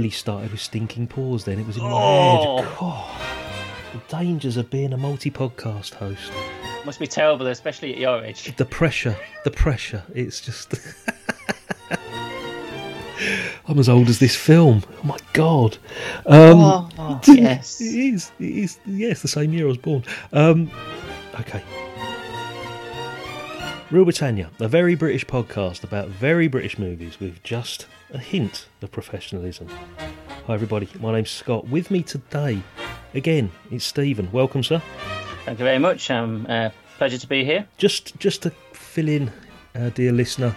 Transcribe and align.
Nearly 0.00 0.10
started 0.10 0.50
with 0.50 0.60
stinking 0.62 1.08
paws 1.08 1.44
then. 1.44 1.58
It 1.58 1.66
was 1.66 1.76
in 1.76 1.82
my 1.82 1.90
Oh. 1.92 2.62
head. 2.62 2.78
God. 2.78 3.20
The 3.92 4.16
dangers 4.16 4.56
of 4.56 4.70
being 4.70 4.94
a 4.94 4.96
multi 4.96 5.30
podcast 5.30 5.92
host. 5.94 6.32
Must 6.86 6.98
be 6.98 7.06
terrible, 7.06 7.46
especially 7.48 7.92
at 7.92 7.98
your 7.98 8.24
age. 8.24 8.56
The 8.56 8.64
pressure. 8.64 9.14
The 9.44 9.50
pressure. 9.50 10.02
It's 10.14 10.40
just. 10.40 10.72
I'm 13.68 13.78
as 13.78 13.90
old 13.90 14.08
as 14.08 14.18
this 14.18 14.34
film. 14.34 14.82
Oh 15.04 15.06
my 15.06 15.18
god. 15.34 15.76
Um, 16.24 16.88
Oh, 16.98 17.20
yes. 17.26 17.78
It 17.82 17.94
is. 18.14 18.32
It 18.40 18.44
is. 18.56 18.78
Yes, 18.86 19.20
the 19.20 19.28
same 19.28 19.52
year 19.52 19.66
I 19.66 19.68
was 19.68 19.76
born. 19.76 20.02
Um, 20.32 20.70
okay. 21.40 21.62
Real 23.90 24.04
Britannia, 24.04 24.50
a 24.60 24.68
very 24.68 24.94
British 24.94 25.26
podcast 25.26 25.82
about 25.82 26.06
very 26.06 26.46
British 26.46 26.78
movies 26.78 27.18
with 27.18 27.42
just 27.42 27.86
a 28.12 28.18
hint 28.18 28.68
of 28.82 28.92
professionalism. 28.92 29.68
Hi, 30.46 30.54
everybody. 30.54 30.88
My 31.00 31.10
name's 31.10 31.30
Scott. 31.30 31.66
With 31.66 31.90
me 31.90 32.04
today, 32.04 32.62
again, 33.14 33.50
it's 33.72 33.84
Stephen. 33.84 34.30
Welcome, 34.30 34.62
sir. 34.62 34.80
Thank 35.44 35.58
you 35.58 35.64
very 35.64 35.80
much. 35.80 36.08
Um, 36.08 36.46
uh, 36.48 36.70
pleasure 36.98 37.18
to 37.18 37.26
be 37.26 37.44
here. 37.44 37.66
Just, 37.78 38.16
just 38.20 38.42
to 38.42 38.50
fill 38.72 39.08
in, 39.08 39.32
uh, 39.74 39.88
dear 39.88 40.12
listener, 40.12 40.54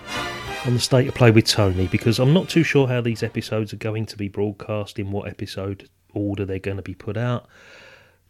on 0.67 0.75
the 0.75 0.79
state 0.79 1.07
of 1.07 1.15
play 1.15 1.31
with 1.31 1.47
Tony, 1.47 1.87
because 1.87 2.19
I'm 2.19 2.33
not 2.33 2.49
too 2.49 2.63
sure 2.63 2.87
how 2.87 3.01
these 3.01 3.23
episodes 3.23 3.73
are 3.73 3.77
going 3.77 4.05
to 4.05 4.15
be 4.15 4.27
broadcast, 4.27 4.99
in 4.99 5.09
what 5.09 5.27
episode 5.27 5.89
order 6.13 6.45
they're 6.45 6.59
going 6.59 6.77
to 6.77 6.83
be 6.83 6.93
put 6.93 7.17
out. 7.17 7.47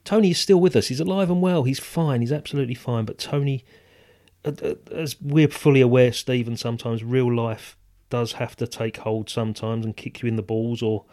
Tony 0.05 0.31
is 0.31 0.39
still 0.39 0.61
with 0.61 0.77
us. 0.77 0.87
He's 0.87 1.01
alive 1.01 1.29
and 1.29 1.41
well. 1.41 1.63
He's 1.63 1.79
fine. 1.79 2.21
He's 2.21 2.31
absolutely 2.31 2.75
fine. 2.75 3.03
But 3.03 3.17
Tony, 3.17 3.65
as 4.45 5.15
we're 5.21 5.47
fully 5.47 5.81
aware, 5.81 6.11
Stephen, 6.11 6.57
sometimes 6.57 7.03
real 7.03 7.33
life 7.33 7.77
does 8.09 8.33
have 8.33 8.55
to 8.57 8.67
take 8.67 8.97
hold 8.97 9.29
sometimes 9.29 9.85
and 9.85 9.95
kick 9.97 10.21
you 10.21 10.27
in 10.27 10.35
the 10.35 10.41
balls, 10.43 10.81
or 10.81 11.05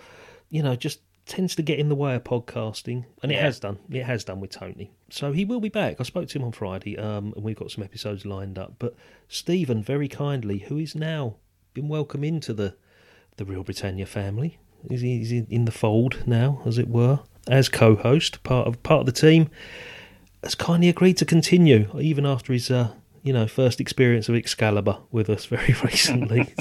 you 0.48 0.62
know, 0.62 0.74
just 0.76 1.00
tends 1.26 1.54
to 1.54 1.62
get 1.62 1.78
in 1.78 1.88
the 1.88 1.94
way 1.94 2.14
of 2.16 2.24
podcasting, 2.24 3.04
and 3.22 3.30
it 3.30 3.36
Yeah. 3.36 3.42
has 3.42 3.60
done. 3.60 3.78
It 3.90 4.02
has 4.02 4.24
done 4.24 4.40
with 4.40 4.50
Tony. 4.50 4.90
So 5.10 5.32
he 5.32 5.44
will 5.44 5.60
be 5.60 5.68
back. 5.68 5.96
I 6.00 6.02
spoke 6.02 6.28
to 6.28 6.38
him 6.38 6.44
on 6.44 6.52
Friday, 6.52 6.98
um, 6.98 7.32
and 7.36 7.44
we've 7.44 7.56
got 7.56 7.70
some 7.70 7.84
episodes 7.84 8.26
lined 8.26 8.58
up. 8.58 8.74
But 8.78 8.94
Stephen, 9.28 9.82
very 9.82 10.08
kindly, 10.08 10.58
who 10.58 10.76
is 10.78 10.94
now 10.96 11.36
been 11.72 11.88
welcomed 11.88 12.24
into 12.24 12.52
the 12.52 12.74
the 13.36 13.44
Real 13.44 13.62
Britannia 13.62 14.04
family, 14.06 14.58
is 14.90 15.00
he 15.02 15.46
in 15.48 15.64
the 15.66 15.70
fold 15.72 16.24
now, 16.26 16.60
as 16.66 16.76
it 16.78 16.88
were, 16.88 17.20
as 17.46 17.68
co-host, 17.70 18.42
part 18.42 18.66
of 18.66 18.82
part 18.82 19.00
of 19.00 19.06
the 19.06 19.12
team, 19.12 19.48
has 20.42 20.54
kindly 20.56 20.88
agreed 20.88 21.16
to 21.18 21.24
continue 21.24 21.88
even 21.98 22.26
after 22.26 22.52
his. 22.52 22.70
Uh, 22.70 22.92
you 23.22 23.32
know, 23.32 23.46
first 23.46 23.80
experience 23.80 24.28
of 24.28 24.34
Excalibur 24.34 24.98
with 25.10 25.28
us 25.28 25.46
very 25.46 25.74
recently. 25.84 26.52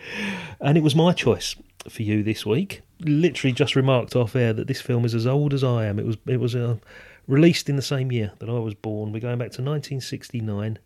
and 0.60 0.76
it 0.76 0.82
was 0.82 0.94
my 0.94 1.12
choice 1.12 1.56
for 1.88 2.02
you 2.02 2.22
this 2.22 2.44
week. 2.44 2.82
Literally 3.00 3.52
just 3.52 3.76
remarked 3.76 4.16
off 4.16 4.36
air 4.36 4.52
that 4.52 4.66
this 4.66 4.80
film 4.80 5.04
is 5.04 5.14
as 5.14 5.26
old 5.26 5.54
as 5.54 5.64
I 5.64 5.86
am. 5.86 5.98
It 5.98 6.06
was 6.06 6.16
it 6.26 6.40
was 6.40 6.54
uh, 6.54 6.76
released 7.26 7.68
in 7.68 7.76
the 7.76 7.82
same 7.82 8.12
year 8.12 8.32
that 8.38 8.48
I 8.48 8.58
was 8.58 8.74
born. 8.74 9.12
We're 9.12 9.20
going 9.20 9.38
back 9.38 9.52
to 9.52 9.62
1969. 9.62 10.78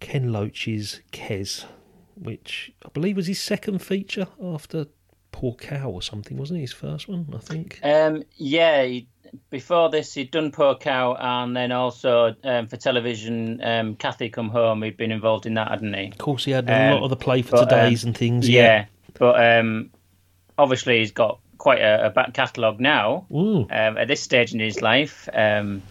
Ken 0.00 0.32
Loach's 0.32 1.00
Kes, 1.12 1.64
which 2.14 2.72
I 2.84 2.90
believe 2.90 3.16
was 3.16 3.26
his 3.26 3.40
second 3.40 3.78
feature 3.78 4.26
after 4.42 4.86
Poor 5.34 5.54
Cow 5.54 5.90
or 5.90 6.00
something, 6.00 6.36
wasn't 6.36 6.58
he? 6.58 6.60
His 6.62 6.72
first 6.72 7.08
one, 7.08 7.26
I 7.34 7.38
think. 7.38 7.80
Um, 7.82 8.22
yeah, 8.36 8.84
he, 8.84 9.08
before 9.50 9.90
this, 9.90 10.14
he'd 10.14 10.30
done 10.30 10.52
Poor 10.52 10.76
Cow, 10.76 11.14
and 11.18 11.56
then 11.56 11.72
also 11.72 12.36
um, 12.44 12.68
for 12.68 12.76
television, 12.76 13.60
um, 13.62 13.96
Cathy 13.96 14.28
Come 14.28 14.48
Home. 14.50 14.82
He'd 14.84 14.96
been 14.96 15.10
involved 15.10 15.44
in 15.46 15.54
that, 15.54 15.68
hadn't 15.70 15.92
he? 15.92 16.06
Of 16.06 16.18
course, 16.18 16.44
he 16.44 16.52
had 16.52 16.70
a 16.70 16.72
Um, 16.72 16.94
lot 16.94 17.02
of 17.02 17.10
the 17.10 17.16
play 17.16 17.42
for 17.42 17.50
but, 17.56 17.64
today's 17.68 18.04
um, 18.04 18.08
and 18.08 18.16
things. 18.16 18.48
Yeah, 18.48 18.86
but 19.18 19.42
um, 19.44 19.90
obviously 20.56 21.00
he's 21.00 21.10
got 21.12 21.40
quite 21.58 21.80
a, 21.80 22.06
a 22.06 22.10
back 22.10 22.32
catalogue 22.32 22.78
now. 22.78 23.26
Um, 23.70 23.98
at 23.98 24.06
this 24.06 24.20
stage 24.20 24.54
in 24.54 24.60
his 24.60 24.80
life, 24.82 25.28
um, 25.32 25.82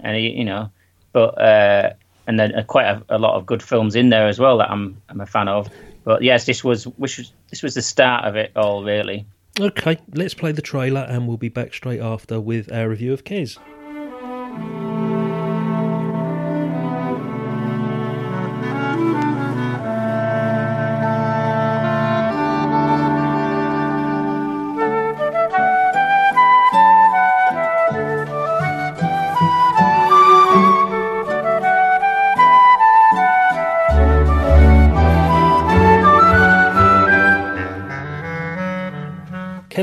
and 0.00 0.16
he, 0.16 0.28
you 0.30 0.44
know, 0.44 0.70
but 1.12 1.40
uh, 1.40 1.94
and 2.26 2.38
then 2.38 2.54
uh, 2.54 2.64
quite 2.64 2.86
a, 2.86 3.02
a 3.08 3.18
lot 3.18 3.36
of 3.36 3.46
good 3.46 3.62
films 3.62 3.96
in 3.96 4.10
there 4.10 4.28
as 4.28 4.38
well 4.38 4.58
that 4.58 4.70
I'm 4.70 5.00
I'm 5.08 5.20
a 5.22 5.26
fan 5.26 5.48
of. 5.48 5.70
But 6.04 6.22
yes, 6.22 6.44
this 6.46 6.62
was 6.62 6.84
which 6.84 7.18
was 7.18 7.32
this 7.50 7.62
was 7.62 7.74
the 7.74 7.82
start 7.82 8.24
of 8.24 8.36
it 8.36 8.52
all, 8.56 8.82
really. 8.84 9.26
Okay, 9.58 9.98
let's 10.14 10.34
play 10.34 10.52
the 10.52 10.62
trailer 10.62 11.00
and 11.08 11.28
we'll 11.28 11.36
be 11.36 11.48
back 11.48 11.74
straight 11.74 12.00
after 12.00 12.40
with 12.40 12.72
our 12.72 12.88
review 12.88 13.12
of 13.12 13.24
Kes. 13.24 13.58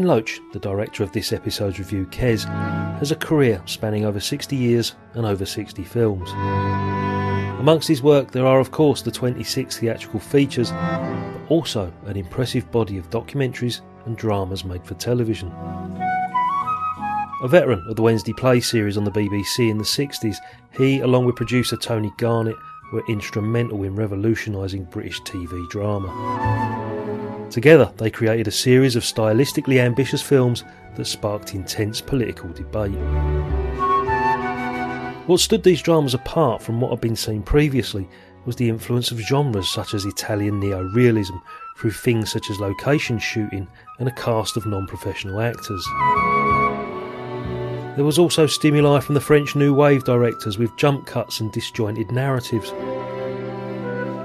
Loach, 0.08 0.40
the 0.54 0.60
director 0.60 1.04
of 1.04 1.12
this 1.12 1.34
episode's 1.34 1.80
review, 1.80 2.06
Kes, 2.08 2.46
has 3.00 3.12
a 3.12 3.16
career 3.16 3.62
spanning 3.66 4.06
over 4.06 4.20
60 4.20 4.56
years 4.56 4.96
and 5.14 5.26
over 5.26 5.46
60 5.46 5.84
films. 5.84 6.32
Amongst 7.60 7.88
his 7.88 8.02
work, 8.02 8.32
there 8.32 8.46
are, 8.46 8.60
of 8.60 8.72
course, 8.72 9.02
the 9.02 9.12
26 9.12 9.78
theatrical 9.80 10.20
features, 10.20 10.72
but 10.72 11.42
also 11.50 11.92
an 12.06 12.16
impressive 12.16 12.72
body 12.72 12.98
of 12.98 13.10
documentaries 13.10 13.82
and 14.06 14.16
dramas 14.16 14.64
made 14.64 14.86
for 14.86 14.94
television. 14.94 15.52
A 17.44 17.48
veteran 17.48 17.84
of 17.90 17.96
the 17.96 18.02
Wednesday 18.02 18.34
Play 18.34 18.62
series 18.62 18.98
on 18.98 19.04
the 19.04 19.12
BBC 19.12 19.70
in 19.70 19.78
the 19.78 19.84
60s, 19.84 20.38
he, 20.78 21.02
along 21.02 21.26
with 21.26 21.36
producer 21.36 21.76
Tony 21.76 22.12
Garnett, 22.18 22.56
were 22.92 23.04
instrumental 23.08 23.84
in 23.84 23.96
revolutionising 23.96 24.86
British 24.86 25.22
TV 25.22 25.70
drama. 25.70 27.48
Together, 27.50 27.92
they 27.98 28.10
created 28.10 28.48
a 28.48 28.52
series 28.52 28.96
of 28.96 29.04
stylistically 29.04 29.80
ambitious 29.80 30.22
films 30.22 30.64
that 30.96 31.06
sparked 31.06 31.54
intense 31.54 32.02
political 32.02 32.50
debate. 32.50 32.98
What 35.28 35.40
stood 35.40 35.64
these 35.64 35.82
dramas 35.82 36.14
apart 36.14 36.62
from 36.62 36.80
what 36.80 36.92
had 36.92 37.02
been 37.02 37.16
seen 37.16 37.44
previously 37.44 38.08
was 38.46 38.56
the 38.56 38.70
influence 38.70 39.12
of 39.12 39.20
genres 39.20 39.70
such 39.70 39.94
as 39.94 40.06
Italian 40.06 40.60
neo 40.60 40.84
realism 40.94 41.36
through 41.78 41.92
things 41.92 42.32
such 42.32 42.50
as 42.50 42.60
location 42.60 43.20
shooting 43.20 43.68
and 44.00 44.08
a 44.08 44.12
cast 44.12 44.56
of 44.56 44.66
non 44.66 44.88
professional 44.88 45.42
actors. 45.42 45.86
There 47.98 48.06
was 48.06 48.20
also 48.20 48.46
stimuli 48.46 49.00
from 49.00 49.16
the 49.16 49.22
French 49.22 49.56
New 49.56 49.74
Wave 49.74 50.04
directors 50.04 50.60
with 50.60 50.78
jump 50.78 51.08
cuts 51.08 51.40
and 51.40 51.52
disjointed 51.52 52.12
narratives. 52.12 52.70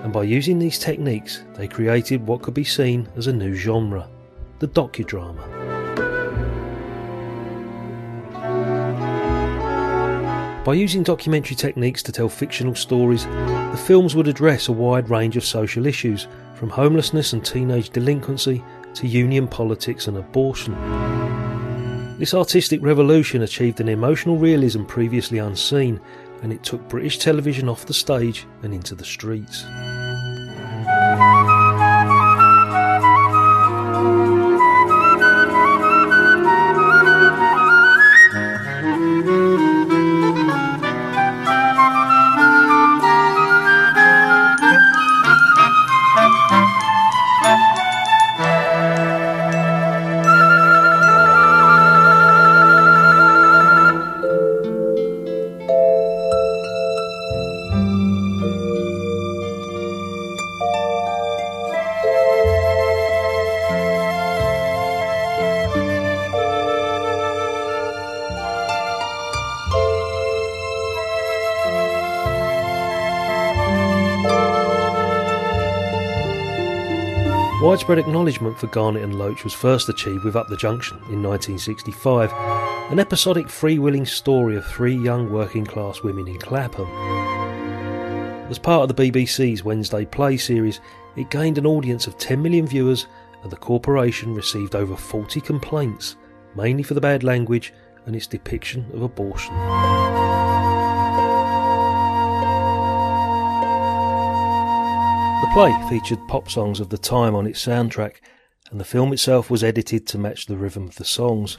And 0.04 0.12
by 0.12 0.24
using 0.24 0.58
these 0.58 0.78
techniques, 0.78 1.42
they 1.54 1.68
created 1.68 2.26
what 2.26 2.42
could 2.42 2.52
be 2.52 2.64
seen 2.64 3.08
as 3.16 3.28
a 3.28 3.32
new 3.32 3.54
genre 3.54 4.10
the 4.58 4.68
docudrama. 4.68 5.42
By 10.66 10.74
using 10.74 11.02
documentary 11.02 11.56
techniques 11.56 12.02
to 12.02 12.12
tell 12.12 12.28
fictional 12.28 12.74
stories, 12.74 13.24
the 13.24 13.82
films 13.86 14.14
would 14.14 14.28
address 14.28 14.68
a 14.68 14.72
wide 14.72 15.08
range 15.08 15.38
of 15.38 15.46
social 15.46 15.86
issues, 15.86 16.28
from 16.56 16.68
homelessness 16.68 17.32
and 17.32 17.42
teenage 17.42 17.88
delinquency 17.88 18.62
to 18.96 19.08
union 19.08 19.48
politics 19.48 20.08
and 20.08 20.18
abortion. 20.18 21.41
This 22.22 22.34
artistic 22.34 22.80
revolution 22.84 23.42
achieved 23.42 23.80
an 23.80 23.88
emotional 23.88 24.38
realism 24.38 24.84
previously 24.84 25.38
unseen, 25.38 26.00
and 26.40 26.52
it 26.52 26.62
took 26.62 26.88
British 26.88 27.18
television 27.18 27.68
off 27.68 27.86
the 27.86 27.92
stage 27.92 28.46
and 28.62 28.72
into 28.72 28.94
the 28.94 29.04
streets. 29.04 29.64
Widespread 77.82 77.98
acknowledgement 77.98 78.56
for 78.56 78.68
Garnett 78.68 79.02
and 79.02 79.18
Loach 79.18 79.42
was 79.42 79.52
first 79.52 79.88
achieved 79.88 80.22
with 80.22 80.36
Up 80.36 80.46
the 80.46 80.56
Junction 80.56 80.98
in 81.10 81.20
1965, 81.20 82.32
an 82.92 83.00
episodic 83.00 83.46
freewheeling 83.46 84.06
story 84.06 84.54
of 84.54 84.64
three 84.64 84.94
young 84.94 85.32
working 85.32 85.66
class 85.66 86.00
women 86.00 86.28
in 86.28 86.38
Clapham. 86.38 86.86
As 88.48 88.56
part 88.56 88.88
of 88.88 88.94
the 88.94 89.10
BBC's 89.10 89.64
Wednesday 89.64 90.04
Play 90.04 90.36
series, 90.36 90.80
it 91.16 91.28
gained 91.30 91.58
an 91.58 91.66
audience 91.66 92.06
of 92.06 92.16
10 92.18 92.40
million 92.40 92.68
viewers 92.68 93.08
and 93.42 93.50
the 93.50 93.56
corporation 93.56 94.32
received 94.32 94.76
over 94.76 94.94
40 94.94 95.40
complaints, 95.40 96.14
mainly 96.54 96.84
for 96.84 96.94
the 96.94 97.00
bad 97.00 97.24
language 97.24 97.72
and 98.06 98.14
its 98.14 98.28
depiction 98.28 98.88
of 98.94 99.02
abortion. 99.02 100.21
Play 105.52 105.70
featured 105.86 106.26
pop 106.28 106.50
songs 106.50 106.80
of 106.80 106.88
the 106.88 106.96
time 106.96 107.34
on 107.34 107.46
its 107.46 107.62
soundtrack, 107.62 108.16
and 108.70 108.80
the 108.80 108.84
film 108.86 109.12
itself 109.12 109.50
was 109.50 109.62
edited 109.62 110.06
to 110.06 110.16
match 110.16 110.46
the 110.46 110.56
rhythm 110.56 110.88
of 110.88 110.96
the 110.96 111.04
songs. 111.04 111.58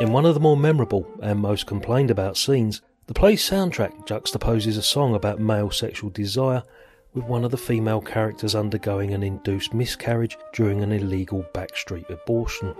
In 0.00 0.12
one 0.12 0.24
of 0.24 0.32
the 0.32 0.40
more 0.40 0.56
memorable 0.56 1.06
and 1.20 1.38
most 1.40 1.66
complained 1.66 2.10
about 2.10 2.38
scenes, 2.38 2.80
the 3.06 3.12
play's 3.12 3.42
soundtrack 3.42 4.06
juxtaposes 4.06 4.78
a 4.78 4.82
song 4.82 5.14
about 5.14 5.38
male 5.38 5.70
sexual 5.70 6.08
desire 6.08 6.62
with 7.12 7.24
one 7.24 7.44
of 7.44 7.50
the 7.50 7.58
female 7.58 8.00
characters 8.00 8.54
undergoing 8.54 9.12
an 9.12 9.22
induced 9.22 9.74
miscarriage 9.74 10.38
during 10.54 10.82
an 10.82 10.92
illegal 10.92 11.44
backstreet 11.52 12.08
abortion. 12.08 12.74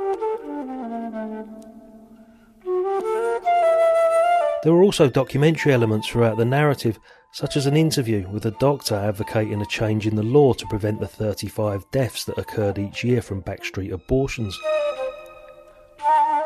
There 4.62 4.74
were 4.74 4.82
also 4.82 5.08
documentary 5.08 5.72
elements 5.72 6.06
throughout 6.06 6.36
the 6.36 6.44
narrative, 6.44 7.00
such 7.32 7.56
as 7.56 7.64
an 7.64 7.78
interview 7.78 8.28
with 8.28 8.44
a 8.44 8.50
doctor 8.52 8.94
advocating 8.94 9.62
a 9.62 9.66
change 9.66 10.06
in 10.06 10.16
the 10.16 10.22
law 10.22 10.52
to 10.52 10.66
prevent 10.66 11.00
the 11.00 11.08
35 11.08 11.90
deaths 11.90 12.24
that 12.24 12.36
occurred 12.36 12.78
each 12.78 13.02
year 13.02 13.22
from 13.22 13.42
backstreet 13.42 13.90
abortions. 13.90 14.58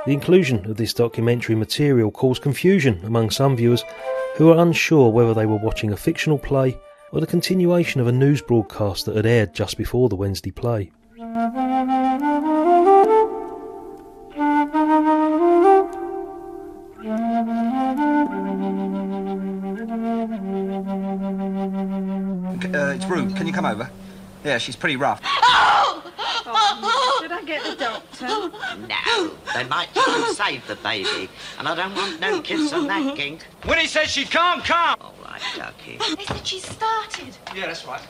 The 0.07 0.13
inclusion 0.13 0.71
of 0.71 0.77
this 0.77 0.95
documentary 0.95 1.57
material 1.57 2.13
caused 2.13 2.43
confusion 2.43 3.01
among 3.05 3.31
some 3.31 3.57
viewers 3.57 3.85
who 4.37 4.47
were 4.47 4.63
unsure 4.63 5.11
whether 5.11 5.35
they 5.35 5.47
were 5.47 5.57
watching 5.57 5.91
a 5.93 5.97
fictional 5.97 6.39
play 6.39 6.79
or 7.11 7.21
the 7.21 7.27
continuation 7.27 8.01
of 8.01 8.07
a 8.07 8.13
news 8.13 8.43
broadcast 8.43 9.07
that 9.07 9.17
had 9.17 9.27
aired 9.27 9.55
just 9.55 9.77
before 9.77 10.09
the 10.09 10.17
Wednesday 10.17 10.53
play. 10.53 10.93
Yeah, 24.45 24.59
she's 24.59 24.77
pretty 24.77 24.97
rough. 24.97 25.23
Oh! 25.25 26.03
Should 27.21 27.33
I 27.33 27.43
get 27.47 27.65
the 27.65 27.77
doctor? 27.77 28.27
No, 28.27 29.31
they 29.55 29.65
might 29.65 29.89
try 29.95 30.23
and 30.27 30.37
save 30.37 30.67
the 30.67 30.77
baby, 30.77 31.31
and 31.59 31.67
I 31.67 31.75
don't 31.75 31.95
want 31.95 32.21
no 32.21 32.43
kids 32.43 32.71
on 32.75 32.87
that 32.89 33.17
gink. 33.17 33.47
Winnie 33.67 33.87
says 33.87 34.11
she 34.11 34.27
can't 34.27 34.63
come. 34.63 34.97
All 35.01 35.15
right, 35.25 35.41
Ducky. 35.57 35.99
They 36.17 36.25
said 36.27 36.47
she 36.47 36.61
started. 36.61 37.35
Yeah, 37.55 37.69
that's 37.69 37.87
right. 37.87 38.03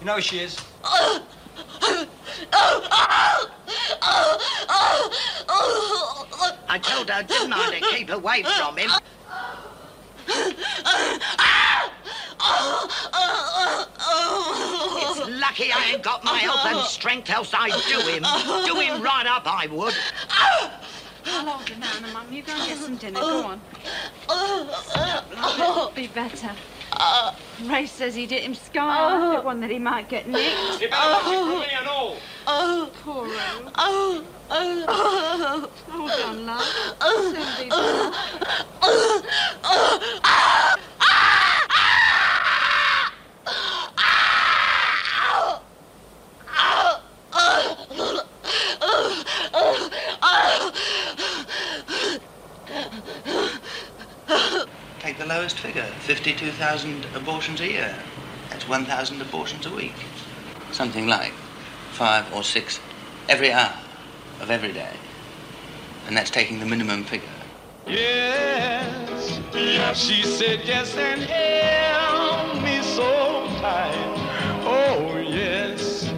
You 0.00 0.06
know 0.06 0.16
who 0.16 0.20
she 0.20 0.40
is? 0.40 0.58
I 6.68 6.78
told 6.82 7.08
her, 7.08 7.22
didn't 7.22 7.54
I, 7.54 7.78
to 7.78 7.96
keep 7.96 8.10
away 8.10 8.42
from 8.42 8.76
him? 8.76 8.90
It's 15.50 15.58
lucky 15.58 15.72
I 15.72 15.92
ain't 15.92 16.02
got 16.02 16.22
my 16.24 16.30
uh-huh. 16.32 16.56
health 16.56 16.66
and 16.66 16.86
strength, 16.86 17.30
else 17.30 17.52
I'd 17.52 17.70
do 17.70 17.98
uh-huh. 17.98 18.08
him. 18.10 18.22
Do 18.66 18.80
him 18.80 18.94
uh-huh. 18.94 19.04
right 19.04 19.26
up, 19.26 19.42
I 19.46 19.66
would. 19.66 19.94
I'll 21.26 21.46
hold 21.46 21.68
him 21.68 21.80
down, 21.80 22.12
Mum. 22.12 22.32
You 22.32 22.42
go 22.42 22.52
and 22.52 22.68
get 22.68 22.78
some 22.78 22.96
dinner. 22.96 23.20
Go 23.20 23.44
on. 23.44 23.60
Stop, 24.24 25.36
love. 25.36 25.60
It'll 25.60 25.90
be 25.90 26.06
better. 26.08 26.50
Uh. 26.92 27.34
Ray 27.64 27.86
says 27.86 28.14
he'd 28.14 28.30
hit 28.30 28.42
him 28.42 28.54
sky. 28.54 29.36
The 29.36 29.42
one 29.42 29.60
that 29.60 29.70
he 29.70 29.78
might 29.78 30.08
get 30.08 30.28
nicked. 30.28 30.90
Poor 33.02 33.26
Ray. 33.26 33.36
Oh, 33.76 34.24
oh, 34.50 35.70
Hold 35.88 36.10
on, 36.10 36.46
love. 36.46 36.64
It'll 37.00 37.32
soon 37.32 37.48
be 37.58 37.68
better. 37.70 38.10
Take 55.00 55.18
the 55.18 55.26
lowest 55.26 55.58
figure, 55.58 55.89
52,000 56.00 57.06
abortions 57.14 57.60
a 57.60 57.68
year. 57.68 57.94
That's 58.50 58.68
1,000 58.68 59.22
abortions 59.22 59.66
a 59.66 59.70
week. 59.70 59.94
Something 60.72 61.06
like 61.06 61.32
five 61.92 62.32
or 62.34 62.42
six 62.42 62.80
every 63.28 63.52
hour 63.52 63.76
of 64.40 64.50
every 64.50 64.72
day. 64.72 64.96
And 66.06 66.16
that's 66.16 66.30
taking 66.30 66.58
the 66.58 66.66
minimum 66.66 67.04
figure. 67.04 67.28
Yes, 67.86 69.40
she 69.94 70.22
said 70.22 70.60
yes 70.64 70.96
and 70.96 71.22
held 71.22 72.62
me 72.62 72.82
so 72.82 73.46
tight. 73.60 74.16
Oh 74.64 75.18
yes, 75.18 76.10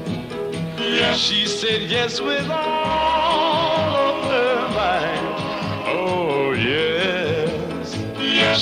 she 1.19 1.47
said 1.47 1.83
yes 1.83 2.21
with 2.21 2.49
all 2.51 3.22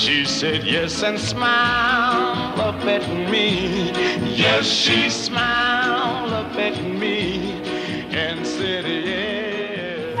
she 0.01 0.25
said 0.25 0.63
yes 0.63 1.03
and 1.03 1.19
smiled 1.19 2.59
up 2.59 2.83
at 2.85 3.07
me. 3.29 3.91
Yes, 4.35 4.65
she 4.65 5.11
smiled 5.11 6.33
up 6.33 6.55
at 6.55 6.83
me 6.83 7.51
and 8.09 8.45
said 8.45 8.83
yes. 8.87 10.17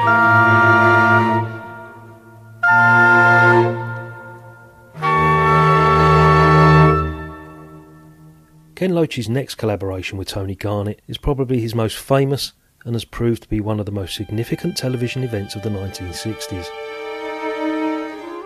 Ken 8.75 8.93
Loach's 8.93 9.27
next 9.27 9.55
collaboration 9.55 10.19
with 10.19 10.27
Tony 10.27 10.53
Garnett 10.53 11.01
is 11.07 11.17
probably 11.17 11.59
his 11.59 11.73
most 11.73 11.97
famous 11.97 12.53
and 12.85 12.93
has 12.93 13.05
proved 13.05 13.43
to 13.43 13.49
be 13.49 13.59
one 13.59 13.79
of 13.79 13.87
the 13.87 13.91
most 13.91 14.15
significant 14.15 14.77
television 14.77 15.23
events 15.23 15.55
of 15.55 15.63
the 15.63 15.69
1960s. 15.69 16.67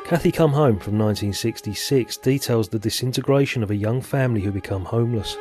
Cathy 0.06 0.32
Come 0.32 0.52
Home 0.52 0.78
from 0.78 1.00
1966 1.00 2.18
details 2.18 2.70
the 2.70 2.78
disintegration 2.78 3.64
of 3.64 3.72
a 3.72 3.76
young 3.76 4.02
family 4.02 4.40
who 4.40 4.52
become 4.52 4.86
homeless. 4.86 5.36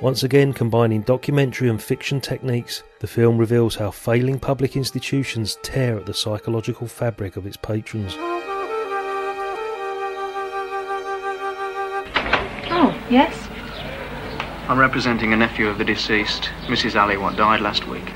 Once 0.00 0.24
again, 0.24 0.52
combining 0.52 1.02
documentary 1.02 1.68
and 1.68 1.80
fiction 1.80 2.20
techniques, 2.20 2.82
the 2.98 3.06
film 3.06 3.38
reveals 3.38 3.76
how 3.76 3.92
failing 3.92 4.40
public 4.40 4.74
institutions 4.74 5.58
tear 5.62 5.96
at 5.96 6.06
the 6.06 6.12
psychological 6.12 6.88
fabric 6.88 7.36
of 7.36 7.46
its 7.46 7.56
patrons. 7.56 8.16
Oh, 12.68 13.00
yes? 13.08 13.46
I'm 14.68 14.80
representing 14.80 15.32
a 15.32 15.36
nephew 15.36 15.68
of 15.68 15.78
the 15.78 15.84
deceased, 15.84 16.50
Mrs. 16.66 17.00
Ali, 17.00 17.16
what 17.16 17.36
died 17.36 17.60
last 17.60 17.86
week. 17.86 18.12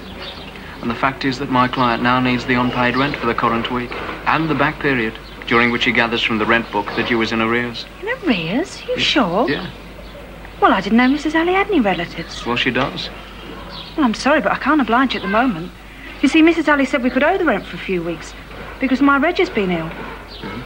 And 0.80 0.90
the 0.90 0.94
fact 0.94 1.24
is 1.24 1.38
that 1.38 1.50
my 1.50 1.68
client 1.68 2.02
now 2.02 2.20
needs 2.20 2.46
the 2.46 2.54
unpaid 2.54 2.96
rent 2.96 3.16
for 3.16 3.26
the 3.26 3.34
current 3.34 3.70
week 3.70 3.90
and 4.26 4.48
the 4.48 4.54
back 4.54 4.78
period, 4.80 5.18
during 5.46 5.70
which 5.70 5.84
he 5.84 5.92
gathers 5.92 6.22
from 6.22 6.38
the 6.38 6.46
rent 6.46 6.70
book 6.70 6.86
that 6.96 7.10
you 7.10 7.18
was 7.18 7.32
in 7.32 7.40
arrears. 7.40 7.84
In 8.00 8.08
arrears? 8.08 8.82
You 8.86 8.98
sure? 8.98 9.48
Yeah. 9.48 9.70
Well, 10.60 10.72
I 10.72 10.80
didn't 10.80 10.98
know 10.98 11.08
Mrs. 11.08 11.34
Ali 11.34 11.52
had 11.54 11.68
any 11.68 11.80
relatives. 11.80 12.44
Well, 12.44 12.56
she 12.56 12.70
does. 12.70 13.08
Well, 13.96 14.04
I'm 14.04 14.14
sorry, 14.14 14.40
but 14.40 14.52
I 14.52 14.58
can't 14.58 14.80
oblige 14.80 15.14
you 15.14 15.20
at 15.20 15.22
the 15.22 15.28
moment. 15.28 15.72
You 16.22 16.28
see, 16.28 16.42
Mrs. 16.42 16.68
Ali 16.70 16.84
said 16.84 17.02
we 17.02 17.10
could 17.10 17.22
owe 17.22 17.38
the 17.38 17.44
rent 17.44 17.64
for 17.64 17.76
a 17.76 17.80
few 17.80 18.02
weeks 18.02 18.34
because 18.80 19.00
my 19.00 19.18
Reg 19.18 19.38
has 19.38 19.50
been 19.50 19.70
ill. 19.70 19.90
Yeah. 20.40 20.62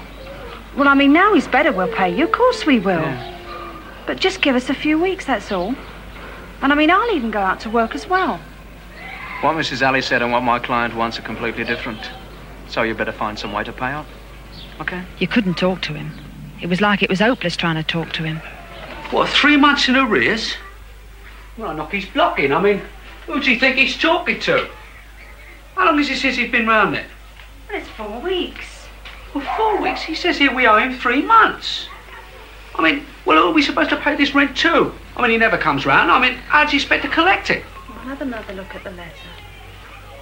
Well, 0.76 0.88
I 0.88 0.94
mean, 0.94 1.12
now 1.12 1.34
he's 1.34 1.48
better, 1.48 1.72
we'll 1.72 1.88
pay 1.88 2.14
you. 2.14 2.24
Of 2.24 2.32
course 2.32 2.64
we 2.64 2.78
will. 2.78 3.02
Yeah. 3.02 3.28
But 4.06 4.18
just 4.18 4.40
give 4.40 4.56
us 4.56 4.70
a 4.70 4.74
few 4.74 4.98
weeks, 5.00 5.26
that's 5.26 5.52
all. 5.52 5.74
And 6.62 6.72
I 6.72 6.76
mean, 6.76 6.90
I'll 6.90 7.14
even 7.14 7.30
go 7.30 7.40
out 7.40 7.60
to 7.60 7.70
work 7.70 7.94
as 7.94 8.08
well. 8.08 8.40
What 9.42 9.56
Mrs. 9.56 9.84
Ali 9.84 10.02
said 10.02 10.22
and 10.22 10.30
what 10.30 10.44
my 10.44 10.60
client 10.60 10.94
wants 10.94 11.18
are 11.18 11.22
completely 11.22 11.64
different. 11.64 11.98
So 12.68 12.82
you 12.82 12.94
better 12.94 13.10
find 13.10 13.36
some 13.36 13.52
way 13.52 13.64
to 13.64 13.72
pay 13.72 13.90
up. 13.90 14.06
Okay? 14.80 15.02
You 15.18 15.26
couldn't 15.26 15.54
talk 15.54 15.82
to 15.82 15.94
him. 15.94 16.12
It 16.60 16.68
was 16.68 16.80
like 16.80 17.02
it 17.02 17.10
was 17.10 17.18
hopeless 17.18 17.56
trying 17.56 17.74
to 17.74 17.82
talk 17.82 18.12
to 18.12 18.22
him. 18.22 18.36
What, 19.10 19.28
three 19.28 19.56
months 19.56 19.88
in 19.88 19.96
arrears? 19.96 20.54
Well, 21.58 21.70
I 21.70 21.74
knock 21.74 21.90
his 21.90 22.06
block 22.06 22.38
in. 22.38 22.52
I 22.52 22.62
mean, 22.62 22.82
who 23.26 23.34
does 23.34 23.46
he 23.46 23.58
think 23.58 23.76
he's 23.76 23.98
talking 23.98 24.38
to? 24.40 24.68
How 25.74 25.86
long 25.86 25.98
is 25.98 26.08
it 26.08 26.18
since 26.18 26.36
he's 26.36 26.52
been 26.52 26.68
round 26.68 26.94
there? 26.94 27.06
Well, 27.68 27.80
it's 27.80 27.88
four 27.88 28.20
weeks. 28.20 28.86
Well, 29.34 29.44
four 29.56 29.82
weeks? 29.82 30.02
He 30.02 30.14
says 30.14 30.38
here 30.38 30.54
we 30.54 30.68
owe 30.68 30.78
him 30.78 30.94
three 30.94 31.20
months. 31.20 31.88
I 32.76 32.82
mean, 32.82 33.04
well, 33.24 33.42
who 33.42 33.48
are 33.48 33.52
we 33.52 33.62
supposed 33.62 33.90
to 33.90 33.96
pay 33.96 34.14
this 34.14 34.36
rent 34.36 34.56
to? 34.58 34.92
I 35.16 35.22
mean, 35.22 35.32
he 35.32 35.36
never 35.36 35.58
comes 35.58 35.84
round. 35.84 36.12
I 36.12 36.20
mean, 36.20 36.34
how 36.46 36.64
do 36.64 36.70
you 36.70 36.76
expect 36.76 37.02
to 37.02 37.10
collect 37.10 37.50
it? 37.50 37.64
We'll 38.02 38.16
have 38.16 38.22
another 38.22 38.52
look 38.54 38.74
at 38.74 38.82
the 38.82 38.90
letter. 38.90 39.12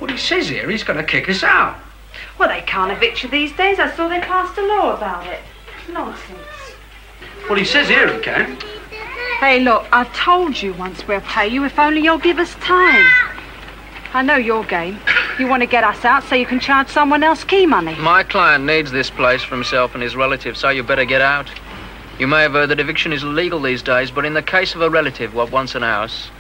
Well, 0.00 0.10
he 0.10 0.18
says 0.18 0.50
here 0.50 0.68
he's 0.68 0.84
going 0.84 0.98
to 0.98 1.04
kick 1.04 1.30
us 1.30 1.42
out. 1.42 1.78
Well, 2.38 2.50
they 2.50 2.60
can't 2.60 2.92
evict 2.92 3.22
you 3.22 3.30
these 3.30 3.52
days. 3.52 3.78
I 3.78 3.90
saw 3.96 4.06
they 4.06 4.20
passed 4.20 4.58
a 4.58 4.66
law 4.66 4.94
about 4.94 5.26
it. 5.26 5.40
Nonsense. 5.90 6.38
Well, 7.48 7.58
he 7.58 7.64
says 7.64 7.88
here 7.88 8.14
he 8.14 8.20
can. 8.20 8.58
Hey, 9.38 9.60
look, 9.60 9.86
I've 9.92 10.14
told 10.14 10.60
you 10.60 10.74
once 10.74 11.08
we'll 11.08 11.22
pay 11.22 11.48
you 11.48 11.64
if 11.64 11.78
only 11.78 12.02
you'll 12.02 12.18
give 12.18 12.38
us 12.38 12.54
time. 12.56 13.10
I 14.12 14.20
know 14.22 14.36
your 14.36 14.62
game. 14.64 14.98
You 15.38 15.46
want 15.46 15.62
to 15.62 15.66
get 15.66 15.82
us 15.82 16.04
out 16.04 16.22
so 16.24 16.34
you 16.34 16.44
can 16.44 16.60
charge 16.60 16.88
someone 16.88 17.22
else 17.22 17.44
key 17.44 17.64
money. 17.64 17.94
My 17.94 18.24
client 18.24 18.66
needs 18.66 18.90
this 18.90 19.08
place 19.08 19.42
for 19.42 19.54
himself 19.54 19.94
and 19.94 20.02
his 20.02 20.14
relatives, 20.14 20.60
so 20.60 20.68
you 20.68 20.82
better 20.82 21.06
get 21.06 21.22
out. 21.22 21.50
You 22.18 22.26
may 22.26 22.42
have 22.42 22.52
heard 22.52 22.68
that 22.68 22.80
eviction 22.80 23.14
is 23.14 23.22
illegal 23.22 23.62
these 23.62 23.80
days, 23.80 24.10
but 24.10 24.26
in 24.26 24.34
the 24.34 24.42
case 24.42 24.74
of 24.74 24.82
a 24.82 24.90
relative 24.90 25.32
what 25.32 25.50
wants 25.50 25.74
an 25.74 25.82
house, 25.82 26.30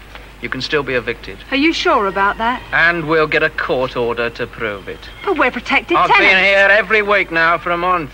you 0.42 0.48
can 0.48 0.60
still 0.60 0.82
be 0.82 0.94
evicted. 0.94 1.38
Are 1.50 1.56
you 1.56 1.72
sure 1.72 2.06
about 2.06 2.38
that? 2.38 2.62
And 2.72 3.08
we'll 3.08 3.26
get 3.26 3.42
a 3.42 3.50
court 3.50 3.96
order 3.96 4.30
to 4.30 4.46
prove 4.46 4.88
it. 4.88 5.00
But 5.24 5.38
we're 5.38 5.50
protected 5.50 5.96
I've 5.96 6.08
tenants. 6.08 6.34
been 6.34 6.44
here 6.44 6.68
every 6.70 7.02
week 7.02 7.30
now 7.30 7.58
for 7.58 7.70
a 7.70 7.76
month. 7.76 8.10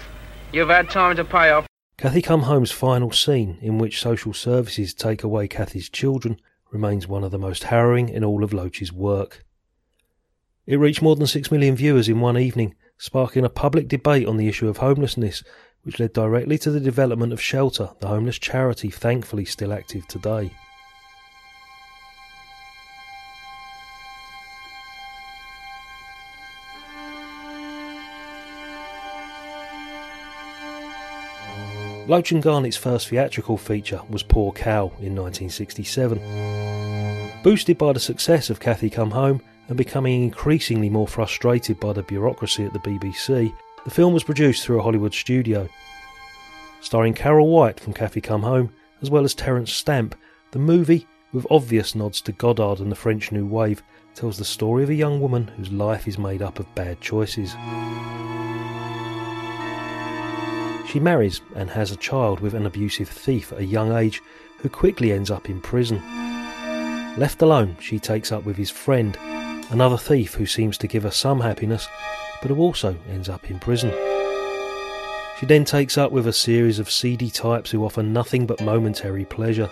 You've 0.52 0.68
had 0.68 0.90
time 0.90 1.16
to 1.16 1.24
pay 1.24 1.50
up. 1.50 1.66
Cathy 1.98 2.22
Come 2.22 2.42
Home's 2.42 2.70
final 2.70 3.10
scene, 3.10 3.58
in 3.62 3.78
which 3.78 4.00
social 4.00 4.34
services 4.34 4.92
take 4.92 5.22
away 5.22 5.48
Cathy's 5.48 5.88
children, 5.88 6.38
remains 6.70 7.08
one 7.08 7.24
of 7.24 7.30
the 7.30 7.38
most 7.38 7.64
harrowing 7.64 8.08
in 8.08 8.22
all 8.22 8.44
of 8.44 8.52
Loach's 8.52 8.92
work. 8.92 9.44
It 10.66 10.78
reached 10.78 11.00
more 11.00 11.16
than 11.16 11.26
6 11.26 11.50
million 11.50 11.76
viewers 11.76 12.08
in 12.08 12.20
one 12.20 12.36
evening, 12.36 12.74
sparking 12.98 13.44
a 13.44 13.48
public 13.48 13.88
debate 13.88 14.26
on 14.26 14.36
the 14.36 14.48
issue 14.48 14.68
of 14.68 14.78
homelessness, 14.78 15.42
which 15.82 16.00
led 16.00 16.12
directly 16.12 16.58
to 16.58 16.70
the 16.70 16.80
development 16.80 17.32
of 17.32 17.40
Shelter, 17.40 17.90
the 18.00 18.08
homeless 18.08 18.38
charity 18.38 18.90
thankfully 18.90 19.44
still 19.44 19.72
active 19.72 20.06
today. 20.08 20.50
Loach 32.08 32.30
and 32.30 32.40
Garnett's 32.40 32.76
first 32.76 33.08
theatrical 33.08 33.56
feature 33.56 34.00
was 34.08 34.22
Poor 34.22 34.52
Cow 34.52 34.92
in 35.00 35.16
1967. 35.16 36.20
Boosted 37.42 37.76
by 37.76 37.92
the 37.92 37.98
success 37.98 38.48
of 38.48 38.60
Cathy 38.60 38.88
Come 38.88 39.10
Home 39.10 39.42
and 39.66 39.76
becoming 39.76 40.22
increasingly 40.22 40.88
more 40.88 41.08
frustrated 41.08 41.80
by 41.80 41.92
the 41.92 42.04
bureaucracy 42.04 42.64
at 42.64 42.72
the 42.72 42.78
BBC, 42.78 43.52
the 43.84 43.90
film 43.90 44.14
was 44.14 44.22
produced 44.22 44.64
through 44.64 44.78
a 44.78 44.82
Hollywood 44.84 45.14
studio. 45.14 45.68
Starring 46.80 47.12
Carol 47.12 47.48
White 47.48 47.80
from 47.80 47.92
Cathy 47.92 48.20
Come 48.20 48.42
Home, 48.42 48.72
as 49.02 49.10
well 49.10 49.24
as 49.24 49.34
Terence 49.34 49.72
Stamp, 49.72 50.14
the 50.52 50.60
movie, 50.60 51.08
with 51.32 51.44
obvious 51.50 51.96
nods 51.96 52.20
to 52.20 52.30
Godard 52.30 52.78
and 52.78 52.92
the 52.92 52.96
French 52.96 53.32
New 53.32 53.46
Wave, 53.46 53.82
tells 54.14 54.38
the 54.38 54.44
story 54.44 54.84
of 54.84 54.90
a 54.90 54.94
young 54.94 55.20
woman 55.20 55.48
whose 55.56 55.72
life 55.72 56.06
is 56.06 56.18
made 56.18 56.40
up 56.40 56.60
of 56.60 56.72
bad 56.76 57.00
choices. 57.00 57.56
She 60.96 61.00
marries 61.00 61.42
and 61.54 61.68
has 61.68 61.90
a 61.90 61.96
child 61.96 62.40
with 62.40 62.54
an 62.54 62.64
abusive 62.64 63.10
thief 63.10 63.52
at 63.52 63.58
a 63.58 63.64
young 63.66 63.94
age 63.94 64.22
who 64.60 64.70
quickly 64.70 65.12
ends 65.12 65.30
up 65.30 65.50
in 65.50 65.60
prison. 65.60 66.00
Left 67.18 67.42
alone, 67.42 67.76
she 67.80 67.98
takes 67.98 68.32
up 68.32 68.46
with 68.46 68.56
his 68.56 68.70
friend, 68.70 69.14
another 69.68 69.98
thief 69.98 70.32
who 70.32 70.46
seems 70.46 70.78
to 70.78 70.86
give 70.86 71.02
her 71.02 71.10
some 71.10 71.40
happiness, 71.40 71.86
but 72.40 72.48
who 72.48 72.56
also 72.56 72.96
ends 73.10 73.28
up 73.28 73.50
in 73.50 73.58
prison. 73.58 73.90
She 75.38 75.44
then 75.44 75.66
takes 75.66 75.98
up 75.98 76.12
with 76.12 76.26
a 76.28 76.32
series 76.32 76.78
of 76.78 76.90
seedy 76.90 77.28
types 77.28 77.70
who 77.70 77.84
offer 77.84 78.02
nothing 78.02 78.46
but 78.46 78.62
momentary 78.62 79.26
pleasure. 79.26 79.68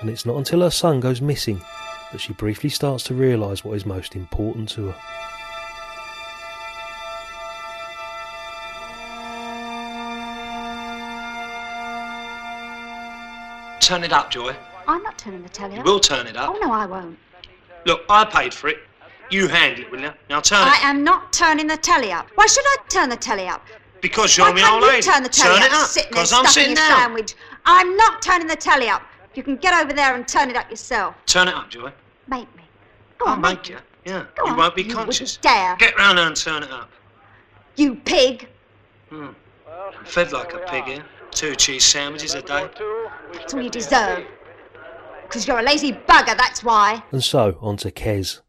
And 0.00 0.10
it's 0.10 0.26
not 0.26 0.38
until 0.38 0.62
her 0.62 0.70
son 0.70 0.98
goes 0.98 1.20
missing 1.20 1.62
that 2.10 2.20
she 2.20 2.32
briefly 2.32 2.70
starts 2.70 3.04
to 3.04 3.14
realise 3.14 3.62
what 3.62 3.76
is 3.76 3.86
most 3.86 4.16
important 4.16 4.70
to 4.70 4.86
her. 4.86 4.96
Turn 13.86 14.02
it 14.02 14.12
up, 14.12 14.32
Joy. 14.32 14.52
I'm 14.88 15.00
not 15.04 15.16
turning 15.16 15.44
the 15.44 15.48
telly 15.48 15.74
You 15.74 15.78
up. 15.80 15.86
will 15.86 16.00
turn 16.00 16.26
it 16.26 16.36
up. 16.36 16.50
Oh, 16.52 16.58
no, 16.60 16.72
I 16.72 16.86
won't. 16.86 17.16
Look, 17.84 18.02
I 18.10 18.24
paid 18.24 18.52
for 18.52 18.66
it. 18.66 18.78
You 19.30 19.46
handle 19.46 19.84
it, 19.84 19.90
will 19.92 20.00
you? 20.00 20.10
Now 20.28 20.40
turn 20.40 20.58
I 20.66 20.74
it. 20.74 20.84
am 20.84 21.04
not 21.04 21.32
turning 21.32 21.68
the 21.68 21.76
telly 21.76 22.10
up. 22.10 22.26
Why 22.34 22.46
should 22.46 22.64
I 22.66 22.76
turn 22.88 23.08
the 23.10 23.16
telly 23.16 23.46
up? 23.46 23.64
Because 24.00 24.36
you're 24.36 24.52
Why 24.52 24.60
my 24.60 24.70
old 24.72 24.82
lady. 24.82 25.02
turn 25.02 25.22
the 25.22 25.28
telly 25.28 25.54
turn 25.60 25.62
up? 25.62 25.68
it 25.68 25.72
up. 25.72 25.86
Sitting 25.88 26.10
Because 26.10 26.32
I'm 26.32 26.46
sitting 26.46 26.74
down. 26.74 26.96
sandwich. 26.98 27.36
I'm 27.64 27.96
not 27.96 28.22
turning 28.22 28.48
the 28.48 28.56
telly 28.56 28.88
up. 28.88 29.02
You 29.36 29.44
can 29.44 29.54
get 29.54 29.72
over 29.80 29.92
there 29.92 30.16
and 30.16 30.26
turn 30.26 30.50
it 30.50 30.56
up 30.56 30.68
yourself. 30.68 31.14
Turn 31.26 31.46
it 31.46 31.54
up, 31.54 31.70
Joy. 31.70 31.92
Make 32.26 32.52
me. 32.56 32.64
Go 33.18 33.26
I'll 33.26 33.32
on, 33.34 33.40
make 33.40 33.68
you. 33.68 33.78
Yeah. 34.04 34.24
Go 34.34 34.46
you 34.46 34.50
on. 34.50 34.58
won't 34.58 34.74
be 34.74 34.82
You 34.82 34.94
conscious. 34.94 35.36
dare. 35.36 35.76
Get 35.76 35.96
round 35.96 36.18
there 36.18 36.26
and 36.26 36.34
turn 36.36 36.64
it 36.64 36.72
up. 36.72 36.90
You 37.76 37.94
pig. 37.94 38.48
Hmm. 39.10 39.28
I'm 39.68 40.04
fed 40.04 40.32
like 40.32 40.52
a 40.54 40.58
pig 40.58 40.84
here. 40.86 41.04
Two 41.30 41.54
cheese 41.54 41.84
sandwiches 41.84 42.34
a 42.34 42.42
day. 42.42 42.68
That's 43.32 43.52
all 43.52 43.62
you 43.62 43.70
deserve. 43.70 44.24
Because 45.22 45.46
you're 45.46 45.58
a 45.58 45.62
lazy 45.62 45.92
bugger, 45.92 46.36
that's 46.36 46.64
why. 46.64 47.02
And 47.12 47.22
so 47.22 47.58
on 47.60 47.76
to 47.78 47.90
Kes. 47.90 48.40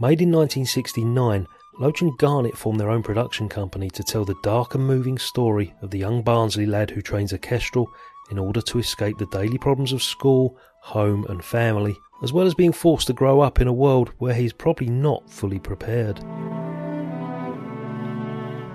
Made 0.00 0.22
in 0.22 0.30
1969, 0.30 1.48
Loach 1.80 2.02
and 2.02 2.18
Garnett 2.18 2.56
formed 2.56 2.80
their 2.80 2.90
own 2.90 3.04
production 3.04 3.48
company 3.48 3.88
to 3.90 4.02
tell 4.02 4.24
the 4.24 4.34
dark 4.42 4.74
and 4.74 4.84
moving 4.84 5.16
story 5.16 5.74
of 5.80 5.90
the 5.90 5.98
young 5.98 6.22
Barnsley 6.22 6.66
lad 6.66 6.90
who 6.90 7.00
trains 7.00 7.32
a 7.32 7.38
kestrel 7.38 7.88
in 8.32 8.38
order 8.38 8.60
to 8.60 8.80
escape 8.80 9.16
the 9.16 9.26
daily 9.26 9.58
problems 9.58 9.92
of 9.92 10.02
school, 10.02 10.58
home, 10.82 11.24
and 11.28 11.44
family, 11.44 11.96
as 12.20 12.32
well 12.32 12.46
as 12.48 12.54
being 12.54 12.72
forced 12.72 13.06
to 13.06 13.12
grow 13.12 13.40
up 13.40 13.60
in 13.60 13.68
a 13.68 13.72
world 13.72 14.10
where 14.18 14.34
he's 14.34 14.52
probably 14.52 14.88
not 14.88 15.30
fully 15.30 15.60
prepared. 15.60 16.16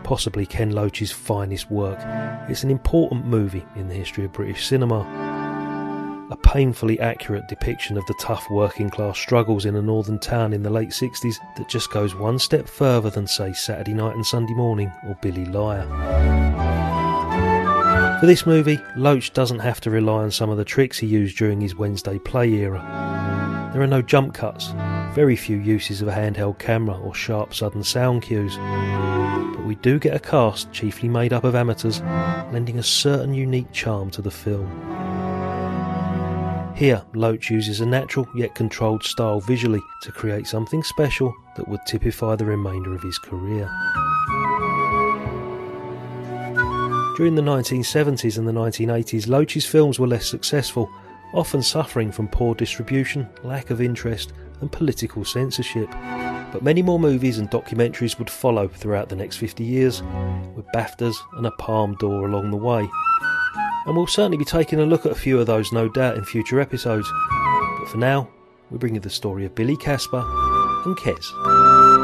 Possibly 0.05 0.45
Ken 0.45 0.71
Loach's 0.71 1.11
finest 1.11 1.69
work, 1.69 1.99
it's 2.49 2.63
an 2.63 2.71
important 2.71 3.25
movie 3.25 3.65
in 3.75 3.89
the 3.89 3.95
history 3.95 4.23
of 4.23 4.31
British 4.31 4.65
cinema 4.65 5.32
a 6.29 6.37
painfully 6.37 6.99
accurate 6.99 7.47
depiction 7.47 7.97
of 7.97 8.05
the 8.05 8.15
tough 8.19 8.49
working 8.49 8.89
class 8.89 9.17
struggles 9.17 9.65
in 9.65 9.75
a 9.75 9.81
northern 9.81 10.19
town 10.19 10.53
in 10.53 10.63
the 10.63 10.69
late 10.69 10.89
60s 10.89 11.35
that 11.57 11.67
just 11.67 11.91
goes 11.91 12.15
one 12.15 12.39
step 12.39 12.67
further 12.67 13.09
than, 13.09 13.27
say, 13.27 13.51
Saturday 13.53 13.93
Night 13.93 14.15
and 14.15 14.25
Sunday 14.25 14.53
Morning 14.53 14.91
or 15.07 15.15
Billy 15.21 15.45
Liar. 15.45 15.85
For 18.19 18.25
this 18.25 18.45
movie, 18.45 18.79
Loach 18.95 19.33
doesn't 19.33 19.59
have 19.59 19.81
to 19.81 19.89
rely 19.89 20.23
on 20.23 20.31
some 20.31 20.49
of 20.49 20.57
the 20.57 20.63
tricks 20.63 20.97
he 20.97 21.07
used 21.07 21.37
during 21.37 21.59
his 21.59 21.75
Wednesday 21.75 22.17
play 22.19 22.49
era. 22.53 22.79
There 23.73 23.81
are 23.81 23.87
no 23.87 24.01
jump 24.01 24.33
cuts, 24.33 24.67
very 25.13 25.35
few 25.35 25.57
uses 25.57 26.01
of 26.01 26.07
a 26.07 26.13
handheld 26.13 26.57
camera 26.57 26.97
or 26.97 27.13
sharp 27.13 27.53
sudden 27.53 27.83
sound 27.83 28.21
cues. 28.21 28.55
But 29.55 29.65
we 29.65 29.75
do 29.75 29.99
get 29.99 30.15
a 30.15 30.19
cast 30.19 30.71
chiefly 30.71 31.09
made 31.09 31.33
up 31.33 31.43
of 31.43 31.53
amateurs, 31.53 32.01
lending 32.53 32.79
a 32.79 32.83
certain 32.83 33.33
unique 33.33 33.71
charm 33.73 34.09
to 34.11 34.21
the 34.21 34.31
film. 34.31 34.69
Here, 36.75 37.03
Loach 37.13 37.51
uses 37.51 37.81
a 37.81 37.85
natural 37.85 38.27
yet 38.33 38.55
controlled 38.55 39.03
style 39.03 39.39
visually 39.39 39.81
to 40.01 40.11
create 40.11 40.47
something 40.47 40.81
special 40.81 41.33
that 41.55 41.67
would 41.67 41.81
typify 41.85 42.35
the 42.35 42.45
remainder 42.45 42.95
of 42.95 43.03
his 43.03 43.19
career. 43.19 43.69
During 47.15 47.35
the 47.35 47.43
1970s 47.43 48.39
and 48.39 48.47
the 48.47 48.51
1980s, 48.51 49.27
Loach's 49.27 49.67
films 49.67 49.99
were 49.99 50.07
less 50.07 50.27
successful, 50.27 50.89
often 51.35 51.61
suffering 51.61 52.11
from 52.11 52.27
poor 52.27 52.55
distribution, 52.55 53.29
lack 53.43 53.69
of 53.69 53.79
interest, 53.79 54.33
and 54.59 54.71
political 54.71 55.23
censorship. 55.23 55.91
But 56.51 56.63
many 56.63 56.81
more 56.81 56.99
movies 56.99 57.37
and 57.37 57.51
documentaries 57.51 58.17
would 58.17 58.31
follow 58.31 58.67
throughout 58.67 59.09
the 59.09 59.15
next 59.15 59.37
50 59.37 59.63
years, 59.63 60.01
with 60.55 60.65
BAFTAs 60.73 61.15
and 61.37 61.45
a 61.45 61.51
Palme 61.51 61.95
d'Or 61.99 62.25
along 62.25 62.49
the 62.49 62.57
way. 62.57 62.89
And 63.85 63.95
we'll 63.95 64.07
certainly 64.07 64.37
be 64.37 64.45
taking 64.45 64.79
a 64.79 64.85
look 64.85 65.05
at 65.05 65.11
a 65.11 65.15
few 65.15 65.39
of 65.39 65.47
those, 65.47 65.71
no 65.71 65.89
doubt, 65.89 66.17
in 66.17 66.23
future 66.23 66.59
episodes. 66.59 67.11
But 67.79 67.89
for 67.89 67.97
now, 67.97 68.29
we 68.69 68.77
bring 68.77 68.95
you 68.95 69.01
the 69.01 69.09
story 69.09 69.45
of 69.45 69.55
Billy 69.55 69.77
Casper 69.77 70.23
and 70.85 70.97
Kes. 70.97 72.02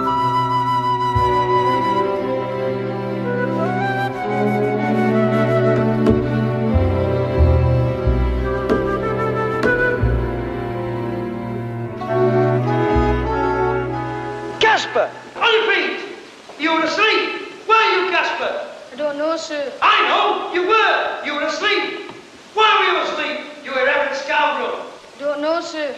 Sir. 19.39 19.71
I 19.81 20.07
know. 20.07 20.53
You 20.53 20.67
were. 20.67 21.25
You 21.25 21.35
were 21.35 21.47
asleep. 21.47 22.11
Why 22.53 22.67
were 22.77 22.85
you 22.91 22.97
asleep? 23.07 23.63
You 23.63 23.71
irreverent 23.71 24.15
scoundrel. 24.15 24.85
Don't 25.19 25.41
know, 25.41 25.61
sir. 25.61 25.95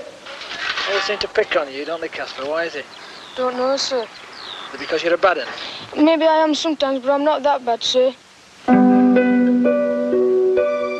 They 0.89 0.99
seem 1.01 1.19
to 1.19 1.27
pick 1.27 1.55
on 1.55 1.71
you, 1.71 1.85
don't 1.85 2.01
they, 2.01 2.09
Casper? 2.09 2.45
Why 2.45 2.65
is 2.65 2.75
it? 2.75 2.85
Don't 3.35 3.55
know, 3.55 3.77
sir. 3.77 4.03
Is 4.03 4.75
it 4.75 4.79
because 4.79 5.03
you're 5.03 5.13
a 5.13 5.17
bad 5.17 5.37
one? 5.37 6.05
Maybe 6.05 6.25
I 6.25 6.43
am 6.43 6.53
sometimes, 6.55 6.99
but 6.99 7.11
I'm 7.11 7.23
not 7.23 7.43
that 7.43 7.65
bad, 7.65 7.83
sir. 7.83 8.13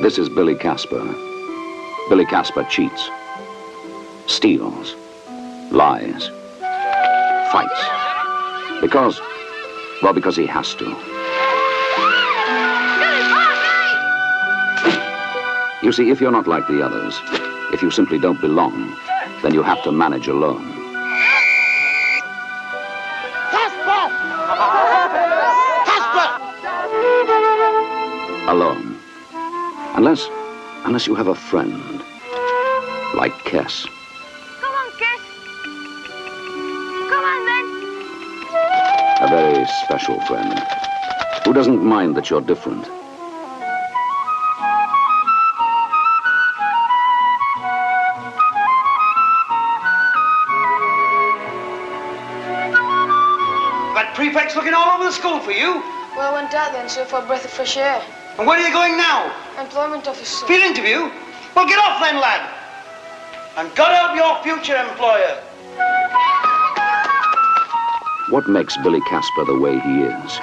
This 0.01 0.17
is 0.17 0.29
Billy 0.29 0.55
Casper. 0.55 1.03
Billy 2.10 2.25
Casper 2.25 2.63
cheats, 2.69 3.10
steals, 4.27 4.95
lies, 5.71 6.29
fights. 7.51 8.81
Because, 8.81 9.21
well, 10.01 10.13
because 10.13 10.36
he 10.36 10.45
has 10.45 10.74
to. 10.75 11.10
You 15.81 15.91
see, 15.91 16.11
if 16.11 16.21
you're 16.21 16.31
not 16.31 16.45
like 16.45 16.67
the 16.67 16.83
others, 16.83 17.19
if 17.73 17.81
you 17.81 17.89
simply 17.89 18.19
don't 18.19 18.39
belong, 18.39 18.95
then 19.41 19.51
you 19.51 19.63
have 19.63 19.81
to 19.81 19.91
manage 19.91 20.27
alone. 20.27 20.61
Casper! 23.50 24.03
Casper! 25.89 26.27
Alone. 28.51 28.95
Unless, 29.95 30.29
unless 30.85 31.07
you 31.07 31.15
have 31.15 31.29
a 31.29 31.33
friend. 31.33 32.03
Like 33.15 33.33
Kes. 33.43 33.88
Come 34.61 34.75
on, 34.75 34.91
Kes. 35.01 35.22
Come 37.09 37.24
on, 37.25 37.46
then. 37.50 37.65
A 39.20 39.27
very 39.31 39.65
special 39.83 40.22
friend. 40.27 40.63
Who 41.44 41.53
doesn't 41.53 41.83
mind 41.83 42.15
that 42.17 42.29
you're 42.29 42.41
different. 42.41 42.87
For 55.43 55.51
you. 55.51 55.81
Well, 56.15 56.29
I 56.29 56.33
went 56.33 56.53
out 56.53 56.71
then, 56.71 56.87
sir, 56.87 57.03
for 57.03 57.17
a 57.17 57.25
breath 57.25 57.43
of 57.43 57.49
fresh 57.49 57.75
air. 57.75 57.99
And 58.37 58.45
where 58.45 58.59
are 58.59 58.67
you 58.67 58.71
going 58.71 58.95
now? 58.95 59.33
Employment 59.59 60.07
officer. 60.07 60.45
Field 60.45 60.61
interview? 60.61 61.09
Well, 61.55 61.65
get 61.67 61.79
off 61.79 61.99
then, 61.99 62.21
lad. 62.21 62.47
And 63.57 63.73
God 63.75 63.91
help 63.91 64.15
your 64.15 64.37
future 64.43 64.75
employer. 64.77 65.41
What 68.29 68.47
makes 68.47 68.77
Billy 68.83 69.01
Casper 69.09 69.45
the 69.45 69.59
way 69.59 69.79
he 69.79 70.03
is? 70.03 70.39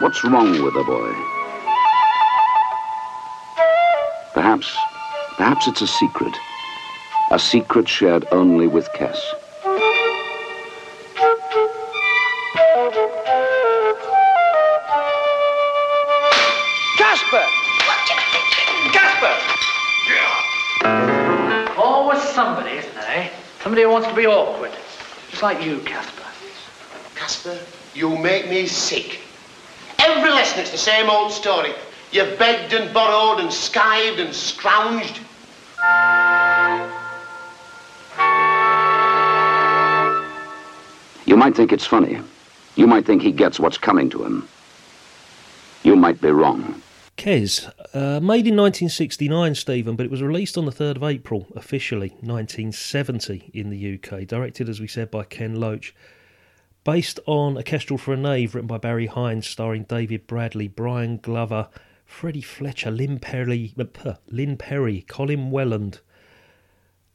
What's 0.00 0.24
wrong 0.24 0.50
with 0.50 0.74
the 0.74 0.82
boy? 0.82 1.12
Perhaps, 4.34 4.76
perhaps 5.36 5.68
it's 5.68 5.80
a 5.80 5.86
secret. 5.86 6.36
A 7.30 7.38
secret 7.38 7.88
shared 7.88 8.26
only 8.32 8.66
with 8.66 8.88
Kes. 8.96 9.18
Like 25.44 25.62
you, 25.62 25.78
Casper. 25.80 26.24
Casper, 27.14 27.58
you 27.94 28.16
make 28.16 28.48
me 28.48 28.66
sick. 28.66 29.20
Every 29.98 30.30
lesson 30.30 30.60
it's 30.60 30.70
the 30.70 30.78
same 30.78 31.10
old 31.10 31.30
story. 31.30 31.74
You've 32.12 32.38
begged 32.38 32.72
and 32.72 32.94
borrowed 32.94 33.40
and 33.40 33.50
skived 33.50 34.20
and 34.20 34.30
scrounged. 34.30 35.18
You 41.26 41.36
might 41.36 41.54
think 41.54 41.72
it's 41.72 41.84
funny. 41.84 42.20
You 42.76 42.86
might 42.86 43.04
think 43.04 43.20
he 43.20 43.30
gets 43.30 43.60
what's 43.60 43.76
coming 43.76 44.08
to 44.10 44.24
him. 44.24 44.48
You 45.82 45.94
might 45.94 46.22
be 46.22 46.30
wrong. 46.30 46.80
Kes, 47.24 47.64
uh, 47.94 48.20
made 48.20 48.46
in 48.46 48.54
1969, 48.54 49.54
Stephen, 49.54 49.96
but 49.96 50.04
it 50.04 50.10
was 50.10 50.22
released 50.22 50.58
on 50.58 50.66
the 50.66 50.70
3rd 50.70 50.96
of 50.96 51.04
April, 51.04 51.46
officially, 51.56 52.10
1970 52.20 53.50
in 53.54 53.70
the 53.70 53.94
UK. 53.94 54.26
Directed, 54.26 54.68
as 54.68 54.78
we 54.78 54.86
said, 54.86 55.10
by 55.10 55.24
Ken 55.24 55.58
Loach. 55.58 55.94
Based 56.84 57.18
on 57.24 57.56
A 57.56 57.62
Kestrel 57.62 57.96
for 57.96 58.12
a 58.12 58.18
Knave, 58.18 58.54
written 58.54 58.66
by 58.66 58.76
Barry 58.76 59.06
Hines, 59.06 59.46
starring 59.46 59.84
David 59.84 60.26
Bradley, 60.26 60.68
Brian 60.68 61.16
Glover, 61.16 61.68
Freddie 62.04 62.42
Fletcher, 62.42 62.90
Lynne 62.90 63.18
Perrie, 63.18 63.72
uh, 64.04 64.16
Lynne 64.28 64.58
Perrie, 64.58 65.06
Colin 65.08 65.50
Welland, 65.50 66.00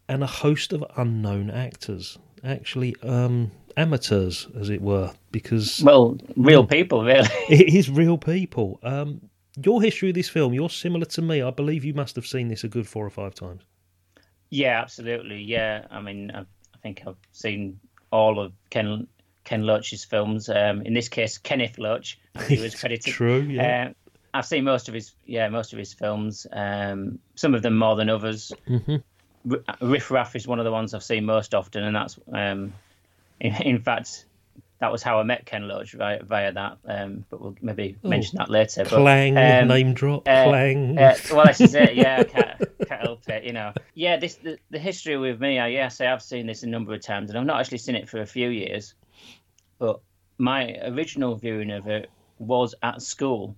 and 0.08 0.24
a 0.24 0.28
host 0.28 0.74
of 0.74 0.84
unknown 0.98 1.52
actors. 1.52 2.18
Actually, 2.44 2.96
um, 3.04 3.52
amateurs, 3.78 4.48
as 4.60 4.72
it 4.72 4.82
were, 4.82 5.12
because 5.32 5.84
Well, 5.84 6.18
real 6.36 6.66
people, 6.66 7.04
really. 7.04 7.30
it 7.48 7.76
is 7.76 7.92
real 7.92 8.18
people. 8.18 8.80
Um, 8.82 9.29
your 9.64 9.82
history 9.82 10.10
of 10.10 10.16
this 10.16 10.30
film, 10.30 10.54
you're 10.54 10.70
similar 10.70 11.06
to 11.06 11.22
me. 11.22 11.42
I 11.42 11.52
believe 11.52 11.84
you 11.86 11.94
must 11.94 12.16
have 12.16 12.26
seen 12.26 12.48
this 12.48 12.64
a 12.64 12.68
good 12.68 12.88
four 12.88 13.06
or 13.06 13.10
five 13.10 13.36
times. 13.36 13.64
Yeah, 14.50 14.80
absolutely. 14.82 15.42
Yeah, 15.42 15.86
I 15.92 16.02
mean, 16.02 16.32
I, 16.34 16.42
I 16.42 16.78
think 16.82 17.04
I've 17.06 17.18
seen 17.32 17.80
all 18.12 18.40
of 18.40 18.54
Ken 18.70 19.08
Ken 19.44 19.64
Loach's 19.64 20.04
films. 20.04 20.50
Um, 20.50 20.82
in 20.82 20.94
this 20.94 21.10
case, 21.10 21.38
Kenneth 21.38 21.78
Loach, 21.78 22.20
he 22.48 22.60
was 22.62 22.76
credited. 22.76 23.14
True, 23.14 23.42
yeah. 23.42 23.90
Uh, 23.90 23.94
I've 24.34 24.46
seen 24.46 24.64
most 24.64 24.88
of 24.88 24.94
his, 24.94 25.14
yeah, 25.26 25.50
most 25.50 25.74
of 25.74 25.80
his 25.80 25.94
films. 25.94 26.46
Um, 26.52 27.18
some 27.36 27.56
of 27.56 27.62
them 27.64 27.78
more 27.78 27.96
than 27.96 28.10
others. 28.10 28.52
Mhm. 28.68 29.02
R- 29.50 29.76
Riff 29.82 30.12
Raff 30.12 30.36
is 30.36 30.48
one 30.48 30.60
of 30.60 30.66
the 30.66 30.72
ones 30.72 30.94
I've 30.94 31.04
seen 31.04 31.26
most 31.26 31.56
often, 31.56 31.84
and 31.84 31.96
that's, 31.96 32.20
um, 32.32 32.74
in, 33.40 33.56
in 33.64 33.80
fact, 33.82 34.26
that 34.80 34.92
was 34.92 35.04
how 35.04 35.20
I 35.20 35.24
met 35.24 35.46
Ken 35.46 35.68
Loach 35.68 35.94
via, 35.94 36.24
via 36.24 36.52
that. 36.54 36.78
Um, 36.86 37.26
but 37.30 37.42
we'll 37.42 37.56
maybe 37.62 37.98
mention 38.04 38.38
that 38.38 38.50
later. 38.50 38.84
But, 38.84 39.02
clang, 39.02 39.38
um, 39.38 39.68
name 39.68 39.94
drop, 39.94 40.28
uh, 40.28 40.46
clang. 40.46 40.98
uh, 40.98 41.16
well, 41.34 41.46
this 41.46 41.60
is 41.62 41.76
it. 41.76 41.96
Yeah, 41.96 42.20
I 42.20 42.24
can't, 42.26 42.58
can't 42.88 43.02
help 43.02 43.28
it. 43.30 43.44
You 43.44 43.54
know. 43.54 43.74
Yeah, 43.94 44.18
this 44.18 44.36
the, 44.36 44.58
the 44.70 44.80
history 44.80 45.18
with 45.18 45.40
me. 45.42 45.60
I 45.60 45.68
yes, 45.68 46.00
I 46.00 46.06
have 46.06 46.22
seen 46.22 46.48
this 46.48 46.64
a 46.64 46.68
number 46.68 46.94
of 46.94 47.02
times, 47.02 47.30
and 47.30 47.38
I've 47.38 47.46
not 47.46 47.60
actually 47.60 47.80
seen 47.80 47.96
it 47.96 48.10
for 48.10 48.22
a 48.22 48.26
few 48.26 48.50
years. 48.50 48.94
But 49.80 50.00
my 50.38 50.78
original 50.84 51.36
viewing 51.36 51.72
of 51.72 51.88
it 51.88 52.10
was 52.38 52.74
at 52.82 53.02
school, 53.02 53.56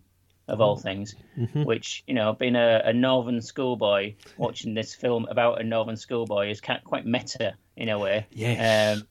of 0.47 0.59
all 0.59 0.75
things. 0.75 1.15
Mhm. 1.37 1.65
Which 1.65 2.03
you 2.07 2.15
know, 2.15 2.33
being 2.33 2.55
a, 2.55 2.81
a 2.85 2.93
northern 2.93 3.41
schoolboy 3.41 4.15
watching 4.37 4.73
this 4.73 4.95
film 4.95 5.27
about 5.29 5.61
a 5.61 5.63
northern 5.63 5.97
schoolboy 5.97 6.49
is 6.49 6.61
quite 6.61 7.05
meta 7.05 7.53
in 7.77 7.89
a 7.89 7.99
way. 7.99 8.25
Yes. 8.31 8.97
Um, 8.97 9.07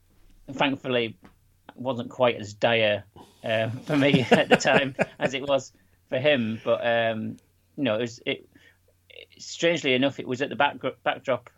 thankfully, 0.54 1.16
wasn't 1.80 2.10
quite 2.10 2.36
as 2.36 2.54
dire 2.54 3.04
uh, 3.44 3.70
for 3.86 3.96
me 3.96 4.26
at 4.30 4.48
the 4.48 4.56
time 4.56 4.94
as 5.18 5.34
it 5.34 5.42
was 5.46 5.72
for 6.08 6.18
him. 6.18 6.60
But 6.64 6.86
um, 6.86 7.36
you 7.76 7.84
know, 7.84 7.96
it 7.96 8.00
was 8.02 8.20
it. 8.26 8.46
Strangely 9.38 9.94
enough, 9.94 10.20
it 10.20 10.28
was 10.28 10.42
at 10.42 10.50
the 10.50 10.56
back, 10.56 10.76
backdrop 11.02 11.50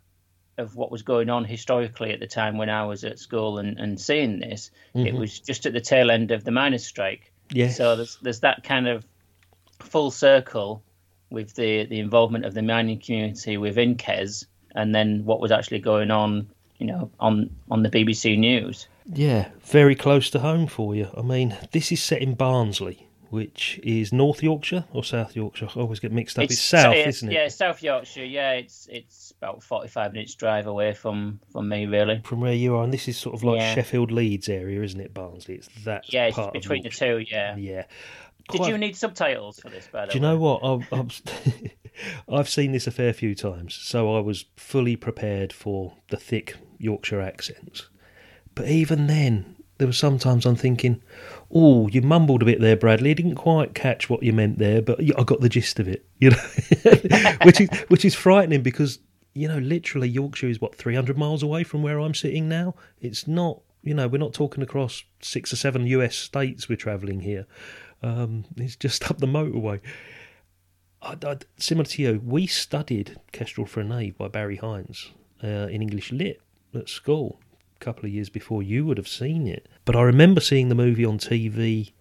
of 0.57 0.75
what 0.75 0.91
was 0.91 1.01
going 1.01 1.29
on 1.29 1.43
historically 1.43 2.11
at 2.11 2.19
the 2.19 2.27
time 2.27 2.57
when 2.57 2.69
I 2.69 2.85
was 2.85 3.03
at 3.03 3.19
school 3.19 3.57
and, 3.57 3.77
and 3.79 3.99
seeing 3.99 4.39
this. 4.39 4.71
It 4.93 5.13
Mhm. 5.13 5.17
was 5.19 5.39
just 5.39 5.65
at 5.65 5.73
the 5.73 5.81
tail 5.81 6.11
end 6.11 6.31
of 6.31 6.43
the 6.43 6.51
miners' 6.51 6.85
strike. 6.85 7.31
So 7.69 7.95
there's 7.95 8.17
there's 8.21 8.39
that 8.41 8.63
kind 8.63 8.87
of 8.87 9.05
full 9.79 10.11
circle 10.11 10.81
with 11.29 11.53
the 11.55 11.85
the 11.85 11.99
involvement 11.99 12.45
of 12.45 12.53
the 12.53 12.61
mining 12.61 12.99
community 12.99 13.57
within 13.57 13.95
Kes, 13.95 14.45
and 14.75 14.93
then 14.93 15.25
what 15.25 15.39
was 15.41 15.51
actually 15.51 15.79
going 15.79 16.11
on, 16.11 16.47
you 16.77 16.85
know, 16.87 17.11
on 17.19 17.49
on 17.69 17.83
the 17.83 17.89
BBC 17.89 18.37
News. 18.37 18.87
Yeah, 19.05 19.49
very 19.61 19.95
close 19.95 20.29
to 20.31 20.39
home 20.39 20.67
for 20.67 20.95
you. 20.95 21.09
I 21.17 21.21
mean, 21.21 21.57
this 21.71 21.91
is 21.91 22.01
set 22.01 22.21
in 22.21 22.35
Barnsley, 22.35 23.07
which 23.29 23.79
is 23.83 24.13
North 24.13 24.41
Yorkshire 24.41 24.85
or 24.93 25.03
South 25.03 25.35
Yorkshire. 25.35 25.67
I 25.75 25.79
always 25.79 25.99
get 25.99 26.11
mixed 26.11 26.37
up. 26.37 26.45
It's, 26.45 26.59
South, 26.59 26.95
yeah, 26.95 27.07
isn't 27.07 27.29
it? 27.29 27.33
Yeah, 27.33 27.47
South 27.49 27.83
Yorkshire. 27.83 28.25
Yeah, 28.25 28.51
it's 28.53 28.87
it's 28.91 29.33
about 29.37 29.61
forty 29.63 29.87
five 29.89 30.13
minutes 30.13 30.35
drive 30.35 30.67
away 30.67 30.93
from 30.93 31.39
from 31.51 31.67
me, 31.69 31.85
really. 31.85 32.21
From 32.23 32.41
where 32.41 32.53
you 32.53 32.75
are, 32.75 32.83
and 32.83 32.93
this 32.93 33.07
is 33.07 33.17
sort 33.17 33.35
of 33.35 33.43
like 33.43 33.57
Yeah. 33.59 33.75
Sheffield 33.75 34.11
Leeds 34.11 34.47
area, 34.49 34.81
isn't 34.81 34.99
it? 34.99 35.13
Barnsley. 35.13 35.55
It's 35.55 35.69
that 35.83 36.11
Yeah, 36.11 36.27
it's 36.27 36.35
part 36.35 36.53
between 36.53 36.83
the 36.83 36.89
two. 36.89 37.23
Yeah. 37.29 37.55
Yeah. 37.57 37.83
Did 38.51 38.67
you 38.67 38.77
need 38.77 38.95
subtitles 38.97 39.59
for 39.59 39.69
this? 39.69 39.87
By 39.91 40.05
the 40.05 40.11
Do 40.11 40.17
you 40.17 40.21
way? 40.23 40.29
know 40.31 40.37
what? 40.37 40.63
I've, 40.65 40.93
I've, 40.99 41.21
I've 42.29 42.49
seen 42.49 42.73
this 42.73 42.87
a 42.87 42.91
fair 42.91 43.13
few 43.13 43.35
times, 43.35 43.73
so 43.73 44.17
I 44.17 44.19
was 44.19 44.45
fully 44.57 44.97
prepared 44.97 45.53
for 45.53 45.93
the 46.09 46.17
thick 46.17 46.57
Yorkshire 46.77 47.21
accents. 47.21 47.87
But 48.55 48.67
even 48.67 49.07
then, 49.07 49.55
there 49.77 49.87
were 49.87 49.93
sometimes 49.93 50.45
I'm 50.45 50.55
thinking, 50.55 51.01
"Oh, 51.51 51.87
you 51.87 52.01
mumbled 52.01 52.41
a 52.41 52.45
bit 52.45 52.61
there, 52.61 52.75
Bradley. 52.75 53.11
I 53.11 53.13
didn't 53.13 53.35
quite 53.35 53.73
catch 53.73 54.09
what 54.09 54.23
you 54.23 54.33
meant 54.33 54.59
there, 54.59 54.81
but 54.81 54.99
I 54.99 55.23
got 55.23 55.41
the 55.41 55.49
gist 55.49 55.79
of 55.79 55.87
it." 55.87 56.05
You 56.19 56.29
know, 56.29 57.33
which 57.43 57.59
is 57.59 57.69
which 57.89 58.05
is 58.05 58.15
frightening 58.15 58.61
because 58.61 58.99
you 59.33 59.47
know, 59.47 59.57
literally 59.57 60.07
Yorkshire 60.07 60.47
is 60.47 60.61
what 60.61 60.75
300 60.75 61.17
miles 61.17 61.43
away 61.43 61.63
from 61.63 61.81
where 61.81 61.99
I'm 61.99 62.13
sitting 62.13 62.47
now. 62.47 62.75
It's 63.01 63.27
not. 63.27 63.61
You 63.81 63.93
know, 63.93 64.07
we're 64.07 64.17
not 64.17 64.33
talking 64.33 64.63
across 64.63 65.03
six 65.21 65.51
or 65.51 65.57
seven 65.57 65.85
US 65.87 66.15
states 66.15 66.69
we're 66.69 66.77
travelling 66.77 67.19
here. 67.19 67.45
Um, 68.01 68.45
it's 68.55 68.75
just 68.75 69.03
up 69.11 69.17
the 69.17 69.27
motorway. 69.27 69.81
I, 71.01 71.17
I, 71.21 71.37
similar 71.57 71.85
to 71.85 72.01
you, 72.01 72.21
we 72.23 72.47
studied 72.47 73.19
Kestrel 73.31 73.67
for 73.67 73.81
a 73.81 73.83
Knave 73.83 74.17
by 74.17 74.29
Barry 74.29 74.55
Hines 74.55 75.11
uh, 75.43 75.67
in 75.67 75.81
English 75.81 76.11
Lit 76.11 76.39
at 76.73 76.87
school 76.87 77.41
couple 77.83 78.05
of 78.05 78.11
years 78.11 78.29
before 78.29 78.63
you 78.63 78.85
would 78.85 78.97
have 78.97 79.07
seen 79.07 79.47
it. 79.47 79.67
But 79.85 79.95
I 79.95 80.01
remember 80.01 80.41
seeing 80.41 80.69
the 80.69 80.75
movie 80.75 81.05
on 81.05 81.17
TV 81.17 81.91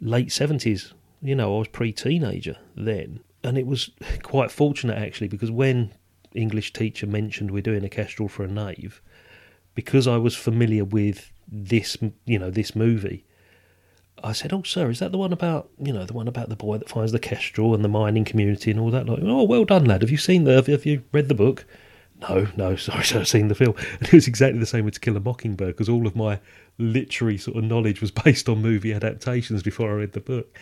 late 0.00 0.28
70s. 0.28 0.92
You 1.22 1.34
know, 1.34 1.56
I 1.56 1.58
was 1.60 1.68
pre 1.68 1.92
teenager 1.92 2.56
then. 2.74 3.20
And 3.44 3.56
it 3.56 3.66
was 3.66 3.90
quite 4.22 4.50
fortunate 4.50 4.98
actually 4.98 5.28
because 5.28 5.50
when 5.50 5.92
English 6.34 6.72
teacher 6.72 7.06
mentioned 7.06 7.50
we're 7.50 7.62
doing 7.62 7.84
a 7.84 7.88
Kestrel 7.88 8.28
for 8.28 8.44
a 8.44 8.48
Knave, 8.48 9.00
because 9.74 10.06
I 10.06 10.16
was 10.16 10.34
familiar 10.36 10.84
with 10.84 11.30
this, 11.48 11.96
you 12.24 12.38
know, 12.38 12.50
this 12.50 12.74
movie, 12.74 13.24
I 14.24 14.32
said, 14.32 14.52
"Oh, 14.52 14.62
sir, 14.62 14.90
is 14.90 15.00
that 15.00 15.10
the 15.10 15.18
one 15.18 15.32
about 15.32 15.70
you 15.78 15.92
know 15.92 16.04
the 16.04 16.12
one 16.12 16.28
about 16.28 16.48
the 16.48 16.56
boy 16.56 16.78
that 16.78 16.88
finds 16.88 17.12
the 17.12 17.18
kestrel 17.18 17.74
and 17.74 17.84
the 17.84 17.88
mining 17.88 18.24
community 18.24 18.70
and 18.70 18.78
all 18.78 18.90
that?" 18.90 19.06
Like, 19.06 19.20
oh, 19.22 19.42
well 19.42 19.64
done, 19.64 19.84
lad. 19.84 20.02
Have 20.02 20.10
you 20.10 20.16
seen 20.16 20.44
the? 20.44 20.52
Have 20.52 20.68
you, 20.68 20.72
have 20.72 20.86
you 20.86 21.02
read 21.12 21.28
the 21.28 21.34
book? 21.34 21.64
No, 22.28 22.46
no, 22.56 22.76
sorry, 22.76 23.00
I've 23.14 23.28
seen 23.28 23.48
the 23.48 23.54
film. 23.54 23.74
And 23.98 24.08
it 24.08 24.12
was 24.12 24.26
exactly 24.28 24.58
the 24.60 24.66
same 24.66 24.84
with 24.84 24.94
To 24.94 25.00
Kill 25.00 25.16
a 25.16 25.20
Mockingbird 25.20 25.68
because 25.74 25.88
all 25.88 26.06
of 26.06 26.14
my 26.16 26.38
literary 26.78 27.38
sort 27.38 27.56
of 27.56 27.64
knowledge 27.64 28.00
was 28.00 28.10
based 28.24 28.48
on 28.48 28.62
movie 28.62 28.92
adaptations 28.92 29.62
before 29.62 29.90
I 29.90 29.94
read 29.94 30.12
the 30.12 30.20
book. 30.20 30.56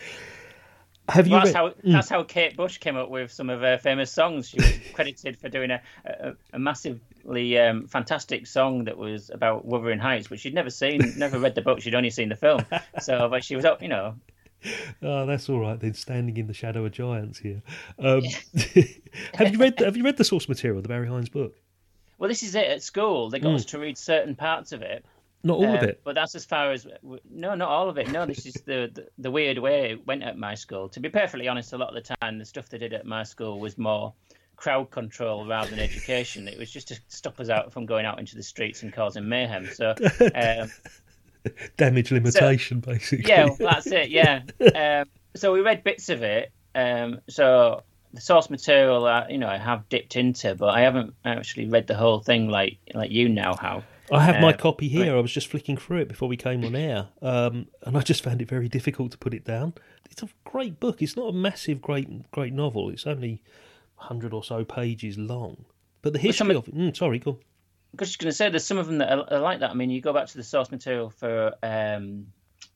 Have 1.09 1.27
you 1.27 1.33
Well, 1.33 1.41
that's 1.41 1.53
read? 1.53 1.55
how 1.55 1.69
Mm. 1.69 1.91
that's 1.93 2.09
how 2.09 2.23
Kate 2.23 2.55
Bush 2.55 2.77
came 2.77 2.95
up 2.95 3.09
with 3.09 3.31
some 3.31 3.49
of 3.49 3.61
her 3.61 3.77
famous 3.77 4.11
songs. 4.11 4.49
She 4.49 4.57
was 4.57 4.71
credited 4.93 5.37
for 5.37 5.49
doing 5.49 5.71
a 5.71 5.81
a, 6.05 6.33
a 6.53 6.59
massively 6.59 7.57
um, 7.57 7.87
fantastic 7.87 8.47
song 8.47 8.85
that 8.85 8.97
was 8.97 9.29
about 9.29 9.65
Wuthering 9.65 9.99
Heights, 9.99 10.29
which 10.29 10.41
she'd 10.41 10.53
never 10.53 10.69
seen, 10.69 11.13
never 11.17 11.37
read 11.39 11.55
the 11.55 11.61
book. 11.61 11.81
She'd 11.81 11.95
only 11.95 12.11
seen 12.11 12.29
the 12.29 12.35
film. 12.35 12.65
So, 13.01 13.27
but 13.29 13.43
she 13.43 13.55
was 13.55 13.65
up, 13.65 13.81
you 13.81 13.89
know. 13.89 14.15
Oh, 15.03 15.25
that's 15.25 15.49
all 15.49 15.59
right 15.59 15.79
then. 15.79 15.93
Standing 15.95 16.37
in 16.37 16.47
the 16.47 16.53
shadow 16.53 16.85
of 16.85 16.91
giants 16.91 17.39
here. 17.39 17.61
Um, 17.97 18.21
have 19.35 19.51
you 19.51 19.57
read? 19.57 19.79
Have 19.79 19.97
you 19.97 20.03
read 20.03 20.17
the 20.17 20.23
source 20.23 20.47
material, 20.47 20.81
the 20.81 20.87
Barry 20.89 21.07
Hines 21.07 21.29
book? 21.29 21.55
Well, 22.19 22.27
this 22.29 22.43
is 22.43 22.53
it 22.53 22.67
at 22.67 22.83
school. 22.83 23.29
They 23.31 23.39
got 23.39 23.49
Mm. 23.51 23.55
us 23.55 23.65
to 23.65 23.79
read 23.79 23.97
certain 23.97 24.35
parts 24.35 24.71
of 24.71 24.81
it. 24.83 25.03
Not 25.43 25.57
all 25.57 25.73
of 25.75 25.81
Um, 25.81 25.89
it. 25.89 26.01
But 26.03 26.13
that's 26.13 26.35
as 26.35 26.45
far 26.45 26.71
as 26.71 26.85
no, 27.31 27.55
not 27.55 27.67
all 27.69 27.89
of 27.89 27.97
it. 27.97 28.11
No, 28.11 28.27
this 28.27 28.45
is 28.45 28.53
the, 28.65 28.91
the 28.93 29.07
the 29.17 29.31
weird 29.31 29.57
way 29.57 29.91
it 29.91 30.05
went 30.05 30.21
at 30.21 30.37
my 30.37 30.53
school. 30.53 30.87
To 30.89 30.99
be 30.99 31.09
perfectly 31.09 31.47
honest, 31.47 31.73
a 31.73 31.77
lot 31.79 31.89
of 31.89 31.95
the 32.03 32.15
time 32.21 32.37
the 32.37 32.45
stuff 32.45 32.69
they 32.69 32.77
did 32.77 32.93
at 32.93 33.05
my 33.07 33.23
school 33.23 33.59
was 33.59 33.79
more 33.79 34.13
crowd 34.55 34.91
control 34.91 35.47
rather 35.47 35.71
than 35.71 35.79
education. 35.79 36.47
It 36.47 36.59
was 36.59 36.69
just 36.69 36.89
to 36.89 36.99
stop 37.07 37.39
us 37.39 37.49
out 37.49 37.73
from 37.73 37.87
going 37.87 38.05
out 38.05 38.19
into 38.19 38.35
the 38.35 38.43
streets 38.43 38.83
and 38.83 38.93
causing 38.93 39.27
mayhem. 39.27 39.65
So. 39.73 39.95
Um, 40.35 40.69
Damage 41.77 42.11
limitation, 42.11 42.79
basically. 42.79 43.25
yeah, 43.29 43.45
well, 43.45 43.57
that's 43.59 43.87
it. 43.87 44.09
Yeah. 44.09 44.41
Um, 44.75 45.07
so 45.35 45.53
we 45.53 45.61
read 45.61 45.83
bits 45.83 46.09
of 46.09 46.23
it. 46.23 46.51
Um, 46.75 47.19
so 47.29 47.83
the 48.13 48.19
source 48.21 48.49
material, 48.49 49.05
uh, 49.05 49.25
you 49.29 49.37
know, 49.37 49.47
I 49.47 49.57
have 49.57 49.87
dipped 49.89 50.15
into, 50.17 50.55
but 50.55 50.69
I 50.69 50.81
haven't 50.81 51.13
actually 51.23 51.67
read 51.67 51.87
the 51.87 51.95
whole 51.95 52.19
thing 52.19 52.49
like 52.49 52.77
like 52.93 53.11
you 53.11 53.29
now 53.29 53.55
have. 53.55 53.83
I 54.11 54.23
have 54.25 54.41
my 54.41 54.49
Uh, 54.51 54.57
copy 54.57 54.89
here. 54.89 55.15
I 55.15 55.21
was 55.21 55.31
just 55.31 55.47
flicking 55.47 55.77
through 55.77 55.99
it 55.99 56.09
before 56.09 56.27
we 56.27 56.35
came 56.35 56.65
on 56.65 56.75
air, 56.75 57.07
um, 57.21 57.67
and 57.83 57.95
I 57.97 58.01
just 58.01 58.21
found 58.23 58.41
it 58.41 58.49
very 58.49 58.67
difficult 58.67 59.11
to 59.13 59.17
put 59.17 59.33
it 59.33 59.45
down. 59.45 59.73
It's 60.09 60.21
a 60.21 60.27
great 60.43 60.81
book. 60.81 61.01
It's 61.01 61.15
not 61.15 61.29
a 61.29 61.33
massive, 61.33 61.81
great, 61.81 62.29
great 62.31 62.51
novel. 62.53 62.89
It's 62.89 63.07
only 63.07 63.41
hundred 63.95 64.33
or 64.33 64.43
so 64.43 64.65
pages 64.65 65.17
long. 65.17 65.63
But 66.01 66.11
the 66.11 66.19
history 66.19 66.55
of 66.55 66.67
it. 66.67 66.75
Mm, 66.75 66.97
sorry, 66.97 67.19
go. 67.19 67.39
On. 67.93 67.97
I 67.99 68.01
was 68.01 68.09
just 68.09 68.19
going 68.19 68.29
to 68.31 68.35
say, 68.35 68.49
there's 68.49 68.65
some 68.65 68.77
of 68.77 68.87
them 68.87 68.99
that 68.99 69.11
are, 69.11 69.33
are 69.33 69.39
like 69.39 69.59
that. 69.59 69.71
I 69.71 69.73
mean, 69.73 69.89
you 69.89 70.01
go 70.01 70.13
back 70.13 70.27
to 70.27 70.37
the 70.37 70.43
source 70.43 70.71
material 70.71 71.09
for 71.09 71.53
um, 71.61 72.27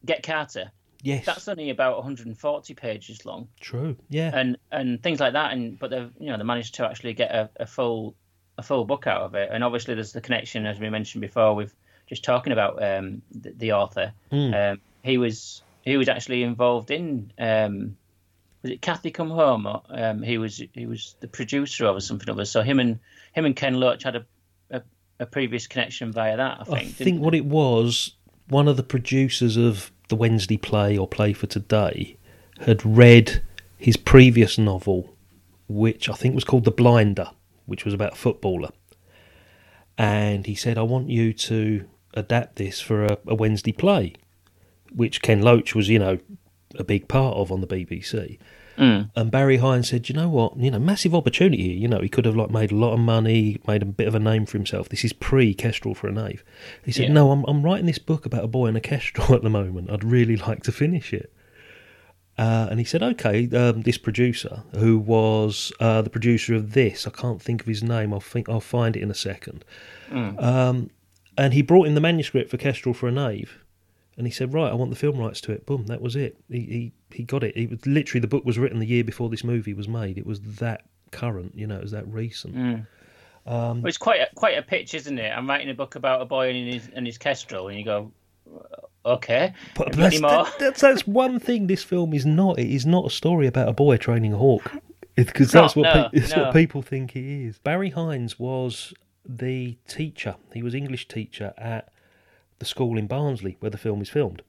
Get 0.05 0.23
Carter. 0.23 0.71
Yes. 1.01 1.25
That's 1.25 1.47
only 1.47 1.69
about 1.69 1.97
140 1.97 2.73
pages 2.73 3.25
long. 3.25 3.47
True. 3.59 3.95
Yeah. 4.09 4.31
and 4.33 4.57
and 4.71 5.03
things 5.03 5.19
like 5.19 5.33
that. 5.33 5.53
And 5.53 5.77
but 5.77 5.91
they've 5.91 6.11
you 6.19 6.31
know 6.31 6.37
they 6.37 6.43
managed 6.43 6.75
to 6.75 6.85
actually 6.85 7.13
get 7.13 7.29
a, 7.29 7.49
a 7.57 7.65
full 7.67 8.15
a 8.57 8.63
full 8.63 8.85
book 8.85 9.05
out 9.05 9.21
of 9.21 9.35
it. 9.35 9.49
And 9.51 9.63
obviously 9.63 9.93
there's 9.93 10.13
the 10.13 10.21
connection 10.21 10.65
as 10.65 10.79
we 10.79 10.89
mentioned 10.89 11.21
before 11.21 11.53
with 11.53 11.75
just 12.07 12.23
talking 12.23 12.53
about 12.53 12.83
um, 12.83 13.21
the, 13.31 13.51
the 13.51 13.73
author. 13.73 14.13
Mm. 14.31 14.71
Um, 14.73 14.81
he 15.03 15.19
was 15.19 15.61
he 15.83 15.95
was 15.95 16.09
actually 16.09 16.41
involved 16.41 16.89
in 16.89 17.31
um, 17.37 17.97
was 18.63 18.71
it 18.71 18.81
Cathy 18.81 19.11
Come 19.11 19.29
Home? 19.29 19.67
Or, 19.67 19.83
um, 19.89 20.23
he 20.23 20.39
was 20.39 20.59
he 20.73 20.87
was 20.87 21.15
the 21.19 21.27
producer 21.27 21.85
of 21.85 21.97
or 21.97 22.01
something 22.01 22.29
of 22.29 22.39
it. 22.39 22.47
So 22.47 22.63
him 22.63 22.79
and 22.79 22.99
him 23.33 23.45
and 23.45 23.55
Ken 23.55 23.75
Loach 23.75 24.01
had 24.01 24.15
a, 24.15 24.25
a, 25.19 25.25
previous 25.25 25.67
connection 25.67 26.11
via 26.11 26.37
that. 26.37 26.59
I 26.61 26.63
think. 26.63 26.79
I 26.79 26.83
think 26.85 27.21
what 27.21 27.35
it 27.35 27.45
was, 27.45 28.15
one 28.47 28.67
of 28.67 28.77
the 28.77 28.83
producers 28.83 29.57
of 29.57 29.91
the 30.09 30.15
Wednesday 30.15 30.57
play 30.57 30.97
or 30.97 31.07
Play 31.07 31.33
for 31.33 31.47
Today 31.47 32.17
had 32.61 32.85
read 32.85 33.41
his 33.77 33.97
previous 33.97 34.57
novel, 34.57 35.15
which 35.67 36.09
I 36.09 36.13
think 36.13 36.35
was 36.35 36.43
called 36.43 36.63
The 36.63 36.71
Blinder, 36.71 37.31
which 37.65 37.85
was 37.85 37.93
about 37.93 38.13
a 38.13 38.17
footballer. 38.17 38.69
And 39.97 40.45
he 40.45 40.55
said, 40.55 40.77
I 40.77 40.83
want 40.83 41.09
you 41.09 41.33
to 41.33 41.85
adapt 42.13 42.57
this 42.57 42.79
for 42.81 43.05
a, 43.05 43.17
a 43.27 43.35
Wednesday 43.35 43.71
play, 43.71 44.13
which 44.93 45.21
Ken 45.21 45.41
Loach 45.41 45.75
was, 45.75 45.89
you 45.89 45.99
know, 45.99 46.19
a 46.75 46.83
big 46.83 47.07
part 47.07 47.35
of 47.35 47.51
on 47.51 47.61
the 47.61 47.67
BBC. 47.67 48.37
Mm. 48.77 49.09
And 49.15 49.31
Barry 49.31 49.57
Hines 49.57 49.89
said, 49.89 50.09
"You 50.09 50.15
know 50.15 50.29
what? 50.29 50.57
You 50.57 50.71
know, 50.71 50.79
massive 50.79 51.15
opportunity 51.15 51.63
here. 51.63 51.77
You 51.77 51.87
know, 51.87 52.01
he 52.01 52.09
could 52.09 52.25
have 52.25 52.35
like 52.35 52.49
made 52.49 52.71
a 52.71 52.75
lot 52.75 52.93
of 52.93 52.99
money, 52.99 53.59
made 53.67 53.81
a 53.81 53.85
bit 53.85 54.07
of 54.07 54.15
a 54.15 54.19
name 54.19 54.45
for 54.45 54.57
himself. 54.57 54.89
This 54.89 55.05
is 55.05 55.13
pre 55.13 55.53
Kestrel 55.53 55.95
for 55.95 56.07
a 56.07 56.11
Knave." 56.11 56.43
He 56.83 56.91
said, 56.91 57.05
Yeah. 57.05 57.13
"No, 57.13 57.31
I'm 57.31 57.45
I'm 57.45 57.63
writing 57.63 57.85
this 57.85 57.99
book 57.99 58.25
about 58.25 58.43
a 58.43 58.47
boy 58.47 58.67
in 58.67 58.75
a 58.75 58.81
Kestrel 58.81 59.33
at 59.35 59.43
the 59.43 59.49
moment. 59.49 59.91
I'd 59.91 60.03
really 60.03 60.35
like 60.37 60.63
to 60.63 60.71
finish 60.71 61.13
it." 61.13 61.31
Uh, 62.37 62.67
and 62.69 62.79
he 62.79 62.85
said, 62.85 63.01
"Okay." 63.01 63.47
Um, 63.55 63.83
this 63.83 63.97
producer, 63.97 64.63
who 64.75 64.97
was 64.97 65.71
uh, 65.79 66.01
the 66.01 66.09
producer 66.09 66.53
of 66.53 66.73
this, 66.73 67.07
I 67.07 67.11
can't 67.11 67.41
think 67.41 67.61
of 67.61 67.67
his 67.67 67.81
name. 67.81 68.13
I'll 68.13 68.19
think 68.19 68.49
I'll 68.49 68.59
find 68.59 68.97
it 68.97 69.03
in 69.03 69.09
a 69.09 69.15
second. 69.15 69.63
Mm. 70.09 70.41
Um, 70.43 70.89
and 71.37 71.53
he 71.53 71.61
brought 71.61 71.87
in 71.87 71.95
the 71.95 72.01
manuscript 72.01 72.49
for 72.49 72.57
Kestrel 72.57 72.93
for 72.93 73.07
a 73.07 73.11
Knave, 73.11 73.57
and 74.17 74.25
he 74.27 74.31
said, 74.31 74.53
"Right, 74.53 74.71
I 74.71 74.75
want 74.75 74.89
the 74.91 74.95
film 74.97 75.17
rights 75.17 75.41
to 75.41 75.51
it." 75.51 75.65
Boom, 75.65 75.85
that 75.87 76.01
was 76.01 76.15
it. 76.15 76.37
He 76.49 76.59
he, 76.59 76.93
he 77.11 77.23
got 77.23 77.43
it. 77.43 77.55
It 77.57 77.69
was 77.69 77.85
literally 77.85 78.21
the 78.21 78.27
book 78.27 78.45
was 78.45 78.57
written 78.57 78.79
the 78.79 78.85
year 78.85 79.03
before 79.03 79.29
this 79.29 79.43
movie 79.43 79.73
was 79.73 79.87
made. 79.87 80.17
It 80.17 80.25
was 80.25 80.39
that 80.59 80.85
current, 81.11 81.53
you 81.55 81.67
know, 81.67 81.77
it 81.77 81.81
was 81.83 81.91
that 81.91 82.07
recent. 82.07 82.55
Mm. 82.55 82.87
Um, 83.47 83.81
Well, 83.81 83.87
it's 83.87 83.97
quite 83.97 84.21
a, 84.21 84.27
quite 84.35 84.57
a 84.57 84.61
pitch, 84.61 84.93
isn't 84.95 85.17
it? 85.19 85.29
I'm 85.29 85.47
writing 85.47 85.69
a 85.69 85.73
book 85.73 85.95
about 85.95 86.21
a 86.21 86.25
boy 86.25 86.49
and 86.49 86.73
his 86.73 86.89
and 86.95 87.05
his 87.05 87.17
kestrel, 87.17 87.67
and 87.67 87.77
you 87.77 87.85
go, 87.85 88.11
okay, 89.05 89.53
but 89.75 89.93
have 89.95 90.13
you 90.13 90.19
got 90.21 90.45
that's, 90.45 90.51
that- 90.51 90.59
that's 90.59 90.81
that's 90.81 91.07
one 91.07 91.39
thing. 91.39 91.67
This 91.67 91.83
film 91.83 92.13
is 92.13 92.25
not. 92.25 92.59
It 92.59 92.69
is 92.73 92.85
not 92.85 93.05
a 93.05 93.09
story 93.09 93.47
about 93.47 93.69
a 93.69 93.73
boy 93.73 93.97
training 93.97 94.33
a 94.33 94.37
hawk, 94.37 94.71
because 95.15 95.51
that's 95.51 95.75
not, 95.75 95.81
what 95.81 95.95
no, 95.95 96.09
pe- 96.09 96.17
it's 96.17 96.35
no. 96.35 96.43
what 96.43 96.53
people 96.53 96.81
think 96.81 97.15
it 97.15 97.23
is. 97.25 97.57
Barry 97.59 97.91
Hines 97.91 98.39
was 98.39 98.93
the 99.27 99.77
teacher. 99.87 100.35
He 100.53 100.61
was 100.63 100.73
English 100.75 101.07
teacher 101.07 101.53
at 101.57 101.89
the 102.59 102.65
school 102.65 102.97
in 102.97 103.07
Barnsley 103.07 103.57
where 103.59 103.69
the 103.71 103.77
film 103.77 104.01
is 104.01 104.09
filmed. 104.09 104.41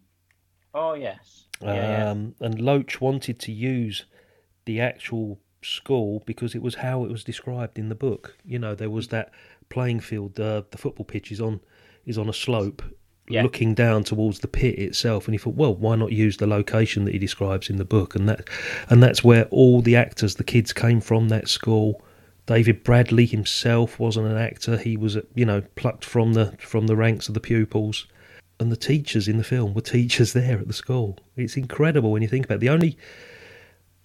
Oh 0.74 0.94
yes, 0.94 1.46
yeah, 1.62 1.74
yeah. 1.74 2.10
Um, 2.10 2.34
and 2.40 2.60
Loach 2.60 3.00
wanted 3.00 3.38
to 3.40 3.52
use 3.52 4.04
the 4.66 4.80
actual 4.80 5.38
school 5.62 6.22
because 6.26 6.54
it 6.54 6.62
was 6.62 6.76
how 6.76 7.04
it 7.04 7.10
was 7.10 7.24
described 7.24 7.78
in 7.78 7.88
the 7.88 7.94
book. 7.94 8.36
You 8.44 8.58
know, 8.58 8.74
there 8.74 8.90
was 8.90 9.08
that 9.08 9.32
playing 9.68 10.00
field. 10.00 10.38
Uh, 10.38 10.62
the 10.70 10.78
football 10.78 11.04
pitch 11.06 11.32
is 11.32 11.40
on 11.40 11.60
is 12.04 12.18
on 12.18 12.28
a 12.28 12.32
slope, 12.32 12.82
Yeah. 13.28 13.42
looking 13.42 13.74
down 13.74 14.04
towards 14.04 14.40
the 14.40 14.48
pit 14.48 14.78
itself. 14.78 15.26
And 15.26 15.34
he 15.34 15.38
thought, 15.38 15.54
well, 15.56 15.74
why 15.74 15.96
not 15.96 16.12
use 16.12 16.36
the 16.36 16.46
location 16.46 17.04
that 17.04 17.12
he 17.12 17.18
describes 17.18 17.68
in 17.68 17.76
the 17.78 17.84
book? 17.84 18.14
And 18.14 18.28
that 18.28 18.48
and 18.90 19.02
that's 19.02 19.24
where 19.24 19.46
all 19.46 19.80
the 19.82 19.96
actors, 19.96 20.34
the 20.36 20.44
kids, 20.44 20.72
came 20.72 21.00
from. 21.00 21.28
That 21.28 21.48
school. 21.48 22.04
David 22.46 22.84
Bradley 22.84 23.26
himself 23.26 23.98
wasn't 23.98 24.28
an 24.28 24.36
actor. 24.38 24.76
He 24.78 24.96
was, 24.96 25.18
you 25.34 25.44
know, 25.44 25.62
plucked 25.74 26.04
from 26.04 26.32
the 26.34 26.54
from 26.58 26.86
the 26.86 26.96
ranks 26.96 27.28
of 27.28 27.34
the 27.34 27.40
pupils. 27.40 28.06
And 28.58 28.72
the 28.72 28.76
teachers 28.76 29.28
in 29.28 29.36
the 29.36 29.44
film 29.44 29.74
were 29.74 29.82
teachers 29.82 30.32
there 30.34 30.58
at 30.58 30.66
the 30.66 30.72
school. 30.72 31.18
It's 31.36 31.56
incredible 31.56 32.10
when 32.12 32.22
you 32.22 32.28
think 32.28 32.46
about 32.46 32.54
it. 32.56 32.60
The 32.60 32.70
only 32.70 32.96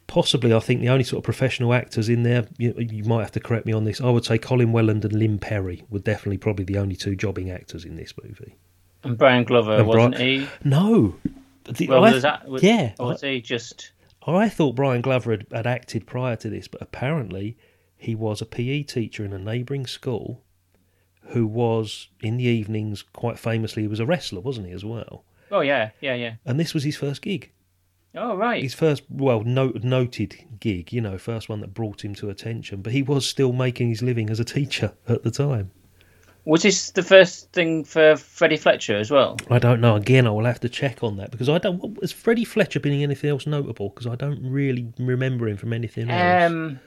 possibly, 0.07 0.53
I 0.53 0.59
think 0.59 0.81
the 0.81 0.89
only 0.89 1.03
sort 1.05 1.19
of 1.19 1.23
professional 1.23 1.73
actors 1.73 2.09
in 2.09 2.23
there, 2.23 2.45
you, 2.57 2.73
you 2.77 3.03
might 3.05 3.21
have 3.21 3.31
to 3.33 3.39
correct 3.39 3.65
me 3.65 3.71
on 3.73 3.85
this. 3.85 4.01
I 4.01 4.09
would 4.09 4.25
say 4.25 4.37
Colin 4.37 4.71
Welland 4.73 5.05
and 5.05 5.13
Lynne 5.13 5.39
Perrie 5.39 5.83
were 5.89 5.99
definitely 5.99 6.37
probably 6.37 6.65
the 6.65 6.77
only 6.77 6.95
two 6.95 7.15
jobbing 7.15 7.49
actors 7.49 7.85
in 7.85 7.95
this 7.95 8.13
movie. 8.21 8.55
And 9.03 9.17
Brian 9.17 9.45
Glover 9.45 9.75
And 9.75 9.87
wasn't 9.87 10.15
Brian- 10.15 10.41
he? 10.41 10.47
No. 10.65 11.15
The- 11.65 11.87
Well, 11.87 12.03
I- 12.03 12.11
was 12.13 12.23
that, 12.23 12.47
was, 12.47 12.61
yeah, 12.61 12.93
or 12.99 13.07
was 13.07 13.21
he 13.21 13.39
just? 13.39 13.91
I 14.27 14.49
thought 14.49 14.75
Brian 14.75 15.01
Glover 15.01 15.31
had, 15.31 15.47
had 15.51 15.65
acted 15.67 16.05
prior 16.05 16.35
to 16.35 16.49
this, 16.49 16.67
but 16.67 16.81
apparently 16.81 17.57
he 18.01 18.15
was 18.15 18.41
a 18.41 18.47
PE 18.47 18.81
teacher 18.83 19.23
in 19.23 19.31
a 19.31 19.37
neighbouring 19.37 19.85
school 19.85 20.41
who 21.21 21.45
was, 21.45 22.09
in 22.21 22.37
the 22.37 22.45
evenings, 22.45 23.03
quite 23.13 23.37
famously, 23.37 23.83
he 23.83 23.87
was 23.87 23.99
a 23.99 24.07
wrestler, 24.07 24.41
wasn't 24.41 24.65
he, 24.65 24.73
as 24.73 24.83
well? 24.83 25.23
Oh 25.51 25.59
yeah, 25.59 25.91
yeah, 26.01 26.15
yeah. 26.15 26.33
And 26.43 26.59
this 26.59 26.73
was 26.73 26.83
his 26.83 26.97
first 26.97 27.21
gig. 27.21 27.51
Oh 28.15 28.35
right. 28.35 28.63
His 28.63 28.73
first, 28.73 29.03
well, 29.07 29.43
no, 29.43 29.71
noted 29.83 30.35
gig, 30.59 30.91
you 30.91 30.99
know, 30.99 31.19
first 31.19 31.47
one 31.47 31.61
that 31.61 31.75
brought 31.75 32.03
him 32.03 32.15
to 32.15 32.31
attention. 32.31 32.81
But 32.81 32.93
he 32.93 33.03
was 33.03 33.27
still 33.27 33.53
making 33.53 33.89
his 33.89 34.01
living 34.01 34.31
as 34.31 34.39
a 34.39 34.45
teacher 34.45 34.93
at 35.07 35.21
the 35.21 35.31
time. 35.31 35.69
Was 36.43 36.63
this 36.63 36.89
the 36.89 37.03
first 37.03 37.51
thing 37.53 37.83
for 37.83 38.15
Freddie 38.17 38.57
Fletcher 38.57 38.97
as 38.97 39.11
well? 39.11 39.37
I 39.51 39.59
don't 39.59 39.79
know. 39.79 39.95
Again, 39.95 40.25
I 40.25 40.31
will 40.31 40.45
have 40.45 40.59
to 40.61 40.69
check 40.69 41.03
on 41.03 41.17
that 41.17 41.29
because 41.29 41.49
I 41.49 41.59
don't. 41.59 42.01
Has 42.01 42.11
Freddie 42.11 42.45
Fletcher 42.45 42.79
been 42.79 42.93
in 42.93 43.03
anything 43.03 43.29
else 43.29 43.45
notable? 43.45 43.89
Because 43.89 44.07
I 44.07 44.15
don't 44.15 44.41
really 44.41 44.91
remember 44.97 45.47
him 45.47 45.57
from 45.57 45.71
anything 45.71 46.09
else. 46.09 46.51
Um, 46.51 46.79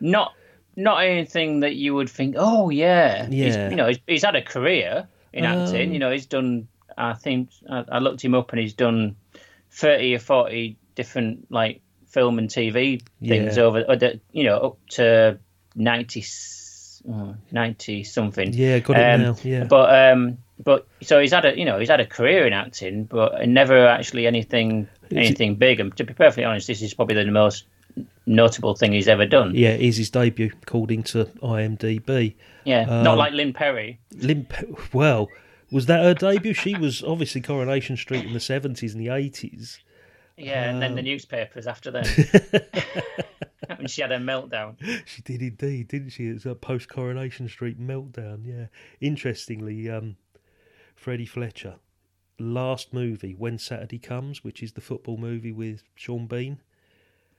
not 0.00 0.34
not 0.82 0.98
anything 1.04 1.60
that 1.60 1.74
you 1.76 1.94
would 1.94 2.08
think. 2.10 2.34
Oh 2.38 2.70
yeah, 2.70 3.26
He's- 3.26 3.70
you 3.70 3.76
know, 3.76 3.88
he's, 3.88 3.98
he's 4.06 4.24
had 4.24 4.36
a 4.36 4.42
career 4.42 5.08
in 5.32 5.44
acting. 5.44 5.88
Um, 5.88 5.92
You 5.92 5.98
know, 5.98 6.10
he's 6.10 6.26
done. 6.26 6.68
I 6.98 7.14
think 7.14 7.50
I, 7.68 7.84
I 7.92 7.98
looked 7.98 8.22
him 8.22 8.34
up, 8.34 8.52
and 8.52 8.60
he's 8.60 8.74
done 8.74 9.16
thirty 9.70 10.14
or 10.14 10.18
forty 10.18 10.76
different 10.94 11.50
like 11.50 11.80
film 12.06 12.38
and 12.38 12.48
TV 12.48 13.02
things 13.26 13.56
Yeah. 13.56 13.62
over. 13.62 13.84
Or 13.88 13.96
the, 13.96 14.20
you 14.32 14.44
know, 14.44 14.58
up 14.58 14.76
to 14.90 15.38
ninety. 15.76 16.24
oh, 17.08 17.34
90 17.50 18.04
something 18.04 18.52
Yeah, 18.52 18.78
got 18.80 18.98
it 18.98 19.14
Um, 19.14 19.22
now, 19.22 19.36
yeah. 19.42 19.64
but 19.64 20.10
um 20.12 20.38
but 20.62 20.86
so 21.00 21.18
he's 21.18 21.32
had 21.32 21.46
a 21.46 21.56
you 21.58 21.64
know 21.64 21.78
he's 21.78 21.88
had 21.88 22.00
a 22.00 22.04
career 22.06 22.46
in 22.46 22.52
acting 22.52 23.04
but 23.04 23.48
never 23.48 23.86
actually 23.86 24.26
anything 24.26 24.86
anything 25.10 25.54
big 25.54 25.80
and 25.80 25.96
to 25.96 26.04
be 26.04 26.12
perfectly 26.12 26.44
honest 26.44 26.66
this 26.66 26.82
is 26.82 26.92
probably 26.92 27.14
the 27.14 27.24
most 27.30 27.64
notable 28.26 28.74
thing 28.74 28.92
he's 28.92 29.08
ever 29.08 29.26
done 29.26 29.54
Yeah, 29.54 29.74
is 29.74 29.96
his 29.96 30.10
debut, 30.10 30.50
according 30.62 31.02
to 31.04 31.24
IMDb. 31.42 32.34
Yeah, 32.64 32.84
not 32.84 33.06
Um, 33.12 33.18
like 33.18 33.32
Lynne 33.32 33.52
Perrie. 33.52 33.98
Lynn, 34.14 34.44
Pe- 34.44 34.66
well, 34.92 35.28
was 35.70 35.86
that 35.86 36.02
her 36.02 36.14
debut? 36.14 36.52
She 36.54 36.74
was 36.76 37.02
obviously 37.02 37.40
Coronation 37.40 37.96
Street 37.96 38.24
in 38.24 38.32
the 38.32 38.40
seventies 38.40 38.94
and 38.94 39.04
the 39.04 39.12
eighties. 39.12 39.80
Yeah, 40.36 40.70
and 40.70 40.80
then 40.80 40.94
the 40.94 41.00
Um, 41.00 41.04
newspapers 41.06 41.66
after 41.66 41.90
that. 41.90 43.24
when 43.76 43.86
she 43.88 44.00
had 44.02 44.10
a 44.12 44.18
meltdown. 44.18 44.76
She 45.06 45.22
did 45.22 45.42
indeed, 45.42 45.88
didn't 45.88 46.10
she? 46.10 46.26
It's 46.28 46.46
a 46.46 46.54
post 46.54 46.88
Coronation 46.88 47.48
Street 47.48 47.80
meltdown. 47.80 48.40
Yeah. 48.46 48.66
Interestingly, 49.00 49.88
um, 49.90 50.16
Freddie 50.96 51.26
Fletcher, 51.26 51.76
last 52.38 52.92
movie, 52.92 53.34
When 53.34 53.58
Saturday 53.58 53.98
Comes, 53.98 54.42
which 54.44 54.62
is 54.62 54.72
the 54.72 54.80
football 54.80 55.16
movie 55.18 55.52
with 55.52 55.82
Sean 55.94 56.26
Bean, 56.26 56.60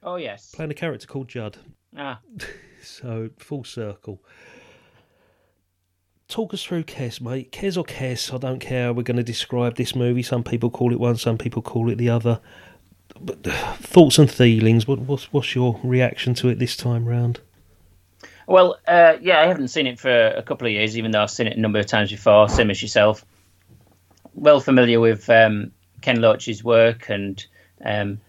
Oh 0.04 0.16
yes. 0.16 0.52
playing 0.54 0.72
a 0.72 0.76
character 0.76 1.08
called 1.08 1.28
Judd. 1.28 1.58
Ah, 1.98 2.20
So 2.82 3.30
full 3.38 3.64
circle. 3.64 4.24
Talk 6.28 6.54
us 6.54 6.64
through 6.64 6.86
Kes, 6.86 7.20
mate. 7.22 7.52
Kes 7.52 7.78
or 7.78 7.84
Kes, 7.84 8.34
I 8.34 8.38
don't 8.38 8.60
care. 8.60 8.88
how 8.88 8.94
We're 8.94 9.04
going 9.04 9.18
to 9.18 9.24
describe 9.24 9.76
this 9.76 9.96
movie. 9.96 10.24
Some 10.24 10.44
people 10.44 10.70
call 10.70 10.92
it 10.94 11.00
one, 11.00 11.18
some 11.18 11.38
people 11.38 11.62
call 11.62 11.90
it 11.92 11.98
the 11.98 12.10
other. 12.10 12.40
But 13.20 13.44
thoughts 13.78 14.18
and 14.18 14.32
feelings. 14.32 14.88
What, 14.88 15.00
what's 15.00 15.32
what's 15.34 15.54
your 15.54 15.80
reaction 15.84 16.34
to 16.36 16.48
it 16.50 16.58
this 16.60 16.76
time 16.78 17.06
round? 17.06 17.42
well, 18.48 18.78
uh, 18.88 19.14
yeah, 19.22 19.40
I 19.40 19.46
haven't 19.46 19.70
seen 19.70 19.88
it 19.88 20.00
for 20.00 20.28
a 20.28 20.42
couple 20.42 20.68
of 20.68 20.74
years, 20.74 20.98
even 20.98 21.12
though 21.12 21.22
I've 21.22 21.32
seen 21.32 21.48
it 21.48 21.56
a 21.56 21.60
number 21.60 21.80
of 21.80 21.86
times 21.86 22.12
before, 22.12 22.50
same 22.50 22.70
as 22.72 22.82
yourself. 22.82 23.24
Well 24.34 24.60
familiar 24.60 25.00
with 25.00 25.30
um, 25.30 25.72
Ken 26.02 26.20
Loach's 26.20 26.64
work 26.64 27.10
and 27.10 27.46
um, 27.86 28.20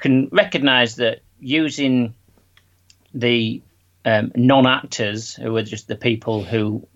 can 0.00 0.28
recognise 0.32 0.96
that 0.96 1.20
using 1.40 2.14
the 3.14 3.62
um, 4.04 4.32
non-actors, 4.34 5.34
who 5.34 5.56
are 5.56 5.62
just 5.62 5.88
the 5.88 5.96
people 5.96 6.42
who 6.42 6.86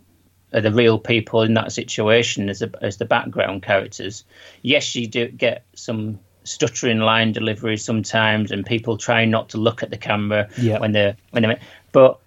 are 0.53 0.61
the 0.61 0.73
real 0.73 0.99
people 0.99 1.43
in 1.43 1.55
that 1.55 1.73
situation 1.73 2.49
as, 2.49 2.63
a, 2.63 2.71
as 2.81 2.97
the 2.97 3.05
background 3.05 3.63
characters. 3.63 4.25
Yes, 4.63 4.95
you 4.95 5.07
do 5.07 5.29
get 5.29 5.65
some 5.75 6.19
stuttering 6.45 7.01
line 7.01 7.33
delivery 7.33 7.77
sometimes, 7.77 8.51
and 8.53 8.65
people 8.65 8.97
trying 8.97 9.31
not 9.31 9.49
to 9.51 9.59
look 9.59 9.83
at 9.83 9.91
the 9.91 9.97
camera 9.97 10.49
Yeah. 10.59 10.79
when 10.79 10.93
they're 10.93 11.17
when 11.31 11.43
they're. 11.43 11.61
But 11.93 12.21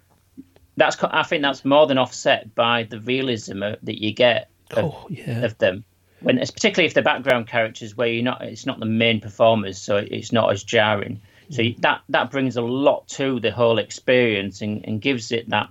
that's 0.76 0.96
I 1.02 1.22
think 1.22 1.42
that's 1.42 1.64
more 1.64 1.86
than 1.86 1.98
offset 1.98 2.54
by 2.54 2.84
the 2.84 3.00
realism 3.00 3.60
that 3.60 4.02
you 4.02 4.12
get 4.12 4.50
of, 4.72 4.84
Oh, 4.84 5.06
yeah. 5.08 5.44
of 5.44 5.56
them. 5.58 5.84
When 6.20 6.38
particularly 6.38 6.86
if 6.86 6.94
the 6.94 7.02
background 7.02 7.46
characters 7.46 7.96
where 7.96 8.08
you're 8.08 8.24
not, 8.24 8.42
it's 8.42 8.66
not 8.66 8.80
the 8.80 8.86
main 8.86 9.20
performers, 9.20 9.78
so 9.78 9.96
it's 9.96 10.32
not 10.32 10.50
as 10.52 10.64
jarring. 10.64 11.20
So 11.50 11.62
mm. 11.62 11.80
that 11.80 12.02
that 12.08 12.30
brings 12.30 12.56
a 12.56 12.62
lot 12.62 13.08
to 13.08 13.40
the 13.40 13.50
whole 13.50 13.78
experience 13.78 14.60
and, 14.60 14.84
and 14.84 15.00
gives 15.00 15.32
it 15.32 15.48
that 15.50 15.68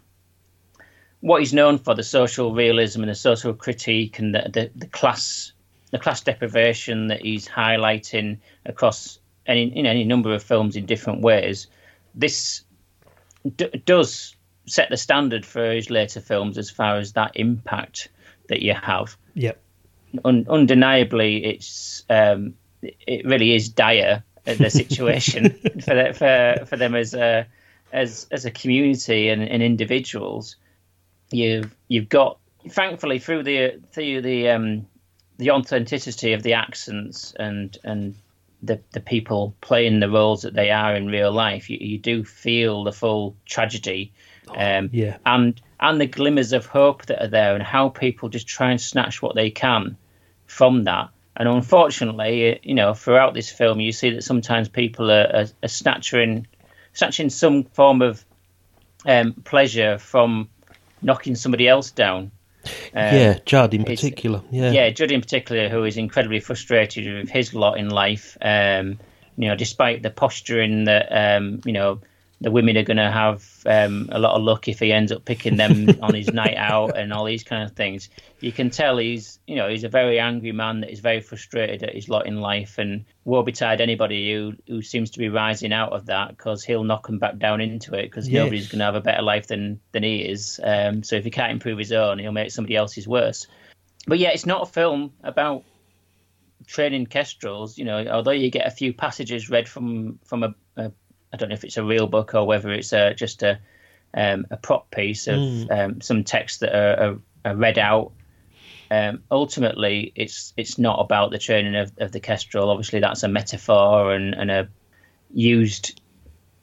what 1.20 1.40
he's 1.40 1.54
known 1.54 1.78
for 1.78 1.96
the 1.96 2.04
social 2.04 2.54
realism 2.54 3.02
and 3.02 3.10
the 3.10 3.16
social 3.16 3.54
critique 3.54 4.20
and 4.20 4.34
the, 4.34 4.50
the, 4.54 4.72
the 4.76 4.88
class 4.88 5.52
the 5.92 6.00
class 6.00 6.22
deprivation 6.22 7.08
that 7.08 7.22
he's 7.22 7.48
highlighting 7.48 8.38
across 8.66 9.20
any 9.46 9.64
in 9.64 9.86
any 9.86 10.04
number 10.04 10.34
of 10.34 10.44
films 10.44 10.76
in 10.76 10.86
different 10.86 11.22
ways. 11.22 11.68
This 12.14 12.64
d- 13.56 13.82
does 13.86 14.36
set 14.66 14.90
the 14.90 14.98
standard 14.98 15.46
for 15.46 15.72
his 15.72 15.90
later 15.90 16.20
films 16.20 16.58
as 16.58 16.70
far 16.70 16.98
as 16.98 17.14
that 17.14 17.32
impact 17.36 18.10
that 18.50 18.62
you 18.62 18.74
have. 18.74 19.16
Yep. 19.34 19.62
Un- 20.24 20.46
undeniably, 20.50 21.44
it's 21.44 22.04
um, 22.10 22.56
it 22.82 23.26
really 23.26 23.54
is 23.56 23.70
dire 23.70 24.24
uh, 24.46 24.54
the 24.54 24.70
situation 24.70 25.50
for 25.82 25.96
the, 25.96 26.14
for 26.14 26.66
for 26.66 26.78
them 26.78 26.96
as 26.96 27.14
a 27.14 27.46
as 27.92 28.28
as 28.32 28.46
a 28.46 28.52
community 28.52 29.30
and, 29.30 29.42
and 29.42 29.62
individuals. 29.62 30.56
You've 31.32 31.76
you've 31.88 32.10
got 32.10 32.40
thankfully 32.70 33.20
through 33.20 33.44
the 33.44 33.80
through 33.92 34.22
the 34.22 34.50
um, 34.50 34.88
the 35.38 35.52
authenticity 35.52 36.34
of 36.34 36.44
the 36.44 36.54
accents 36.54 37.34
and 37.38 37.78
and 37.84 38.16
the 38.64 38.80
the 38.92 39.00
people 39.00 39.56
playing 39.62 40.00
the 40.00 40.10
roles 40.10 40.42
that 40.42 40.54
they 40.54 40.72
are 40.72 40.96
in 40.96 41.08
real 41.08 41.32
life, 41.32 41.70
you, 41.70 41.78
you 41.80 41.98
do 41.98 42.24
feel 42.24 42.84
the 42.84 42.92
full 42.92 43.36
tragedy, 43.46 44.12
um, 44.56 44.90
yeah. 44.92 45.18
and 45.26 45.62
and 45.80 46.02
the 46.02 46.08
glimmers 46.08 46.54
of 46.54 46.66
hope 46.66 47.06
that 47.06 47.24
are 47.24 47.30
there, 47.30 47.54
and 47.54 47.64
how 47.64 47.90
people 47.90 48.30
just 48.30 48.48
try 48.48 48.72
and 48.72 48.82
snatch 48.82 49.22
what 49.22 49.36
they 49.36 49.50
can 49.50 49.98
from 50.46 50.86
that. 50.86 51.10
And 51.36 51.48
unfortunately, 51.48 52.60
you 52.64 52.74
know, 52.74 52.94
throughout 52.96 53.36
this 53.36 53.52
film, 53.52 53.80
you 53.80 53.92
see 53.92 54.10
that 54.12 54.24
sometimes 54.24 54.70
people 54.70 55.12
are, 55.12 55.28
are, 55.34 55.46
are 55.62 55.68
snatching 55.68 56.48
snatching 56.94 57.30
some 57.30 57.64
form 57.64 58.02
of 58.02 58.26
um, 59.06 59.34
pleasure 59.44 60.00
from 60.00 60.50
knocking 61.02 61.36
somebody 61.36 61.68
else 61.68 61.92
down. 61.92 62.32
Um, 62.66 63.16
yeah, 63.16 63.40
Judd 63.46 63.74
in 63.74 63.84
particular. 63.84 64.42
Yeah. 64.52 64.72
yeah, 64.72 64.90
Judd 64.90 65.12
in 65.12 65.22
particular, 65.22 65.70
who 65.70 65.84
is 65.84 65.96
incredibly 65.96 66.40
frustrated 66.40 67.06
with 67.06 67.30
his 67.30 67.54
lot 67.54 67.78
in 67.78 67.90
life. 67.90 68.36
Um, 68.42 69.00
you 69.38 69.48
know, 69.48 69.56
despite 69.56 70.02
the 70.02 70.10
posturing 70.10 70.86
that 70.86 71.08
um, 71.12 71.62
you 71.66 71.72
know 71.72 72.02
the 72.42 72.52
women 72.52 72.78
are 72.78 72.84
going 72.84 72.98
to 72.98 73.12
have 73.12 73.57
um, 73.68 74.10
a 74.12 74.20
lot 74.20 74.36
of 74.36 74.44
luck 74.44 74.68
if 74.68 74.80
he 74.80 74.92
ends 74.92 75.12
up 75.12 75.26
picking 75.26 75.58
them 75.58 75.88
on 76.02 76.14
his 76.14 76.32
night 76.32 76.56
out 76.58 76.98
and 76.98 77.14
all 77.14 77.26
these 77.26 77.44
kind 77.44 77.64
of 77.64 77.76
things. 77.76 78.10
You 78.40 78.52
can 78.52 78.70
tell 78.70 78.98
he's 78.98 79.40
you 79.48 79.56
know 79.56 79.68
he's 79.68 79.84
a 79.84 79.90
very 79.90 80.20
angry 80.20 80.52
man 80.52 80.82
that 80.82 80.92
is 80.92 81.00
very 81.00 81.22
frustrated 81.22 81.84
at 81.84 81.96
his 81.96 82.10
lot 82.10 82.28
in 82.28 82.40
life 82.40 82.78
and 82.78 83.06
woe 83.26 83.44
betide 83.44 83.82
anybody 83.82 84.32
who 84.32 84.54
who 84.68 84.82
seems 84.82 85.12
to 85.12 85.20
be 85.20 85.30
rising 85.30 85.74
out 85.74 85.94
of 85.94 86.08
that 86.08 86.30
because 86.30 86.64
he'll 86.64 86.84
knock 86.84 87.08
them 87.08 87.20
back 87.20 87.38
down 87.38 87.62
into 87.62 87.94
it 87.94 88.04
because 88.04 88.28
Yes. 88.28 88.44
nobody's 88.44 88.68
going 88.68 88.80
to 88.80 88.86
have 88.86 88.96
a 88.96 89.02
better 89.02 89.22
life 89.22 89.48
than 89.48 89.80
than 89.92 90.04
he 90.04 90.22
is. 90.22 90.60
Um, 90.64 91.04
so 91.04 91.16
if 91.16 91.24
he 91.24 91.32
can't 91.32 91.52
improve 91.52 91.78
his 91.78 91.92
own, 91.92 92.20
he'll 92.20 92.32
make 92.32 92.52
somebody 92.52 92.76
else's 92.76 93.08
worse 93.08 93.48
but 94.08 94.20
yeah, 94.20 94.30
it's 94.30 94.46
not 94.46 94.64
a 94.64 94.72
film 94.72 95.12
about 95.22 95.64
training 96.66 97.08
kestrels. 97.08 97.78
You 97.78 97.86
know, 97.86 98.08
although 98.08 98.32
you 98.32 98.50
get 98.50 98.66
a 98.66 98.72
few 98.72 98.94
passages 98.94 99.50
read 99.50 99.68
from 99.68 100.20
from 100.26 100.44
a, 100.44 100.56
a 100.78 100.92
I 101.34 101.38
don't 101.38 101.50
know 101.50 101.56
if 101.56 101.64
it's 101.64 101.78
a 101.78 101.84
real 101.84 102.08
book 102.08 102.34
or 102.36 102.46
whether 102.46 102.72
it's 102.72 102.94
a, 102.94 103.14
just 103.14 103.44
a 103.44 103.60
um, 104.14 104.46
a 104.50 104.58
prop 104.58 104.90
piece 104.92 105.28
of 105.28 105.36
Mm. 105.38 105.72
um, 105.72 106.02
some 106.02 106.24
text 106.24 106.62
that 106.62 106.74
are, 106.74 107.10
are, 107.10 107.18
are 107.52 107.56
read 107.56 107.78
out. 107.78 108.12
Um, 108.90 109.22
ultimately, 109.30 110.14
it's 110.16 110.54
it's 110.56 110.78
not 110.80 111.00
about 111.00 111.32
the 111.32 111.38
training 111.38 111.76
of, 111.76 111.92
of 111.98 112.12
the 112.14 112.22
kestrel. 112.22 112.70
Obviously, 112.70 113.00
that's 113.02 113.24
a 113.24 113.28
metaphor 113.28 114.14
and, 114.14 114.34
and 114.34 114.50
a 114.50 114.70
used 115.34 116.00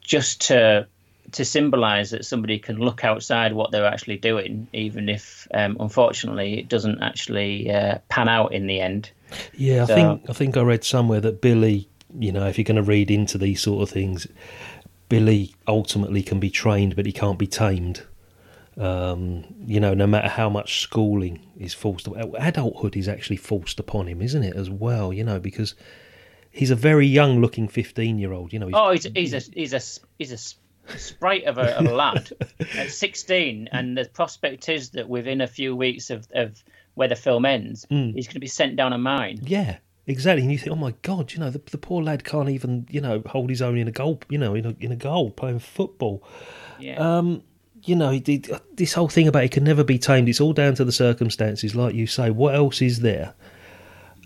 just 0.01 0.41
to 0.47 0.87
to 1.31 1.43
symbolise 1.45 2.11
that 2.11 2.23
somebody 2.25 2.57
can 2.59 2.77
look 2.77 3.03
outside 3.03 3.53
what 3.53 3.71
they're 3.71 3.85
actually 3.85 4.17
doing, 4.17 4.67
even 4.73 5.09
if 5.09 5.47
um, 5.53 5.75
unfortunately 5.79 6.59
it 6.59 6.67
doesn't 6.69 7.01
actually 7.01 7.69
uh, 7.71 7.97
pan 8.09 8.27
out 8.29 8.53
in 8.53 8.67
the 8.67 8.79
end. 8.79 9.09
Yeah, 9.55 9.83
I 9.83 9.85
So- 9.85 9.95
think 9.95 10.29
I 10.29 10.33
think 10.33 10.57
I 10.57 10.61
read 10.61 10.83
somewhere 10.83 11.19
that 11.21 11.41
Billy, 11.41 11.87
you 12.19 12.31
know, 12.31 12.47
if 12.47 12.57
you're 12.57 12.63
going 12.65 12.75
to 12.77 12.81
read 12.83 13.09
into 13.11 13.37
these 13.37 13.61
sort 13.61 13.83
of 13.83 13.89
things, 13.89 14.27
Billy 15.09 15.53
ultimately 15.67 16.23
can 16.23 16.39
be 16.39 16.49
trained, 16.49 16.95
but 16.95 17.05
he 17.05 17.11
can't 17.11 17.39
be 17.39 17.47
tamed. 17.47 18.03
Um, 18.77 19.45
you 19.65 19.79
know, 19.79 19.93
no 19.93 20.05
matter 20.05 20.27
how 20.27 20.49
much 20.49 20.81
schooling 20.81 21.39
is 21.57 21.73
forced, 21.73 22.07
adulthood 22.07 22.97
is 22.97 23.07
actually 23.07 23.37
forced 23.37 23.79
upon 23.79 24.07
him, 24.07 24.21
isn't 24.21 24.43
it? 24.43 24.55
As 24.55 24.69
well, 24.69 25.13
you 25.13 25.23
know, 25.23 25.39
because 25.39 25.75
he's 26.51 26.71
a 26.71 26.75
very 26.75 27.07
young-looking 27.07 27.69
fifteen-year-old. 27.69 28.51
You 28.51 28.59
know, 28.59 28.67
he's, 28.67 28.75
Oh, 28.75 28.91
he's, 28.91 29.05
he's 29.15 29.33
a 29.33 29.51
he's 29.53 29.73
a 29.73 29.81
he's 30.17 30.31
a 30.33 30.97
sprite 30.97 31.45
of 31.45 31.57
a, 31.57 31.77
of 31.77 31.85
a 31.85 31.93
lad 31.95 32.29
at 32.77 32.91
16, 32.91 33.69
and 33.71 33.97
the 33.97 34.05
prospect 34.05 34.67
is 34.69 34.89
that 34.91 35.07
within 35.07 35.39
a 35.41 35.47
few 35.47 35.73
weeks 35.75 36.09
of, 36.09 36.27
of 36.35 36.61
where 36.95 37.07
the 37.07 37.15
film 37.15 37.45
ends, 37.45 37.85
Mm. 37.89 38.13
he's 38.13 38.27
going 38.27 38.33
to 38.35 38.39
be 38.39 38.47
sent 38.47 38.75
down 38.75 38.91
a 38.93 38.97
mine. 38.97 39.39
Yeah, 39.43 39.77
exactly. 40.07 40.43
And 40.43 40.51
you 40.51 40.57
think, 40.57 40.71
oh 40.71 40.79
my 40.79 40.93
god, 41.01 41.33
you 41.33 41.39
know, 41.39 41.49
the, 41.49 41.61
the 41.71 41.77
poor 41.77 42.03
lad 42.03 42.23
can't 42.23 42.49
even, 42.49 42.87
you 42.89 43.01
know, 43.01 43.21
hold 43.25 43.49
his 43.49 43.61
own 43.61 43.77
in 43.77 43.87
a 43.87 43.91
goal, 43.91 44.21
you 44.29 44.37
know, 44.37 44.55
in 44.55 44.65
a 44.65 44.75
in 44.79 44.91
a 44.91 44.95
goal 44.95 45.31
playing 45.31 45.59
football. 45.59 46.23
Yeah. 46.79 46.95
Um, 46.95 47.43
you 47.83 47.95
know, 47.95 48.17
this 48.17 48.93
whole 48.93 49.09
thing 49.09 49.27
about 49.27 49.43
it 49.43 49.51
can 49.51 49.63
never 49.63 49.83
be 49.83 49.99
tamed. 49.99 50.27
It's 50.27 50.41
all 50.41 50.53
down 50.53 50.73
to 50.75 50.85
the 50.85 50.91
circumstances, 50.91 51.75
like 51.75 51.93
you 51.93 52.07
say. 52.07 52.31
What 52.31 52.55
else 52.55 52.81
is 52.81 53.01
there 53.01 53.35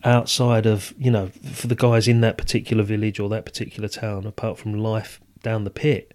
outside 0.06 0.66
of 0.66 0.94
you 0.98 1.12
know 1.12 1.28
for 1.28 1.68
the 1.68 1.76
guys 1.76 2.08
in 2.08 2.22
that 2.22 2.38
particular 2.38 2.84
village 2.84 3.20
or 3.20 3.28
that 3.30 3.46
particular 3.46 3.90
town, 3.90 4.26
apart 4.26 4.58
from 4.58 4.74
life 4.74 5.20
down 5.44 5.66
the 5.66 5.70
pit? 5.70 6.14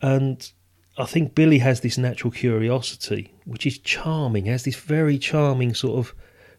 And 0.00 0.50
I 0.96 1.04
think 1.04 1.34
Billy 1.34 1.58
has 1.58 1.80
this 1.80 1.98
natural 1.98 2.30
curiosity, 2.30 3.34
which 3.44 3.66
is 3.66 3.78
charming. 3.78 4.46
Has 4.46 4.64
this 4.64 4.76
very 4.76 5.18
charming 5.18 5.74
sort 5.74 5.98
of 5.98 6.14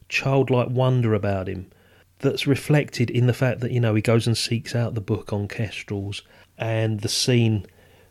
childlike 0.10 0.70
wonder 0.70 1.14
about 1.14 1.48
him 1.48 1.72
that's 2.20 2.48
reflected 2.48 3.10
in 3.10 3.28
the 3.28 3.34
fact 3.34 3.62
that 3.62 3.72
you 3.72 3.80
know 3.80 3.96
he 3.96 4.02
goes 4.02 4.28
and 4.28 4.38
seeks 4.38 4.76
out 4.76 4.96
the 4.96 5.02
book 5.02 5.34
on 5.34 5.48
kestrels 5.48 6.22
and 6.58 7.00
the 7.02 7.10
scene 7.10 7.66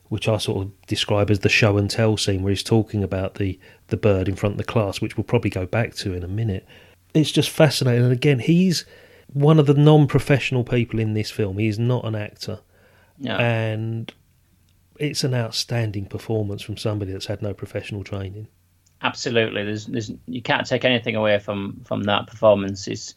which 0.08 0.26
I 0.26 0.38
sort 0.38 0.66
of 0.66 0.86
describe 0.86 1.30
as 1.30 1.40
the 1.40 1.50
show 1.50 1.76
and 1.76 1.90
tell 1.90 2.16
scene 2.16 2.42
where 2.42 2.50
he's 2.50 2.62
talking 2.62 3.04
about 3.04 3.34
the 3.34 3.58
the 3.88 3.96
bird 3.96 4.28
in 4.28 4.36
front 4.36 4.54
of 4.54 4.58
the 4.58 4.64
class 4.64 5.00
which 5.00 5.16
we'll 5.16 5.24
probably 5.24 5.50
go 5.50 5.66
back 5.66 5.94
to 5.96 6.14
in 6.14 6.24
a 6.24 6.28
minute. 6.28 6.66
It's 7.14 7.30
just 7.30 7.50
fascinating. 7.50 8.04
And 8.04 8.12
again 8.12 8.38
he's 8.38 8.84
one 9.32 9.58
of 9.58 9.66
the 9.66 9.74
non-professional 9.74 10.64
people 10.64 10.98
in 10.98 11.12
this 11.12 11.30
film. 11.30 11.58
He 11.58 11.68
is 11.68 11.78
not 11.78 12.04
an 12.04 12.14
actor. 12.14 12.60
No. 13.20 13.32
and 13.32 14.14
it's 14.98 15.24
an 15.24 15.34
outstanding 15.34 16.06
performance 16.06 16.62
from 16.62 16.76
somebody 16.76 17.12
that's 17.12 17.26
had 17.26 17.42
no 17.42 17.52
professional 17.52 18.04
training. 18.04 18.48
Absolutely, 19.02 19.64
there's 19.64 19.86
there's 19.86 20.12
you 20.26 20.42
can't 20.42 20.66
take 20.66 20.84
anything 20.84 21.14
away 21.14 21.38
from 21.38 21.80
from 21.84 22.02
that 22.04 22.26
performance. 22.26 22.88
It's 22.88 23.14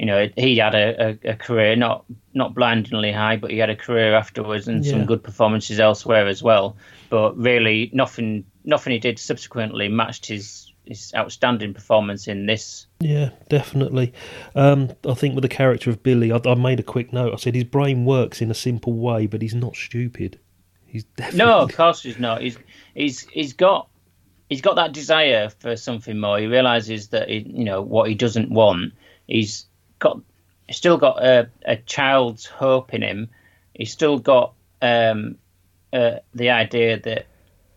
you 0.00 0.06
know 0.06 0.28
he 0.36 0.56
had 0.56 0.74
a, 0.74 1.10
a, 1.10 1.30
a 1.32 1.36
career 1.36 1.76
not 1.76 2.04
not 2.32 2.54
blindingly 2.54 3.12
high, 3.12 3.36
but 3.36 3.50
he 3.50 3.58
had 3.58 3.68
a 3.68 3.76
career 3.76 4.14
afterwards 4.14 4.66
and 4.66 4.82
Yeah. 4.84 4.92
some 4.92 5.04
good 5.04 5.22
performances 5.22 5.78
elsewhere 5.78 6.26
as 6.26 6.42
well. 6.42 6.76
But 7.10 7.36
really, 7.36 7.90
nothing 7.92 8.44
nothing 8.64 8.92
he 8.94 8.98
did 8.98 9.18
subsequently 9.18 9.88
matched 9.88 10.24
his 10.26 10.72
his 10.86 11.12
outstanding 11.14 11.74
performance 11.74 12.26
in 12.28 12.46
this. 12.46 12.86
Yeah, 13.00 13.30
definitely. 13.50 14.12
Um, 14.54 14.90
I 15.06 15.12
think 15.14 15.34
with 15.34 15.42
the 15.42 15.48
character 15.48 15.90
of 15.90 16.02
Billy, 16.02 16.32
I, 16.32 16.40
I 16.46 16.54
made 16.54 16.80
a 16.80 16.84
quick 16.94 17.12
note. 17.12 17.34
I 17.34 17.36
said 17.36 17.54
his 17.54 17.64
brain 17.64 18.06
works 18.06 18.40
in 18.40 18.50
a 18.50 18.54
simple 18.54 18.94
way, 18.94 19.26
but 19.26 19.42
he's 19.42 19.54
not 19.54 19.76
stupid. 19.76 20.40
He's 20.86 21.04
definitely 21.04 21.38
No, 21.46 21.58
of 21.60 21.76
course 21.76 22.02
he's 22.02 22.18
not. 22.18 22.40
He's 22.40 22.58
he's 22.94 23.20
he's 23.28 23.52
got 23.52 23.88
he's 24.48 24.62
got 24.62 24.76
that 24.76 24.92
desire 24.92 25.50
for 25.60 25.76
something 25.76 26.18
more. 26.18 26.38
He 26.38 26.46
realizes 26.46 27.08
that 27.08 27.28
he, 27.28 27.44
you 27.46 27.64
know 27.64 27.82
what 27.82 28.08
he 28.08 28.14
doesn't 28.14 28.50
want. 28.50 28.94
He's 29.26 29.66
got 30.00 30.20
he's 30.66 30.76
still 30.76 30.96
got 30.96 31.24
a, 31.24 31.48
a 31.64 31.76
child's 31.76 32.46
hope 32.46 32.92
in 32.92 33.02
him. 33.02 33.28
He's 33.74 33.92
still 33.92 34.18
got 34.18 34.54
um, 34.82 35.36
uh, 35.92 36.16
the 36.34 36.50
idea 36.50 37.00
that 37.00 37.26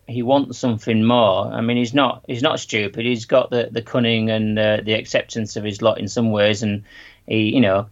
he 0.06 0.22
wants 0.22 0.58
something 0.58 1.04
more. 1.04 1.46
I 1.46 1.60
mean, 1.60 1.76
he's 1.76 1.94
not 1.94 2.24
he's 2.26 2.42
not 2.42 2.60
stupid. 2.60 3.06
He's 3.06 3.26
got 3.26 3.50
the, 3.50 3.68
the 3.70 3.82
cunning 3.82 4.30
and 4.30 4.58
uh, 4.58 4.78
the 4.84 4.94
acceptance 4.94 5.56
of 5.56 5.64
his 5.64 5.82
lot 5.82 5.98
in 5.98 6.08
some 6.08 6.30
ways, 6.30 6.62
and 6.62 6.84
he 7.26 7.54
you 7.54 7.60
know 7.60 7.86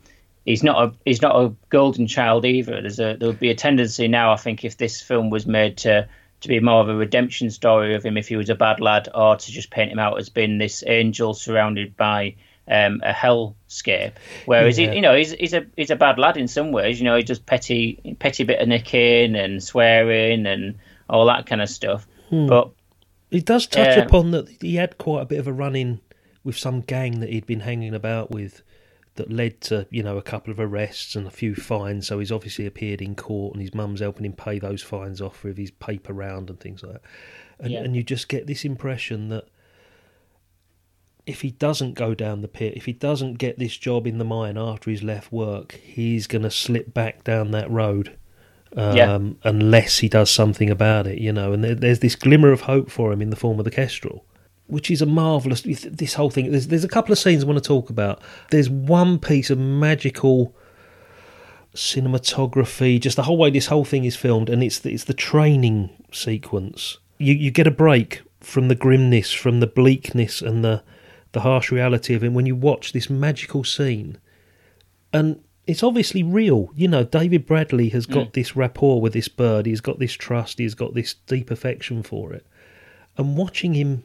he's 0.44 0.62
not 0.62 0.82
a 0.82 0.94
he's 1.04 1.22
not 1.22 1.36
a 1.36 1.54
golden 1.68 2.06
child 2.06 2.44
either. 2.44 2.80
There's 2.80 3.00
a 3.00 3.16
there 3.18 3.28
would 3.28 3.40
be 3.40 3.50
a 3.50 3.54
tendency 3.54 4.08
now, 4.08 4.32
I 4.32 4.36
think, 4.36 4.64
if 4.64 4.76
this 4.76 5.00
film 5.00 5.30
was 5.30 5.46
made 5.46 5.78
to 5.78 6.08
to 6.40 6.48
be 6.48 6.60
more 6.60 6.80
of 6.80 6.88
a 6.88 6.94
redemption 6.96 7.50
story 7.50 7.94
of 7.94 8.04
him 8.04 8.16
if 8.16 8.28
he 8.28 8.36
was 8.36 8.50
a 8.50 8.54
bad 8.54 8.80
lad, 8.80 9.08
or 9.14 9.36
to 9.36 9.52
just 9.52 9.70
paint 9.70 9.92
him 9.92 9.98
out 9.98 10.18
as 10.18 10.28
being 10.28 10.58
this 10.58 10.82
angel 10.86 11.34
surrounded 11.34 11.96
by 11.96 12.34
um, 12.68 13.00
a 13.04 13.12
hellscape. 13.12 14.12
Whereas 14.46 14.78
Yeah. 14.78 14.90
he, 14.90 14.96
you 14.96 15.02
know, 15.02 15.14
he's 15.16 15.32
he's 15.32 15.52
a 15.54 15.66
he's 15.76 15.90
a 15.90 15.96
bad 15.96 16.18
lad 16.18 16.36
in 16.36 16.48
some 16.48 16.72
ways. 16.72 17.00
You 17.00 17.04
know, 17.04 17.16
he 17.16 17.22
does 17.22 17.38
petty 17.38 18.16
petty 18.18 18.44
bit 18.44 18.60
of 18.60 18.68
nicking 18.68 19.34
and 19.36 19.62
swearing 19.62 20.46
and 20.46 20.76
all 21.10 21.26
that 21.26 21.46
kind 21.46 21.60
of 21.62 21.68
stuff. 21.68 22.06
Hmm. 22.30 22.46
But 22.46 22.70
It 23.30 23.44
does 23.46 23.66
touch 23.66 23.96
Yeah. 23.96 24.04
upon 24.04 24.30
that 24.32 24.48
he 24.60 24.76
had 24.76 24.98
quite 24.98 25.22
a 25.22 25.26
bit 25.26 25.38
of 25.38 25.46
a 25.46 25.52
run 25.52 25.74
in 25.74 26.00
with 26.44 26.56
some 26.58 26.80
gang 26.82 27.20
that 27.20 27.30
he'd 27.30 27.46
been 27.46 27.60
hanging 27.60 27.94
about 27.94 28.30
with 28.30 28.62
that 29.14 29.30
led 29.30 29.60
to, 29.60 29.86
you 29.90 30.02
know, 30.02 30.16
a 30.16 30.22
couple 30.22 30.50
of 30.50 30.58
arrests 30.58 31.14
and 31.16 31.26
a 31.26 31.30
few 31.30 31.54
fines. 31.54 32.06
So 32.06 32.18
he's 32.18 32.32
obviously 32.32 32.64
appeared 32.66 33.02
in 33.02 33.14
court 33.14 33.54
and 33.54 33.60
his 33.62 33.74
mum's 33.74 34.00
helping 34.00 34.24
him 34.24 34.32
pay 34.32 34.58
those 34.58 34.82
fines 34.82 35.20
off 35.20 35.44
with 35.44 35.58
his 35.58 35.70
paper 35.70 36.12
round 36.14 36.48
and 36.48 36.58
things 36.58 36.82
like 36.82 36.94
that. 36.94 37.02
And, 37.60 37.72
Yeah. 37.72 37.80
and 37.80 37.94
you 37.94 38.02
just 38.02 38.28
get 38.28 38.46
this 38.46 38.64
impression 38.64 39.28
that 39.28 39.44
if 41.26 41.42
he 41.42 41.50
doesn't 41.52 41.94
go 41.94 42.14
down 42.14 42.42
the 42.42 42.48
pit, 42.48 42.74
if 42.76 42.84
he 42.86 42.92
doesn't 42.92 43.34
get 43.34 43.58
this 43.58 43.76
job 43.76 44.06
in 44.06 44.18
the 44.18 44.24
mine 44.24 44.58
after 44.58 44.90
he's 44.90 45.02
left 45.02 45.32
work, 45.32 45.72
he's 45.82 46.26
going 46.26 46.42
to 46.42 46.50
slip 46.50 46.92
back 46.92 47.22
down 47.24 47.52
that 47.52 47.70
road. 47.70 48.16
Um, 48.76 48.96
Yeah. 48.96 49.18
Unless 49.44 49.98
he 49.98 50.08
does 50.08 50.30
something 50.30 50.70
about 50.70 51.06
it, 51.06 51.18
you 51.18 51.32
know, 51.32 51.52
and 51.52 51.62
there, 51.62 51.74
there's 51.74 52.00
this 52.00 52.16
glimmer 52.16 52.50
of 52.50 52.62
hope 52.62 52.90
for 52.90 53.12
him 53.12 53.22
in 53.22 53.30
the 53.30 53.36
form 53.36 53.58
of 53.58 53.64
the 53.64 53.70
Kestrel, 53.70 54.24
which 54.66 54.90
is 54.90 55.02
a 55.02 55.06
marvelous. 55.06 55.60
This 55.62 56.14
whole 56.14 56.30
thing. 56.30 56.50
There's 56.50 56.68
there's 56.68 56.84
a 56.84 56.88
couple 56.88 57.12
of 57.12 57.18
scenes 57.18 57.44
I 57.44 57.46
want 57.46 57.62
to 57.62 57.68
talk 57.68 57.90
about. 57.90 58.20
There's 58.50 58.70
one 58.70 59.18
piece 59.18 59.50
of 59.50 59.58
magical 59.58 60.56
cinematography, 61.74 63.00
just 63.00 63.16
the 63.16 63.22
whole 63.22 63.36
way 63.36 63.50
this 63.50 63.66
whole 63.66 63.84
thing 63.84 64.04
is 64.04 64.16
filmed, 64.16 64.48
and 64.48 64.62
it's 64.62 64.78
the, 64.80 64.92
it's 64.92 65.04
the 65.04 65.14
training 65.14 65.90
sequence. 66.10 66.98
You 67.18 67.34
you 67.34 67.50
get 67.50 67.66
a 67.66 67.70
break 67.70 68.22
from 68.40 68.68
the 68.68 68.74
grimness, 68.74 69.32
from 69.32 69.60
the 69.60 69.66
bleakness, 69.66 70.42
and 70.42 70.64
the 70.64 70.82
the 71.32 71.40
harsh 71.40 71.70
reality 71.72 72.14
of 72.14 72.22
it 72.24 72.32
when 72.32 72.46
you 72.46 72.54
watch 72.56 72.92
this 72.92 73.08
magical 73.10 73.64
scene, 73.64 74.18
and 75.12 75.42
it's 75.66 75.82
obviously 75.82 76.22
real. 76.22 76.70
You 76.74 76.88
know, 76.88 77.04
David 77.04 77.46
Bradley 77.46 77.88
has 77.90 78.06
got 78.06 78.28
Mm. 78.28 78.32
this 78.32 78.56
rapport 78.56 79.00
with 79.00 79.12
this 79.12 79.28
bird. 79.28 79.66
He's 79.66 79.80
got 79.80 79.98
this 79.98 80.12
trust. 80.14 80.58
He's 80.58 80.74
got 80.74 80.94
this 80.94 81.14
deep 81.26 81.50
affection 81.50 82.02
for 82.02 82.32
it, 82.32 82.46
and 83.16 83.36
watching 83.36 83.74
him 83.74 84.04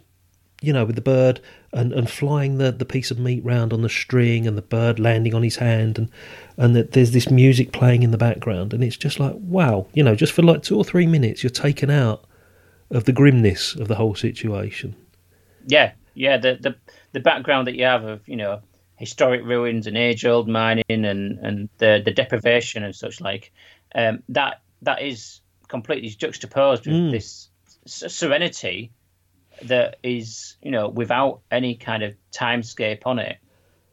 you 0.59 0.73
know, 0.73 0.85
with 0.85 0.95
the 0.95 1.01
bird 1.03 1.39
and, 1.71 1.93
and 1.93 2.09
flying 2.09 2.57
the, 2.57 2.71
the 2.71 2.83
piece 2.83 3.11
of 3.11 3.19
meat 3.19 3.45
round 3.45 3.71
on 3.71 3.83
the 3.83 3.89
string 3.89 4.47
and 4.47 4.57
the 4.57 4.61
bird 4.63 4.97
landing 4.97 5.35
on 5.35 5.43
his 5.43 5.57
hand 5.57 5.99
and 5.99 6.09
and 6.57 6.75
that 6.75 6.93
there's 6.93 7.11
this 7.11 7.29
music 7.29 7.71
playing 7.71 8.01
in 8.01 8.09
the 8.09 8.17
background 8.17 8.73
and 8.73 8.83
it's 8.83 8.97
just 8.97 9.19
like 9.19 9.35
wow, 9.37 9.85
you 9.93 10.01
know, 10.01 10.15
just 10.15 10.33
for 10.33 10.41
like 10.41 10.63
two 10.63 10.75
or 10.75 10.83
three 10.83 11.05
minutes 11.05 11.43
you're 11.43 11.51
taken 11.51 11.91
out 11.91 12.25
of 12.89 13.03
the 13.03 13.11
grimness 13.11 13.75
of 13.75 13.87
the 13.87 13.93
whole 13.93 14.15
situation. 14.15 14.95
yeah, 15.67 15.91
yeah, 16.15 16.37
the 16.37 16.57
the 16.59 16.75
the 17.11 17.19
background 17.19 17.67
that 17.67 17.75
you 17.75 17.85
have 17.85 18.03
of 18.03 18.27
you 18.27 18.35
know 18.35 18.61
historic 18.97 19.43
ruins 19.43 19.87
and 19.87 19.97
age 19.97 20.25
old 20.25 20.47
mining 20.47 20.83
and 20.89 21.39
and 21.39 21.69
the 21.77 22.01
the 22.03 22.11
deprivation 22.11 22.83
and 22.83 22.95
such 22.95 23.21
like 23.21 23.51
um, 23.95 24.23
that 24.29 24.61
that 24.81 25.01
is 25.01 25.41
completely 25.67 26.09
juxtaposed 26.09 26.85
with 26.85 26.95
Mm. 26.95 27.11
this 27.11 27.49
serenity 27.85 28.91
that 29.63 29.97
is 30.03 30.55
you 30.61 30.71
know 30.71 30.89
without 30.89 31.41
any 31.51 31.75
kind 31.75 32.03
of 32.03 32.13
timescape 32.31 33.01
on 33.05 33.19
it 33.19 33.37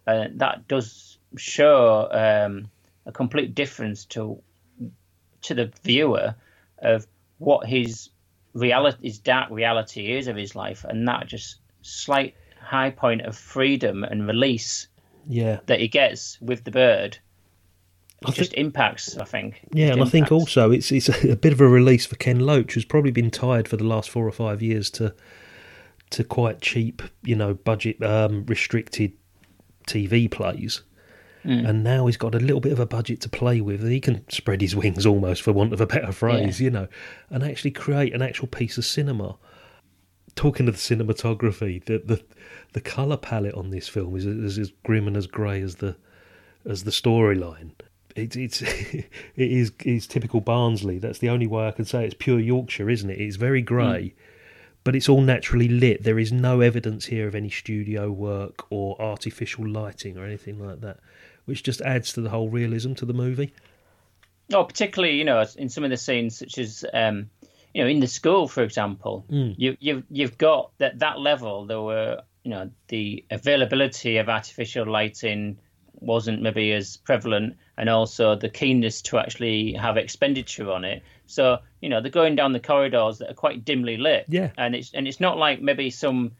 uh, 0.06 0.26
that 0.34 0.66
does 0.68 1.18
show 1.36 2.08
um, 2.10 2.70
a 3.06 3.12
complete 3.12 3.54
difference 3.54 4.04
to 4.04 4.42
to 5.42 5.54
the 5.54 5.72
viewer 5.82 6.34
of 6.78 7.06
what 7.38 7.66
his 7.66 8.10
reality 8.54 8.98
his 9.08 9.18
dark 9.18 9.50
reality 9.50 10.12
is 10.12 10.28
of 10.28 10.36
his 10.36 10.54
life 10.54 10.84
and 10.88 11.08
that 11.08 11.26
just 11.26 11.58
slight 11.82 12.34
high 12.64 12.90
point 12.90 13.22
of 13.22 13.36
freedom 13.36 14.04
and 14.04 14.26
release 14.26 14.88
Yeah. 15.28 15.60
that 15.66 15.80
he 15.80 15.88
gets 15.88 16.40
with 16.40 16.64
the 16.64 16.70
bird 16.70 17.18
it 18.28 18.34
just 18.34 18.54
impacts. 18.54 19.16
I 19.16 19.24
think. 19.24 19.60
Yeah, 19.72 19.92
and 19.92 20.02
I 20.02 20.06
think 20.06 20.32
also 20.32 20.70
it's 20.70 20.90
it's 20.92 21.08
a 21.24 21.36
bit 21.36 21.52
of 21.52 21.60
a 21.60 21.68
release 21.68 22.06
for 22.06 22.16
Ken 22.16 22.40
Loach, 22.40 22.74
who's 22.74 22.84
probably 22.84 23.10
been 23.10 23.30
tied 23.30 23.68
for 23.68 23.76
the 23.76 23.84
last 23.84 24.10
four 24.10 24.26
or 24.26 24.32
five 24.32 24.62
years 24.62 24.90
to 24.90 25.14
to 26.10 26.24
quite 26.24 26.60
cheap, 26.60 27.02
you 27.22 27.34
know, 27.34 27.54
budget 27.54 28.02
um, 28.02 28.44
restricted 28.46 29.12
TV 29.86 30.30
plays. 30.30 30.82
Mm. 31.44 31.68
And 31.68 31.84
now 31.84 32.06
he's 32.06 32.16
got 32.16 32.34
a 32.34 32.38
little 32.38 32.60
bit 32.60 32.72
of 32.72 32.80
a 32.80 32.86
budget 32.86 33.20
to 33.22 33.28
play 33.28 33.60
with, 33.60 33.86
he 33.86 34.00
can 34.00 34.24
spread 34.30 34.62
his 34.62 34.74
wings 34.76 35.04
almost, 35.04 35.42
for 35.42 35.52
want 35.52 35.72
of 35.72 35.80
a 35.80 35.86
better 35.86 36.12
phrase, 36.12 36.60
you 36.60 36.70
know, 36.70 36.88
and 37.28 37.42
actually 37.42 37.70
create 37.72 38.14
an 38.14 38.22
actual 38.22 38.46
piece 38.46 38.78
of 38.78 38.84
cinema. 38.84 39.36
Talking 40.36 40.68
of 40.68 40.74
the 40.74 40.96
cinematography, 40.96 41.84
the 41.84 41.98
the, 41.98 42.24
the 42.72 42.80
color 42.80 43.16
palette 43.16 43.54
on 43.54 43.70
this 43.70 43.88
film 43.88 44.16
is, 44.16 44.26
is 44.26 44.58
as 44.58 44.72
grim 44.84 45.06
and 45.06 45.16
as 45.16 45.26
grey 45.26 45.60
as 45.60 45.76
the 45.76 45.96
as 46.68 46.84
the 46.84 46.90
storyline. 46.90 47.70
It's 48.16 48.36
it's 48.36 48.62
it 48.62 49.08
is 49.36 49.72
it's 49.80 50.06
typical 50.06 50.40
Barnsley. 50.40 50.98
That's 50.98 51.18
the 51.18 51.28
only 51.28 51.46
way 51.46 51.66
I 51.66 51.72
can 51.72 51.84
say 51.84 52.02
it. 52.02 52.06
it's 52.06 52.16
pure 52.18 52.40
Yorkshire, 52.40 52.90
isn't 52.90 53.10
it? 53.10 53.20
It's 53.20 53.36
very 53.36 53.62
grey, 53.62 54.14
but 54.82 54.96
it's 54.96 55.08
all 55.08 55.20
naturally 55.20 55.68
lit. 55.68 56.02
There 56.02 56.18
is 56.18 56.32
no 56.32 56.60
evidence 56.60 57.06
here 57.06 57.26
of 57.26 57.34
any 57.34 57.50
studio 57.50 58.10
work 58.10 58.66
or 58.70 59.00
artificial 59.00 59.68
lighting 59.68 60.16
or 60.18 60.24
anything 60.24 60.64
like 60.64 60.80
that, 60.80 60.98
which 61.44 61.62
just 61.62 61.80
adds 61.82 62.12
to 62.14 62.20
the 62.20 62.30
whole 62.30 62.48
realism 62.48 62.94
to 62.94 63.06
the 63.06 63.14
movie. 63.14 63.52
Oh, 64.52 64.64
particularly, 64.64 65.16
you 65.16 65.24
know, 65.24 65.42
in 65.56 65.70
some 65.70 65.84
of 65.84 65.90
the 65.90 65.96
scenes, 65.96 66.36
such 66.36 66.58
as, 66.58 66.84
um, 66.92 67.30
you 67.74 67.82
know, 67.82 67.88
in 67.90 68.00
the 68.00 68.06
school, 68.06 68.48
for 68.48 68.62
example, 68.62 69.24
Mm. 69.30 69.54
you, 69.58 69.76
you've 69.80 70.04
you've 70.10 70.38
got 70.38 70.70
that 70.78 70.98
that 71.00 71.18
level. 71.20 71.66
There 71.66 71.80
were, 71.82 72.22
you 72.44 72.50
know, 72.50 72.70
the 72.88 73.24
availability 73.30 74.16
of 74.18 74.28
artificial 74.28 74.86
lighting 74.86 75.58
wasn't 76.00 76.42
maybe 76.42 76.72
as 76.72 76.96
prevalent, 76.98 77.56
and 77.76 77.88
also 77.88 78.34
the 78.36 78.48
keenness 78.48 79.02
to 79.02 79.18
actually 79.18 79.72
have 79.74 79.96
expenditure 79.96 80.70
on 80.70 80.84
it. 80.84 81.02
So, 81.26 81.58
you 81.80 81.88
know, 81.88 82.00
they're 82.00 82.10
going 82.10 82.36
down 82.36 82.52
the 82.52 82.60
corridors 82.60 83.18
that 83.18 83.30
are 83.30 83.34
quite 83.34 83.64
dimly 83.64 83.96
lit. 83.96 84.26
Yeah. 84.28 84.50
and 84.56 84.74
it's 84.74 84.92
and 84.94 85.08
it's 85.08 85.20
not 85.20 85.38
like 85.38 85.60
maybe 85.62 85.90
some 85.90 86.32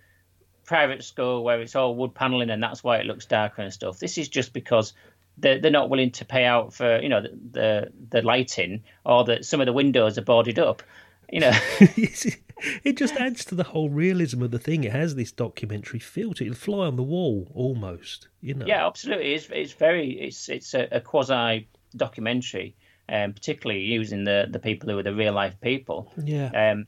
private 0.65 1.05
school 1.05 1.45
where 1.45 1.61
it's 1.61 1.77
all 1.77 1.95
wood 1.95 2.15
paneling 2.15 2.49
and 2.51 2.63
that's 2.63 2.83
why 2.83 2.97
it 2.99 3.07
looks 3.07 3.27
darker 3.27 3.63
and 3.63 3.73
stuff. 3.73 3.99
This 3.99 4.17
is 4.19 4.29
just 4.29 4.53
because 4.53 4.95
they're, 5.37 5.59
they're 5.59 5.71
not 5.71 5.91
willing 5.91 6.11
to 6.13 6.25
pay 6.25 6.45
out 6.45 6.73
for 6.73 7.01
you 7.01 7.09
know 7.09 7.21
the, 7.23 7.31
the 7.53 7.93
the 8.11 8.23
lighting 8.23 8.83
or 9.05 9.25
that 9.25 9.45
some 9.45 9.61
of 9.61 9.67
the 9.67 9.73
windows 9.73 10.17
are 10.19 10.23
boarded 10.23 10.59
up. 10.59 10.83
You 11.31 11.41
know, 11.41 11.53
it 11.81 12.97
just 12.97 13.15
adds 13.17 13.45
to 13.47 13.55
the 13.55 13.65
whole 13.65 13.91
realism 13.91 14.43
of 14.43 14.51
the 14.51 14.59
thing. 14.59 14.85
It 14.85 14.93
has 14.93 15.15
this 15.15 15.33
documentary 15.33 16.01
feel 16.01 16.33
to 16.35 16.45
it. 16.45 16.47
It'll 16.49 16.59
fly 16.59 16.87
on 16.87 16.97
the 16.97 17.03
wall 17.03 17.51
almost, 17.55 18.29
you 18.41 18.55
know. 18.55 18.67
yeah, 18.67 18.87
absolutely. 18.87 19.35
It's 19.35 19.49
it's 19.51 19.73
very 19.73 20.11
it's 20.21 20.49
it's 20.49 20.75
a, 20.75 20.89
a 20.93 21.01
quasi 21.01 21.69
documentary, 21.97 22.77
um, 23.09 23.33
particularly 23.33 23.83
using 23.83 24.25
the 24.25 24.47
the 24.51 24.59
people 24.59 24.89
who 24.89 24.99
are 24.99 25.03
the 25.03 25.15
real 25.15 25.33
life 25.33 25.61
people. 25.61 26.13
Yeah. 26.23 26.47
Um, 26.49 26.87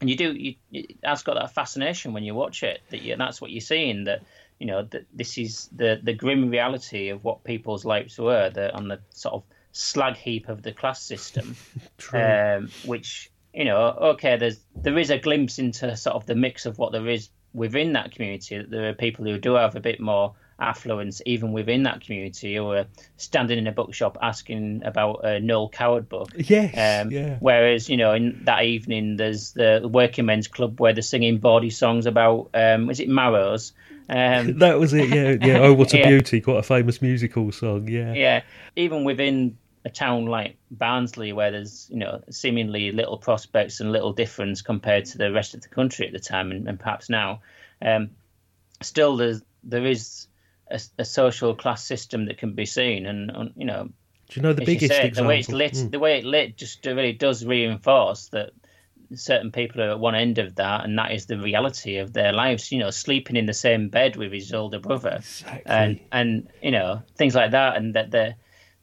and 0.00 0.08
you 0.08 0.16
do 0.16 0.32
you, 0.32 0.54
it 0.72 0.96
has 1.02 1.22
got 1.22 1.34
that 1.34 1.52
fascination 1.54 2.12
when 2.12 2.22
you 2.22 2.34
watch 2.34 2.62
it 2.62 2.80
that 2.90 3.02
you, 3.02 3.16
that's 3.16 3.40
what 3.40 3.50
you're 3.50 3.60
seeing 3.60 4.04
that 4.04 4.22
you 4.58 4.66
know 4.66 4.82
that 4.82 5.06
this 5.12 5.38
is 5.38 5.68
the 5.74 6.00
the 6.02 6.12
grim 6.12 6.50
reality 6.50 7.08
of 7.08 7.24
what 7.24 7.44
people's 7.44 7.84
lives 7.84 8.18
were 8.18 8.50
the, 8.50 8.74
on 8.74 8.88
the 8.88 9.00
sort 9.10 9.34
of 9.34 9.42
slag 9.72 10.16
heap 10.16 10.48
of 10.48 10.62
the 10.62 10.72
class 10.72 11.02
system 11.02 11.56
True. 11.98 12.20
um, 12.20 12.70
which 12.84 13.30
you 13.54 13.64
know 13.64 13.76
okay 14.12 14.36
there's 14.36 14.58
there 14.76 14.98
is 14.98 15.10
a 15.10 15.18
glimpse 15.18 15.58
into 15.58 15.96
sort 15.96 16.14
of 16.16 16.26
the 16.26 16.34
mix 16.34 16.66
of 16.66 16.78
what 16.78 16.92
there 16.92 17.08
is 17.08 17.30
within 17.54 17.94
that 17.94 18.12
community 18.12 18.58
That 18.58 18.70
there 18.70 18.88
are 18.88 18.94
people 18.94 19.24
who 19.24 19.38
do 19.38 19.54
have 19.54 19.74
a 19.74 19.80
bit 19.80 20.00
more 20.00 20.34
affluence 20.60 21.22
even 21.24 21.52
within 21.52 21.84
that 21.84 22.00
community 22.00 22.56
who 22.56 22.72
are 22.72 22.86
standing 23.16 23.58
in 23.58 23.66
a 23.68 23.72
bookshop 23.72 24.18
asking 24.20 24.82
about 24.84 25.24
a 25.24 25.38
Noel 25.40 25.68
Coward 25.68 26.08
book 26.08 26.30
Yes, 26.36 27.04
um, 27.04 27.12
yeah. 27.12 27.36
Whereas, 27.40 27.88
you 27.88 27.96
know, 27.96 28.12
in 28.12 28.40
that 28.44 28.64
evening, 28.64 29.16
there's 29.16 29.52
the 29.52 29.88
working 29.90 30.26
men's 30.26 30.48
club 30.48 30.80
where 30.80 30.92
they're 30.92 31.02
singing 31.02 31.38
bawdy 31.38 31.70
songs 31.70 32.06
about, 32.06 32.50
um, 32.54 32.90
is 32.90 32.98
it 32.98 33.08
Marrows? 33.08 33.72
Um, 34.08 34.58
That 34.58 34.80
was 34.80 34.92
it, 34.94 35.08
yeah, 35.10 35.36
yeah. 35.46 35.58
Oh, 35.60 35.74
what 35.74 35.94
a 35.94 35.98
Yeah. 36.00 36.08
beauty! 36.08 36.40
Quite 36.40 36.58
a 36.58 36.62
famous 36.64 37.00
musical 37.00 37.52
song, 37.52 37.86
yeah. 37.86 38.12
yeah. 38.14 38.42
Even 38.74 39.04
within 39.04 39.56
a 39.84 39.90
town 39.90 40.26
like 40.26 40.56
Barnsley, 40.70 41.32
where 41.32 41.50
there's, 41.50 41.88
you 41.90 41.98
know, 41.98 42.22
seemingly 42.30 42.92
little 42.92 43.18
prospects 43.18 43.80
and 43.80 43.92
little 43.92 44.12
difference 44.12 44.62
compared 44.62 45.04
to 45.06 45.18
the 45.18 45.32
rest 45.32 45.54
of 45.54 45.62
the 45.62 45.68
country 45.68 46.06
at 46.06 46.12
the 46.12 46.18
time 46.18 46.50
and, 46.50 46.68
and 46.68 46.78
perhaps 46.78 47.08
now, 47.08 47.40
um, 47.82 48.10
still 48.82 49.16
there's, 49.16 49.42
there 49.62 49.86
is 49.86 50.26
a, 50.70 50.80
a 50.98 51.04
social 51.04 51.54
class 51.54 51.84
system 51.84 52.26
that 52.26 52.38
can 52.38 52.54
be 52.54 52.66
seen. 52.66 53.06
And, 53.06 53.30
and 53.30 53.52
you 53.56 53.64
know, 53.64 53.88
Do 54.28 54.40
you 54.40 54.42
know 54.42 54.52
the 54.52 54.64
biggest 54.64 54.94
say, 54.94 55.10
the 55.10 55.24
way 55.24 55.38
it's 55.38 55.48
lit, 55.48 55.72
Mm. 55.72 55.90
the 55.90 55.98
way 55.98 56.18
it 56.18 56.24
lit 56.24 56.56
just 56.56 56.84
really 56.84 57.12
does 57.12 57.44
reinforce 57.44 58.28
that 58.28 58.50
certain 59.14 59.50
people 59.50 59.80
are 59.80 59.90
at 59.90 60.00
one 60.00 60.14
end 60.14 60.38
of 60.38 60.56
that, 60.56 60.84
and 60.84 60.98
that 60.98 61.12
is 61.12 61.26
the 61.26 61.38
reality 61.38 61.96
of 61.96 62.12
their 62.12 62.32
lives. 62.32 62.70
You 62.70 62.78
know, 62.78 62.90
sleeping 62.90 63.36
in 63.36 63.46
the 63.46 63.54
same 63.54 63.88
bed 63.88 64.16
with 64.16 64.32
his 64.32 64.52
older 64.52 64.78
brother, 64.78 65.20
and 65.66 66.00
and 66.12 66.48
you 66.62 66.70
know 66.70 67.02
things 67.16 67.34
like 67.34 67.52
that, 67.52 67.76
and 67.76 67.94
that 67.94 68.10
the 68.10 68.34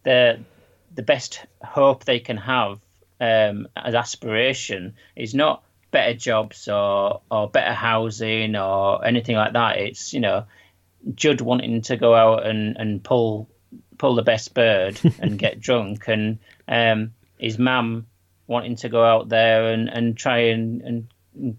the 0.03 0.39
the 0.95 1.03
best 1.03 1.45
hope 1.63 2.05
they 2.05 2.19
can 2.19 2.37
have 2.37 2.79
um, 3.19 3.67
as 3.75 3.95
aspiration 3.95 4.95
is 5.15 5.33
not 5.33 5.63
better 5.91 6.13
jobs 6.13 6.67
or 6.67 7.21
or 7.29 7.49
better 7.49 7.73
housing 7.73 8.55
or 8.55 9.05
anything 9.05 9.35
like 9.35 9.53
that. 9.53 9.77
It's 9.77 10.13
you 10.13 10.19
know 10.19 10.45
Judd 11.13 11.41
wanting 11.41 11.81
to 11.83 11.97
go 11.97 12.15
out 12.15 12.45
and, 12.45 12.77
and 12.77 13.03
pull 13.03 13.49
pull 13.97 14.15
the 14.15 14.23
best 14.23 14.53
bird 14.53 14.99
and 15.19 15.39
get 15.39 15.59
drunk, 15.59 16.07
and 16.07 16.39
um, 16.67 17.13
his 17.37 17.57
mum 17.59 18.07
wanting 18.47 18.75
to 18.75 18.89
go 18.89 19.03
out 19.03 19.29
there 19.29 19.71
and, 19.71 19.89
and 19.89 20.15
try 20.15 20.37
and, 20.37 20.81
and 20.81 21.07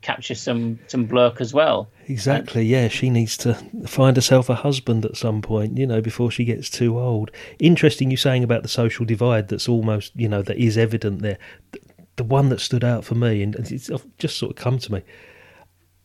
capture 0.03 0.35
some 0.35 0.79
some 0.87 1.05
bloke 1.07 1.41
as 1.41 1.53
well. 1.53 1.89
Exactly, 2.09 2.65
yeah. 2.65 2.89
She 2.89 3.11
needs 3.11 3.37
to 3.39 3.55
find 3.87 4.17
herself 4.17 4.49
a 4.49 4.55
husband 4.55 5.05
at 5.05 5.17
some 5.17 5.43
point, 5.43 5.77
you 5.79 5.87
know, 5.87 6.01
before 6.01 6.31
she 6.31 6.45
gets 6.45 6.71
too 6.71 6.99
old. 6.99 7.31
Interesting 7.59 8.11
you 8.11 8.17
saying 8.17 8.45
about 8.45 8.63
the 8.63 8.69
social 8.69 9.05
divide 9.05 9.49
that's 9.49 9.69
almost, 9.69 10.13
you 10.17 10.29
know, 10.29 10.43
that 10.43 10.57
is 10.59 10.77
evident 10.79 11.23
there. 11.23 11.39
The- 11.73 11.81
The 12.17 12.25
one 12.25 12.49
that 12.49 12.61
stood 12.61 12.83
out 12.83 13.05
for 13.05 13.15
me, 13.15 13.43
and 13.43 13.55
it's 13.57 13.91
just 14.19 14.39
sort 14.39 14.51
of 14.53 14.57
come 14.57 14.79
to 14.79 14.93
me, 14.93 15.03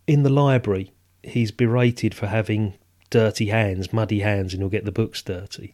in 0.07 0.23
the 0.23 0.29
library, 0.29 0.91
he's 1.23 1.51
berated 1.51 2.13
for 2.13 2.27
having 2.27 2.73
dirty 3.09 3.45
hands, 3.47 3.93
muddy 3.93 4.19
hands, 4.19 4.53
and 4.53 4.61
he'll 4.61 4.69
get 4.69 4.83
the 4.83 4.91
books 4.91 5.21
dirty. 5.21 5.73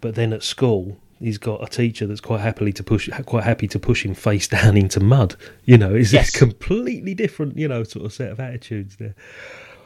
But 0.00 0.16
then 0.16 0.32
at 0.32 0.42
school, 0.42 0.96
he's 1.20 1.38
got 1.38 1.62
a 1.62 1.66
teacher 1.66 2.06
that's 2.06 2.20
quite 2.20 2.40
happily 2.40 2.72
to 2.74 2.82
push, 2.82 3.08
quite 3.26 3.44
happy 3.44 3.66
to 3.68 3.78
push 3.78 4.04
him 4.04 4.14
face 4.14 4.48
down 4.56 4.76
into 4.76 5.00
mud. 5.00 5.36
You 5.64 5.78
know, 5.78 5.94
it's 5.94 6.12
Yes. 6.12 6.34
a 6.34 6.38
completely 6.38 7.14
different, 7.14 7.56
you 7.58 7.68
know, 7.68 7.82
sort 7.84 8.04
of 8.06 8.12
set 8.12 8.30
of 8.30 8.40
attitudes 8.40 8.96
there. 8.96 9.14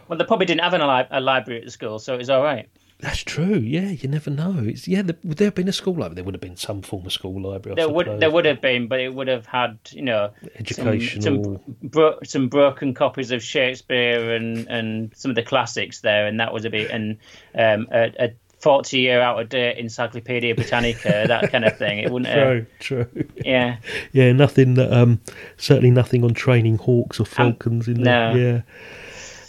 Well, 0.09 0.19
they 0.19 0.25
probably 0.25 0.47
didn't 0.47 0.63
have 0.63 0.75
an, 0.75 0.81
a 0.81 1.21
library 1.21 1.61
at 1.61 1.65
the 1.67 1.71
school, 1.71 1.99
so 1.99 2.15
it 2.15 2.19
was 2.19 2.31
all 2.31 2.43
right. 2.43 2.69
That's 2.99 3.21
true. 3.25 3.55
Yeah, 3.57 3.89
you 3.93 4.11
never 4.11 4.29
know. 4.29 4.57
It's 4.63 4.87
yeah. 4.87 5.01
There, 5.01 5.17
would 5.25 5.39
there 5.39 5.47
have 5.47 5.55
been 5.55 5.69
a 5.69 5.73
school 5.73 5.95
library? 5.95 6.17
There 6.17 6.25
would 6.25 6.35
have 6.35 6.41
been 6.43 6.59
some 6.59 6.83
form 6.83 7.07
of 7.07 7.13
school 7.15 7.41
library. 7.41 7.73
I 7.81 7.87
There 7.87 7.89
would 7.95 8.21
there 8.21 8.31
would 8.31 8.45
have 8.45 8.61
been, 8.61 8.89
but 8.89 9.01
it 9.01 9.15
would 9.15 9.27
have 9.27 9.47
had 9.47 9.79
you 9.91 10.03
know 10.03 10.29
some- 10.43 10.51
Educational- 10.87 11.21
some 11.23 11.61
bro- 11.83 12.19
some 12.25 12.49
broken 12.49 12.93
copies 12.93 13.31
of 13.31 13.43
Shakespeare 13.43 14.35
and 14.35 14.69
and 14.69 15.13
some 15.17 15.31
of 15.31 15.35
the 15.35 15.43
classics 15.43 16.03
there, 16.03 16.27
and 16.27 16.39
that 16.41 16.53
was 16.53 16.67
a 16.67 16.71
bit 16.71 16.91
and 16.91 17.17
um, 17.55 17.89
a, 17.91 18.13
a 18.27 18.31
forty 18.61 19.01
year 19.01 19.21
out 19.21 19.41
of 19.41 19.49
date 19.49 19.79
Encyclopedia 19.79 20.55
Britannica 20.55 21.25
that 21.29 21.51
kind 21.51 21.65
of 21.65 21.77
thing. 21.77 21.99
It 21.99 22.11
wouldn't. 22.11 22.33
True, 22.33 22.55
Have, 22.55 22.79
true. 22.79 23.25
Yeah. 23.45 23.79
yeah. 24.13 24.33
Nothing 24.33 24.75
that. 24.75 24.93
Um, 24.93 25.21
certainly 25.57 25.91
nothing 25.91 26.25
on 26.25 26.35
training 26.35 26.79
hawks 26.79 27.19
or 27.21 27.27
falcons 27.27 27.89
in 27.89 28.03
there. 28.03 28.35
no. 28.35 28.39
Yeah. 28.39 28.61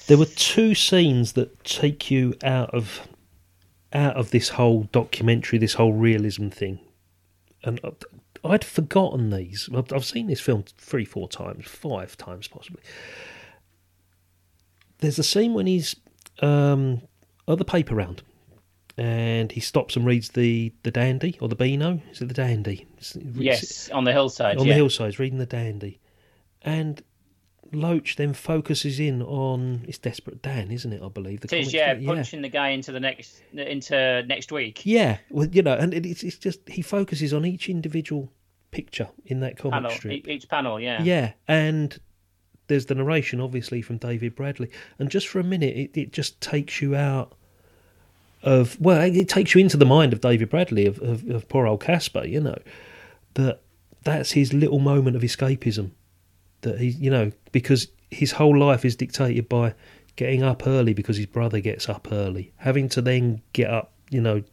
There 0.07 0.18
were 0.18 0.26
two 0.26 0.76
scenes 0.76 1.34
that 1.34 1.64
take 1.64 2.12
you 2.12 2.34
out 2.43 2.74
of 2.74 3.07
out 3.93 4.16
of 4.16 4.32
this 4.32 4.49
whole 4.49 4.84
documentary, 4.91 5.59
this 5.59 5.76
whole 5.76 5.93
realism 5.93 6.49
thing, 6.49 6.80
and 7.64 7.80
I'd 8.43 8.64
forgotten 8.64 9.30
these. 9.30 9.70
I've 9.76 9.91
I've 9.93 10.05
seen 10.05 10.28
this 10.28 10.41
film 10.41 10.64
three, 10.78 11.05
four 11.05 11.28
times, 11.28 11.66
five 11.68 12.18
times 12.18 12.47
possibly. 12.47 12.82
There's 14.99 15.20
a 15.20 15.24
scene 15.24 15.53
when 15.53 15.68
he's 15.68 15.95
um, 16.41 17.01
at 17.47 17.57
the 17.57 17.66
paper 17.66 17.95
round, 17.95 18.22
and 18.98 19.52
he 19.52 19.60
stops 19.60 19.96
and 19.96 20.06
reads 20.06 20.30
the 20.30 20.74
the 20.84 20.92
dandy 20.92 21.38
or 21.42 21.48
the 21.50 21.56
beano. 21.56 22.02
Is 22.12 22.22
it 22.22 22.28
the 22.28 22.34
dandy? 22.34 22.88
It's- 22.98 23.18
Yes, 23.36 23.89
on 23.89 24.04
the 24.04 24.12
hillside. 24.12 24.58
on 24.58 24.66
yeah. 24.66 24.74
the 24.74 24.78
hillsides 24.78 25.20
reading 25.20 25.39
the 25.39 25.46
dandy, 25.46 26.00
and 26.62 27.02
Loach 27.74 28.18
then 28.18 28.34
focuses 28.34 29.00
in 29.00 29.22
on 29.22 29.86
it's 29.88 29.98
Desperate 29.98 30.42
Dan, 30.42 30.72
isn't 30.72 30.92
it? 30.92 31.02
I 31.02 31.08
believe 31.08 31.39
the 31.39 31.56
It 31.56 31.62
is, 31.68 31.74
yeah, 31.74 31.94
punching 32.06 32.42
the 32.42 32.50
guy 32.50 32.70
into 32.70 32.92
the 32.92 33.00
next 33.00 33.42
into 33.54 34.24
next 34.28 34.52
week. 34.52 34.82
Yeah, 34.86 35.18
well, 35.30 35.48
you 35.48 35.62
know, 35.62 35.76
and 35.76 35.94
it- 35.94 36.06
it's 36.06 36.24
it's 36.24 36.38
just 36.38 36.68
he 36.68 36.82
focuses 36.82 37.34
on 37.34 37.46
each 37.46 37.70
individual 37.70 38.32
picture 38.72 39.08
in 39.26 39.39
that 39.42 39.58
comic 39.58 39.74
Panel, 39.74 39.92
strip. 39.92 40.28
each 40.28 40.48
panel, 40.50 40.80
yeah. 40.80 41.02
Yeah, 41.04 41.32
and 41.48 41.98
there's 42.68 42.86
the 42.86 42.96
narration, 42.96 43.42
obviously, 43.42 43.82
from 43.82 43.98
David 43.98 44.34
Bradley. 44.36 44.70
And 45.00 45.10
just 45.10 45.28
for 45.28 45.39
a 45.39 45.44
minute, 45.44 45.76
it, 45.76 45.98
it 45.98 46.14
just 46.14 46.39
takes 46.39 46.82
you 46.82 46.96
out 46.96 47.34
of 48.44 48.80
well, 48.80 49.02
it 49.02 49.30
takes 49.30 49.54
you 49.54 49.62
into 49.62 49.78
the 49.78 49.86
mind 49.86 50.14
of 50.14 50.22
David 50.22 50.50
Bradley 50.50 50.86
of, 50.86 51.00
of, 51.00 51.30
of 51.30 51.48
poor 51.48 51.68
old 51.68 51.82
Casper, 51.82 52.26
you 52.26 52.39
know, 52.39 52.58
that 53.36 53.62
that's 54.04 54.32
his 54.32 54.54
little 54.54 54.80
moment 54.80 55.16
of 55.16 55.22
escapism. 55.22 55.92
That 56.62 56.80
he, 56.80 56.89
you 56.89 57.10
know, 57.10 57.32
because 57.52 57.88
his 58.10 58.32
whole 58.34 58.58
life 58.58 58.86
is 58.86 58.96
dictated 58.96 59.48
by 59.48 59.74
getting 60.16 60.44
up 60.44 60.68
early 60.68 60.94
because 60.94 61.18
his 61.18 61.26
brother 61.26 61.60
gets 61.60 61.88
up 61.89 62.10
early, 62.12 62.52
having 62.58 62.89
to 62.89 63.02
then 63.02 63.42
get 63.54 63.70
up, 63.70 63.94
you 64.10 64.22
know, 64.22 64.44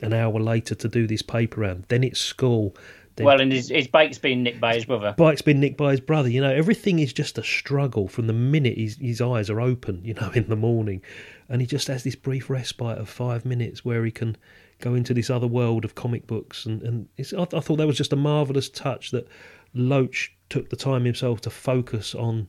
an 0.00 0.12
hour 0.12 0.40
later 0.40 0.74
to 0.74 0.88
do 0.88 1.06
this 1.06 1.22
paper 1.22 1.60
round. 1.60 1.84
Then 1.88 2.02
it's 2.02 2.20
school. 2.20 2.74
Then 3.16 3.26
Well, 3.26 3.40
and 3.40 3.52
his, 3.52 3.68
his 3.68 3.88
bike's 3.88 4.18
been 4.18 4.42
nicked 4.42 4.60
by 4.60 4.74
his 4.74 4.84
brother. 4.84 5.14
bike's 5.16 5.42
been 5.42 5.60
nicked 5.60 5.76
by 5.76 5.90
his 5.90 6.00
brother. 6.00 6.28
You 6.28 6.40
know, 6.40 6.52
everything 6.52 6.98
is 6.98 7.12
just 7.12 7.38
a 7.38 7.44
struggle 7.44 8.08
from 8.08 8.26
the 8.26 8.32
minute 8.32 8.78
his, 8.78 8.96
his 8.96 9.20
eyes 9.20 9.50
are 9.50 9.60
open, 9.60 10.00
you 10.04 10.14
know, 10.14 10.30
in 10.34 10.48
the 10.48 10.56
morning. 10.56 11.02
And 11.48 11.60
he 11.60 11.66
just 11.66 11.88
has 11.88 12.04
this 12.04 12.14
brief 12.14 12.48
respite 12.48 12.98
of 12.98 13.08
five 13.08 13.44
minutes 13.44 13.84
where 13.84 14.04
he 14.04 14.10
can 14.10 14.36
go 14.80 14.94
into 14.94 15.14
this 15.14 15.30
other 15.30 15.46
world 15.46 15.84
of 15.84 15.94
comic 15.94 16.26
books. 16.26 16.66
And, 16.66 16.82
and 16.82 17.08
it's, 17.16 17.32
I, 17.32 17.42
I 17.42 17.60
thought 17.60 17.76
that 17.76 17.86
was 17.86 17.96
just 17.96 18.12
a 18.12 18.16
marvellous 18.16 18.68
touch 18.68 19.10
that 19.10 19.28
Loach 19.74 20.32
took 20.48 20.70
the 20.70 20.76
time 20.76 21.04
himself 21.04 21.40
to 21.42 21.50
focus 21.50 22.14
on 22.14 22.48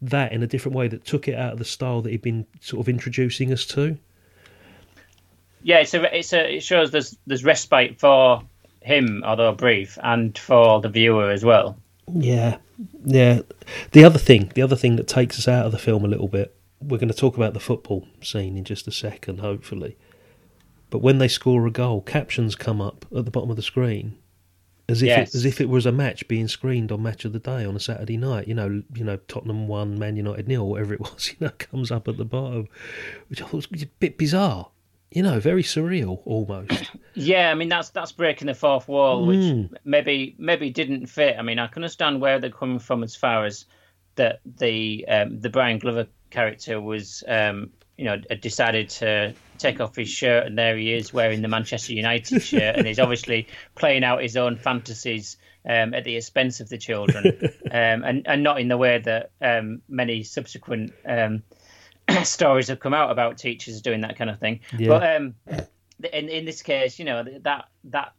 that 0.00 0.32
in 0.32 0.42
a 0.42 0.46
different 0.46 0.76
way 0.76 0.88
that 0.88 1.04
took 1.04 1.28
it 1.28 1.34
out 1.34 1.52
of 1.52 1.58
the 1.58 1.64
style 1.64 2.02
that 2.02 2.10
he'd 2.10 2.22
been 2.22 2.46
sort 2.60 2.80
of 2.80 2.88
introducing 2.88 3.52
us 3.52 3.64
to. 3.66 3.98
Yeah, 5.62 5.78
it's 5.78 5.94
a, 5.94 6.16
it's 6.16 6.32
a, 6.32 6.56
it 6.56 6.62
shows 6.62 6.90
there's 6.92 7.16
there's 7.26 7.44
respite 7.44 7.98
for 7.98 8.42
him, 8.82 9.22
although 9.24 9.52
brief, 9.52 9.98
and 10.02 10.36
for 10.36 10.80
the 10.80 10.88
viewer 10.88 11.30
as 11.30 11.44
well. 11.44 11.78
Yeah, 12.12 12.58
yeah. 13.04 13.40
The 13.92 14.04
other 14.04 14.18
thing, 14.18 14.50
the 14.54 14.62
other 14.62 14.76
thing 14.76 14.96
that 14.96 15.08
takes 15.08 15.38
us 15.38 15.48
out 15.48 15.66
of 15.66 15.72
the 15.72 15.78
film 15.78 16.04
a 16.04 16.08
little 16.08 16.28
bit, 16.28 16.54
we're 16.80 16.98
going 16.98 17.08
to 17.08 17.14
talk 17.14 17.36
about 17.36 17.54
the 17.54 17.60
football 17.60 18.06
scene 18.22 18.56
in 18.56 18.64
just 18.64 18.86
a 18.88 18.92
second, 18.92 19.40
hopefully. 19.40 19.96
But 20.90 21.00
when 21.00 21.18
they 21.18 21.28
score 21.28 21.66
a 21.66 21.70
goal, 21.70 22.00
captions 22.00 22.54
come 22.54 22.80
up 22.80 23.04
at 23.14 23.24
the 23.24 23.30
bottom 23.30 23.50
of 23.50 23.56
the 23.56 23.62
screen, 23.62 24.16
as 24.88 25.02
if 25.02 25.08
Yes. 25.08 25.28
it, 25.30 25.34
as 25.34 25.44
if 25.44 25.60
it 25.60 25.68
was 25.68 25.84
a 25.84 25.92
match 25.92 26.26
being 26.28 26.48
screened 26.48 26.90
on 26.90 27.02
Match 27.02 27.26
of 27.26 27.34
the 27.34 27.38
Day 27.38 27.66
on 27.66 27.76
a 27.76 27.80
Saturday 27.80 28.16
night. 28.16 28.48
You 28.48 28.54
know, 28.54 28.82
you 28.94 29.04
know, 29.04 29.16
Tottenham 29.28 29.68
one, 29.68 29.98
Man 29.98 30.16
United 30.16 30.48
nil, 30.48 30.66
whatever 30.66 30.94
it 30.94 31.00
was. 31.00 31.28
You 31.38 31.46
know, 31.46 31.52
comes 31.58 31.90
up 31.90 32.08
at 32.08 32.16
the 32.16 32.24
bottom, 32.24 32.68
which 33.28 33.42
I 33.42 33.44
thought 33.46 33.70
was 33.70 33.82
a 33.82 33.86
bit 33.86 34.16
bizarre. 34.16 34.70
You 35.10 35.22
know, 35.22 35.40
very 35.40 35.62
surreal 35.62 36.20
almost. 36.24 36.72
Yeah, 37.14 37.50
I 37.50 37.54
mean 37.54 37.68
that's 37.68 37.88
that's 37.90 38.12
breaking 38.12 38.46
the 38.46 38.54
fourth 38.54 38.86
wall, 38.86 39.26
which 39.26 39.38
Mm. 39.40 39.70
maybe 39.84 40.36
maybe 40.38 40.70
didn't 40.70 41.06
fit. 41.06 41.34
I 41.36 41.42
mean, 41.42 41.58
I 41.58 41.66
can 41.66 41.82
understand 41.82 42.20
where 42.20 42.38
they're 42.38 42.48
coming 42.50 42.78
from 42.78 43.02
as 43.02 43.16
far 43.16 43.44
as 43.44 43.64
that 44.14 44.38
the 44.44 45.04
um, 45.08 45.40
the 45.40 45.50
Brian 45.50 45.78
Glover 45.80 46.06
character 46.30 46.80
was, 46.80 47.24
um, 47.26 47.70
you 47.96 48.04
know, 48.04 48.18
decided 48.40 48.88
to 48.90 49.34
take 49.58 49.80
off 49.80 49.96
his 49.96 50.08
shirt, 50.08 50.46
and 50.46 50.56
there 50.56 50.76
he 50.76 50.92
is 50.94 51.12
wearing 51.12 51.42
the 51.42 51.48
Manchester 51.48 51.92
United 51.92 52.40
shirt, 52.52 52.76
and 52.76 52.86
he's 52.86 53.00
obviously 53.00 53.48
playing 53.74 54.04
out 54.04 54.22
his 54.22 54.36
own 54.36 54.56
fantasies 54.56 55.38
um, 55.68 55.94
at 55.94 56.04
the 56.04 56.14
expense 56.14 56.60
of 56.60 56.68
the 56.68 56.78
children, 56.78 57.24
um, 57.72 58.04
and 58.04 58.28
and 58.28 58.44
not 58.44 58.60
in 58.60 58.68
the 58.68 58.76
way 58.76 58.98
that 58.98 59.32
um, 59.40 59.82
many 59.88 60.22
subsequent. 60.22 60.92
Stories 62.24 62.68
have 62.68 62.80
come 62.80 62.94
out 62.94 63.10
about 63.10 63.38
teachers 63.38 63.82
doing 63.82 64.00
that 64.02 64.16
kind 64.16 64.30
of 64.30 64.38
thing. 64.38 64.60
Yeah. 64.78 64.88
But 64.88 65.16
um, 65.16 65.34
in 66.12 66.28
in 66.28 66.44
this 66.44 66.62
case, 66.62 66.98
you 66.98 67.04
know 67.04 67.24
that 67.42 67.66
that 67.84 68.12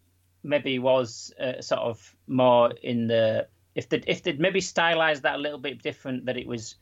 maybe 0.43 0.79
was 0.79 1.33
uh, 1.39 1.61
sort 1.61 1.81
of 1.81 2.15
more 2.27 2.71
in 2.83 3.07
the 3.07 3.47
if 3.75 3.89
they 3.89 4.01
if 4.07 4.23
they'd 4.23 4.39
maybe 4.39 4.61
stylized 4.61 5.23
that 5.23 5.35
a 5.35 5.39
little 5.39 5.59
bit 5.59 5.81
different, 5.81 6.25
that 6.25 6.37
it 6.37 6.47
was 6.47 6.75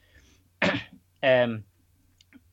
um, 1.23 1.63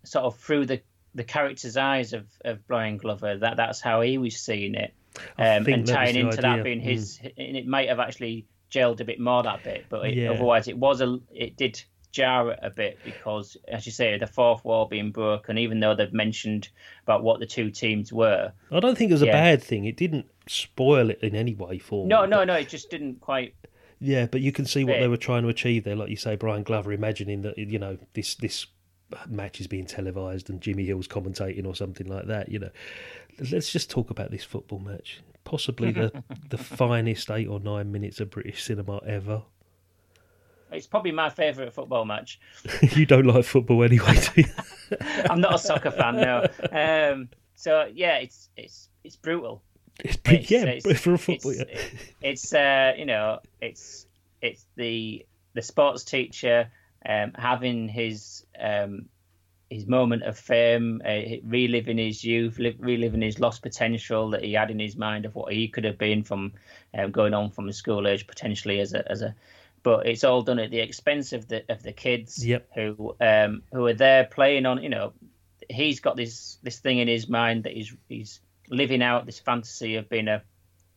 sort 0.04 0.24
of 0.24 0.38
through 0.38 0.66
the 0.66 0.82
the 1.14 1.24
character's 1.24 1.76
eyes 1.76 2.12
of 2.12 2.26
of 2.44 2.66
Brian 2.66 2.96
Glover. 2.96 3.38
That 3.38 3.56
that's 3.56 3.80
how 3.80 4.00
he 4.00 4.18
was 4.18 4.36
seeing 4.36 4.74
it, 4.74 4.94
um, 5.38 5.66
and 5.66 5.86
tying 5.86 6.16
into 6.16 6.36
that 6.36 6.44
idea. 6.44 6.60
Mm. 6.60 6.64
being 6.64 6.80
his, 6.80 7.20
and 7.22 7.56
it 7.56 7.66
might 7.66 7.88
have 7.88 8.00
actually 8.00 8.46
gelled 8.70 9.00
a 9.00 9.04
bit 9.04 9.20
more 9.20 9.42
that 9.42 9.62
bit, 9.62 9.86
but 9.88 10.06
it, 10.06 10.14
Yeah. 10.14 10.32
otherwise 10.32 10.68
it 10.68 10.76
was 10.76 11.00
a 11.00 11.18
it 11.32 11.56
did 11.56 11.82
jar 12.14 12.52
it 12.52 12.60
a 12.62 12.70
bit 12.70 12.98
because, 13.04 13.56
as 13.68 13.84
you 13.84 13.92
say, 13.92 14.16
the 14.16 14.26
fourth 14.26 14.64
wall 14.64 14.86
being 14.86 15.10
broken, 15.10 15.58
even 15.58 15.80
though 15.80 15.94
they've 15.94 16.12
mentioned 16.12 16.68
about 17.02 17.22
what 17.22 17.40
the 17.40 17.46
two 17.46 17.70
teams 17.70 18.12
were. 18.12 18.52
I 18.70 18.80
don't 18.80 18.96
think 18.96 19.10
it 19.10 19.14
was 19.14 19.22
a 19.22 19.26
bad 19.26 19.62
thing. 19.62 19.84
It 19.84 19.96
didn't 19.96 20.26
spoil 20.46 21.10
it 21.10 21.18
in 21.22 21.34
any 21.34 21.54
way 21.54 21.78
for 21.78 22.04
me. 22.04 22.08
No, 22.08 22.24
no, 22.24 22.44
no, 22.44 22.54
it 22.54 22.68
just 22.68 22.88
didn't 22.88 23.20
quite. 23.20 23.54
Yeah, 24.00 24.26
but 24.26 24.40
you 24.40 24.52
can 24.52 24.64
see 24.64 24.84
what 24.84 25.00
they 25.00 25.08
were 25.08 25.16
trying 25.16 25.42
to 25.42 25.48
achieve 25.48 25.84
there. 25.84 25.96
Like 25.96 26.08
you 26.08 26.16
say, 26.16 26.36
Brian 26.36 26.62
Glover 26.62 26.92
imagining 26.92 27.42
that 27.42 27.58
you 27.58 27.78
know 27.78 27.98
this 28.14 28.36
this 28.36 28.66
match 29.28 29.60
is 29.60 29.66
being 29.66 29.86
televised 29.86 30.48
and 30.48 30.60
Jimmy 30.60 30.86
Hill's 30.86 31.08
commentating 31.08 31.66
or 31.66 31.74
something 31.74 32.06
like 32.06 32.26
that. 32.26 32.48
You 32.48 32.60
know, 32.60 32.70
let's 33.50 33.72
just 33.72 33.90
talk 33.90 34.10
about 34.10 34.30
this 34.30 34.44
football 34.44 34.78
match. 34.78 35.20
Possibly 35.44 35.90
the 35.90 36.22
the 36.48 36.58
finest 36.58 37.30
eight 37.30 37.48
or 37.48 37.60
nine 37.60 37.90
minutes 37.90 38.20
of 38.20 38.30
British 38.30 38.62
cinema 38.62 39.00
ever. 39.04 39.42
It's 40.76 40.86
probably 40.86 41.12
my 41.12 41.30
favourite 41.30 41.72
football 41.72 42.04
match. 42.04 42.40
you 42.82 43.06
don't 43.06 43.26
like 43.26 43.44
football 43.44 43.82
anyway, 43.82 44.18
do 44.34 44.42
you? 44.42 44.46
I'm 45.30 45.40
not 45.40 45.54
a 45.54 45.58
soccer 45.58 45.90
fan, 45.90 46.16
no. 46.16 46.46
Um, 46.72 47.28
so 47.54 47.90
yeah, 47.94 48.16
it's 48.16 48.48
it's 48.56 48.88
it's 49.02 49.16
brutal. 49.16 49.62
It's, 50.00 50.50
yeah, 50.50 50.78
but 50.82 50.98
for 50.98 51.14
a 51.14 51.18
football. 51.18 51.52
It's, 51.52 51.70
yeah. 51.70 52.00
it's 52.20 52.54
uh, 52.54 52.92
you 52.96 53.06
know, 53.06 53.40
it's 53.60 54.06
it's 54.42 54.66
the 54.76 55.24
the 55.54 55.62
sports 55.62 56.04
teacher 56.04 56.70
um, 57.08 57.32
having 57.36 57.88
his 57.88 58.44
um, 58.58 59.06
his 59.70 59.86
moment 59.86 60.22
of 60.22 60.38
fame, 60.38 61.02
uh, 61.04 61.20
reliving 61.44 61.98
his 61.98 62.24
youth, 62.24 62.58
li- 62.58 62.76
reliving 62.78 63.22
his 63.22 63.40
lost 63.40 63.62
potential 63.62 64.30
that 64.30 64.44
he 64.44 64.52
had 64.52 64.70
in 64.70 64.78
his 64.78 64.96
mind 64.96 65.24
of 65.24 65.34
what 65.34 65.52
he 65.52 65.68
could 65.68 65.84
have 65.84 65.98
been 65.98 66.22
from 66.22 66.52
um, 66.96 67.10
going 67.10 67.34
on 67.34 67.50
from 67.50 67.68
a 67.68 67.72
school 67.72 68.06
age 68.06 68.26
potentially 68.26 68.80
as 68.80 68.94
a 68.94 69.10
as 69.10 69.22
a. 69.22 69.34
But 69.84 70.06
it's 70.06 70.24
all 70.24 70.42
done 70.42 70.58
at 70.58 70.72
the 70.72 70.80
expense 70.80 71.32
of 71.32 71.46
the 71.46 71.64
of 71.68 71.82
the 71.84 71.92
kids 71.92 72.44
Yep. 72.44 72.70
who 72.74 73.14
um, 73.20 73.62
who 73.72 73.86
are 73.86 73.94
there 73.94 74.24
playing 74.24 74.66
on. 74.66 74.82
You 74.82 74.88
know, 74.88 75.12
he's 75.70 76.00
got 76.00 76.16
this 76.16 76.58
this 76.64 76.80
thing 76.80 76.98
in 76.98 77.06
his 77.06 77.28
mind 77.28 77.64
that 77.64 77.74
he's 77.74 77.94
he's 78.08 78.40
living 78.68 79.02
out 79.02 79.26
this 79.26 79.38
fantasy 79.38 79.94
of 79.96 80.08
being 80.08 80.26
a 80.26 80.42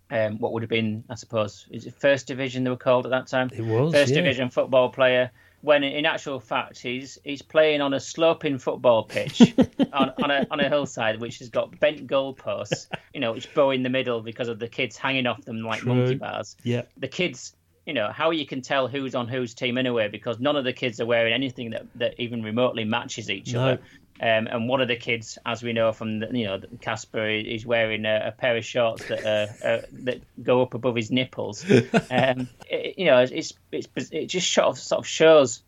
um, 0.10 0.40
what 0.40 0.54
would 0.54 0.64
have 0.64 0.70
been, 0.70 1.04
I 1.10 1.16
suppose, 1.16 1.68
is 1.70 1.86
it 1.86 1.94
first 1.94 2.28
division 2.28 2.64
they 2.64 2.70
were 2.70 2.78
called 2.78 3.06
at 3.06 3.10
that 3.10 3.28
time? 3.28 3.50
It 3.54 3.66
was, 3.66 3.94
first 3.94 4.12
yeah. 4.12 4.22
division 4.22 4.50
football 4.50 4.90
player. 4.90 5.32
When 5.62 5.84
in 5.84 6.06
actual 6.06 6.40
fact 6.40 6.80
he's 6.80 7.18
he's 7.24 7.42
playing 7.42 7.82
on 7.82 7.94
a 7.94 8.00
sloping 8.00 8.60
football 8.60 9.04
pitch 9.04 9.42
on, 9.92 10.14
on 10.24 10.32
a 10.32 10.48
on 10.52 10.60
a 10.60 10.70
hillside 10.70 11.20
which 11.20 11.40
has 11.40 11.50
got 11.50 11.78
bent 11.80 12.08
goalposts, 12.08 12.88
you 13.14 13.20
know, 13.20 13.34
which 13.34 13.52
bow 13.54 13.72
in 13.72 13.82
the 13.82 13.90
middle 13.90 14.22
because 14.22 14.50
of 14.50 14.60
the 14.60 14.68
kids 14.68 14.96
hanging 14.96 15.26
off 15.26 15.44
them 15.44 15.64
like 15.64 15.80
True. 15.80 15.96
monkey 15.96 16.16
bars. 16.16 16.56
Yeah. 16.64 16.84
The 16.98 17.08
kids, 17.08 17.56
you 17.88 17.94
know, 17.94 18.12
how 18.12 18.32
you 18.32 18.46
can 18.46 18.62
tell 18.62 18.90
who's 18.90 19.16
on 19.16 19.30
whose 19.30 19.54
team 19.54 19.78
anyway 19.78 20.10
because 20.10 20.40
none 20.40 20.58
of 20.58 20.66
the 20.66 20.74
kids 20.74 21.00
are 21.00 21.06
wearing 21.06 21.34
anything 21.34 21.70
that, 21.72 21.86
that 21.96 22.16
even 22.20 22.44
remotely 22.44 22.84
matches 22.84 23.30
each 23.30 23.54
No. 23.54 23.62
other. 23.62 23.82
Um, 24.20 24.48
and 24.48 24.68
one 24.68 24.82
of 24.82 24.88
the 24.88 24.96
kids, 24.96 25.38
as 25.46 25.64
we 25.64 25.74
know 25.74 25.94
from 25.94 26.20
the, 26.20 26.28
you 26.38 26.46
know 26.46 26.60
Casper, 26.82 27.30
is 27.30 27.66
wearing 27.66 28.04
a, 28.06 28.28
a 28.28 28.32
pair 28.32 28.58
of 28.58 28.66
shorts 28.66 29.06
that 29.06 29.24
uh, 29.24 29.48
uh, 29.66 29.82
that 30.04 30.22
go 30.44 30.64
up 30.64 30.74
above 30.74 30.96
his 30.96 31.12
nipples. 31.12 31.66
Um, 32.10 32.48
it, 32.70 32.98
you 32.98 33.06
know, 33.06 33.20
it's, 33.20 33.54
it's 33.72 34.12
it 34.12 34.26
just 34.28 34.52
sort 34.52 34.68
of 34.68 34.80
sort 34.80 35.00
of 35.00 35.08
shows 35.08 35.62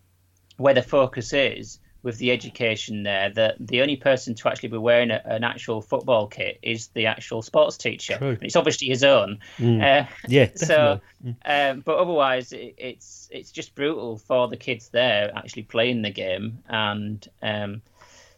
where 0.57 0.74
the 0.74 0.82
focus 0.82 1.32
is 1.34 1.80
with 2.04 2.18
the 2.18 2.32
education 2.32 3.04
there. 3.04 3.30
That 3.30 3.56
the 3.60 3.82
only 3.82 3.95
person 3.95 4.36
to 4.36 4.50
actually 4.50 4.70
be 4.70 4.78
wearing 4.78 5.12
a, 5.12 5.22
an 5.26 5.43
actual 5.43 5.82
football 5.82 6.28
kit 6.28 6.60
is 6.62 6.88
the 6.89 7.06
actual 7.08 7.41
sports 7.41 7.78
teacher. 7.78 8.18
True. 8.18 8.38
It's 8.41 8.56
obviously 8.56 8.88
his 8.88 9.04
own. 9.04 9.39
Mm. 9.58 9.82
Uh, 9.82 10.08
Yeah, 10.28 10.50
So, 10.56 11.02
definitely. 11.24 11.36
um, 11.45 11.82
but 11.82 11.97
otherwise, 11.97 12.52
it, 12.54 12.76
it's 12.78 13.28
it's 13.32 13.52
just 13.52 13.76
brutal 13.76 14.18
for 14.18 14.47
the 14.47 14.58
kids 14.58 14.89
there 14.89 15.32
actually 15.36 15.64
playing 15.64 16.02
the 16.02 16.12
game, 16.12 16.60
and 16.70 17.28
um, 17.41 17.82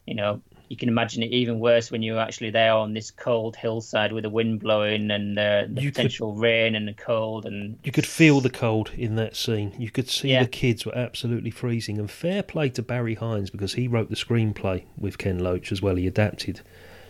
you 0.06 0.16
know 0.16 0.42
you 0.72 0.78
can 0.78 0.88
imagine 0.88 1.22
it 1.22 1.32
even 1.34 1.60
worse 1.60 1.92
when 1.92 2.02
you're 2.02 2.18
actually 2.20 2.50
there 2.50 2.74
on 2.74 2.94
this 2.94 3.12
cold 3.12 3.58
hillside 3.58 4.14
with 4.14 4.24
the 4.24 4.30
wind 4.30 4.62
blowing 4.62 5.12
and 5.12 5.38
uh, 5.38 5.66
the 5.70 5.82
You 5.82 5.90
could- 5.90 5.96
potential 5.96 6.34
rain 6.34 6.76
and 6.76 6.88
the 6.88 6.94
cold 6.94 7.46
and 7.46 7.78
You 7.84 7.92
could 7.92 8.06
feel 8.08 8.40
the 8.40 8.50
cold 8.50 8.90
in 8.96 9.16
that 9.18 9.36
scene. 9.36 9.74
You 9.78 9.92
could 9.92 10.10
see 10.10 10.30
Yeah. 10.32 10.44
the 10.44 10.50
kids 10.50 10.86
were 10.86 10.96
absolutely 10.98 11.52
freezing. 11.52 12.00
And 12.00 12.10
fair 12.10 12.42
play 12.42 12.70
to 12.70 12.82
Barry 12.82 13.16
Hines 13.16 13.50
because 13.50 13.74
he 13.74 13.88
wrote 13.90 14.10
the 14.10 14.16
screenplay 14.16 14.84
with 14.98 15.18
Ken 15.18 15.40
Loach 15.40 15.74
as 15.74 15.82
well. 15.82 15.96
He 15.98 16.08
adapted, 16.08 16.62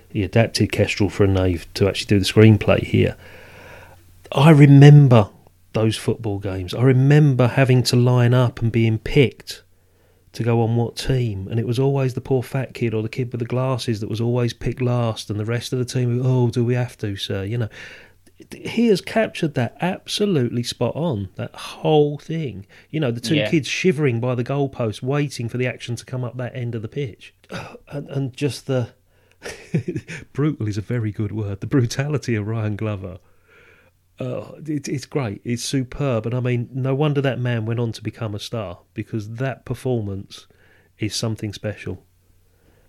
he 0.09 0.23
adapted 0.23 0.71
Kestrel 0.71 1.09
for 1.11 1.23
a 1.23 1.27
Knave 1.27 1.67
to 1.75 1.87
actually 1.87 2.07
do 2.07 2.19
the 2.19 2.25
screenplay 2.25 2.81
here. 2.83 3.15
I 4.31 4.49
remember 4.49 5.29
those 5.73 5.97
football 5.97 6.39
games. 6.39 6.73
I 6.73 6.81
remember 6.81 7.47
having 7.47 7.83
to 7.83 7.95
line 7.95 8.33
up 8.33 8.59
and 8.61 8.71
being 8.71 8.97
picked 8.97 9.61
to 10.33 10.43
go 10.43 10.61
on 10.61 10.75
what 10.75 10.95
team, 10.95 11.47
and 11.49 11.59
it 11.59 11.67
was 11.67 11.77
always 11.79 12.13
the 12.13 12.21
poor 12.21 12.41
fat 12.41 12.73
kid 12.73 12.93
or 12.93 13.03
the 13.03 13.09
kid 13.09 13.31
with 13.31 13.39
the 13.39 13.45
glasses 13.45 13.99
that 13.99 14.09
was 14.09 14.21
always 14.21 14.53
picked 14.53 14.81
last, 14.81 15.29
and 15.29 15.39
the 15.39 15.45
rest 15.45 15.73
of 15.73 15.79
the 15.79 15.85
team, 15.85 16.21
oh, 16.25 16.49
do 16.49 16.63
we 16.63 16.73
have 16.73 16.97
to, 16.99 17.15
sir? 17.17 17.43
You 17.43 17.57
know, 17.57 17.69
he 18.51 18.87
has 18.87 19.01
captured 19.01 19.53
that 19.55 19.75
absolutely 19.81 20.63
spot 20.63 20.95
on. 20.95 21.29
That 21.35 21.53
whole 21.53 22.17
thing, 22.17 22.65
you 22.89 22.99
know, 22.99 23.11
the 23.11 23.19
two 23.21 23.35
Yeah. 23.35 23.49
kids 23.49 23.67
shivering 23.67 24.19
by 24.19 24.35
the 24.35 24.43
goalpost, 24.43 25.01
waiting 25.03 25.49
for 25.49 25.57
the 25.57 25.67
action 25.67 25.95
to 25.97 26.05
come 26.05 26.23
up 26.23 26.37
that 26.37 26.55
end 26.55 26.75
of 26.75 26.81
the 26.81 26.87
pitch, 26.87 27.33
and, 27.89 28.09
and 28.09 28.33
just 28.33 28.67
the 28.67 28.89
brutal 30.33 30.67
is 30.67 30.77
a 30.77 30.81
very 30.81 31.11
good 31.11 31.31
word. 31.31 31.59
The 31.61 31.67
brutality 31.67 32.35
of 32.35 32.45
Brian 32.45 32.75
Glover. 32.75 33.19
Uh, 34.21 34.51
it, 34.67 34.87
it's 34.87 35.05
great. 35.05 35.41
It's 35.43 35.63
superb. 35.63 36.25
And 36.25 36.35
I 36.35 36.39
mean, 36.39 36.69
no 36.73 36.93
wonder 36.95 37.21
that 37.21 37.39
man 37.39 37.65
went 37.65 37.79
on 37.79 37.91
to 37.93 38.03
become 38.03 38.35
a 38.35 38.39
star 38.39 38.79
because 38.93 39.35
that 39.35 39.65
performance 39.65 40.47
is 40.99 41.15
something 41.15 41.53
special. 41.53 42.03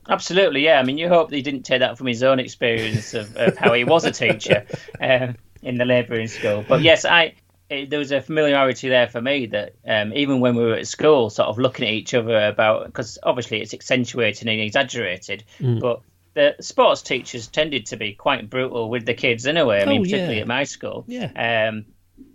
Absolutely, 0.09 0.65
yeah. 0.65 0.81
I 0.81 0.83
mean, 0.83 0.99
you 0.99 1.09
hope 1.09 1.31
that 1.31 1.37
he 1.37 1.43
didn't 1.43 1.63
take 1.63 1.81
that 1.81 1.97
from 1.97 2.09
his 2.09 2.23
own 2.23 2.41
experience 2.41 3.15
of, 3.15 3.37
of 3.37 3.57
how 3.57 3.73
he 3.73 3.85
was 3.85 4.05
a 4.05 4.11
teacher 4.11 4.67
um, 5.01 5.37
in 5.63 5.79
the 5.79 5.85
labouring 5.85 6.27
school. 6.27 6.65
But 6.69 6.83
yes, 6.83 7.05
I 7.05 7.35
it, 7.71 7.89
there 7.89 8.01
was 8.01 8.11
a 8.11 8.21
familiarity 8.21 8.89
there 8.89 9.07
for 9.09 9.21
me 9.23 9.47
that 9.47 9.75
um, 9.87 10.13
even 10.13 10.41
when 10.41 10.57
we 10.57 10.65
were 10.65 10.75
at 10.75 10.89
school, 10.89 11.31
sort 11.31 11.49
of 11.49 11.59
looking 11.59 11.87
at 11.87 11.95
each 11.95 12.15
other 12.15 12.49
about 12.49 12.87
because 12.87 13.17
obviously 13.23 13.63
it's 13.63 13.73
accentuated 13.73 14.49
and 14.49 14.61
exaggerated, 14.61 15.45
Mm. 15.61 15.81
but 15.81 16.01
the 16.35 16.57
sports 16.61 17.03
teachers 17.03 17.49
tended 17.49 17.87
to 17.87 17.97
be 17.97 18.15
quite 18.15 18.49
brutal 18.49 18.89
with 18.89 19.05
the 19.07 19.15
kids 19.15 19.47
anyway. 19.47 19.83
I 19.83 19.87
mean, 19.87 20.01
Oh, 20.01 20.05
particularly 20.05 20.37
yeah. 20.37 20.43
at 20.43 20.47
my 20.49 20.65
school. 20.65 21.05
Yeah. 21.07 21.69
Um, 21.69 21.87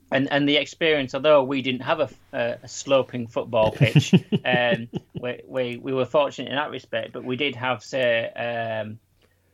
and 0.09 0.31
and 0.31 0.47
the 0.47 0.55
experience, 0.55 1.13
although 1.15 1.43
we 1.43 1.61
didn't 1.61 1.81
have 1.81 1.99
a, 1.99 2.09
a, 2.31 2.57
a 2.63 2.67
sloping 2.67 3.27
football 3.27 3.71
pitch, 3.71 4.13
um, 4.45 4.87
we, 5.19 5.41
we 5.45 5.77
we 5.77 5.93
were 5.93 6.05
fortunate 6.05 6.49
in 6.49 6.55
that 6.55 6.71
respect. 6.71 7.11
But 7.11 7.25
we 7.25 7.35
did 7.35 7.55
have, 7.55 7.83
say, 7.83 8.29
um, 8.29 8.99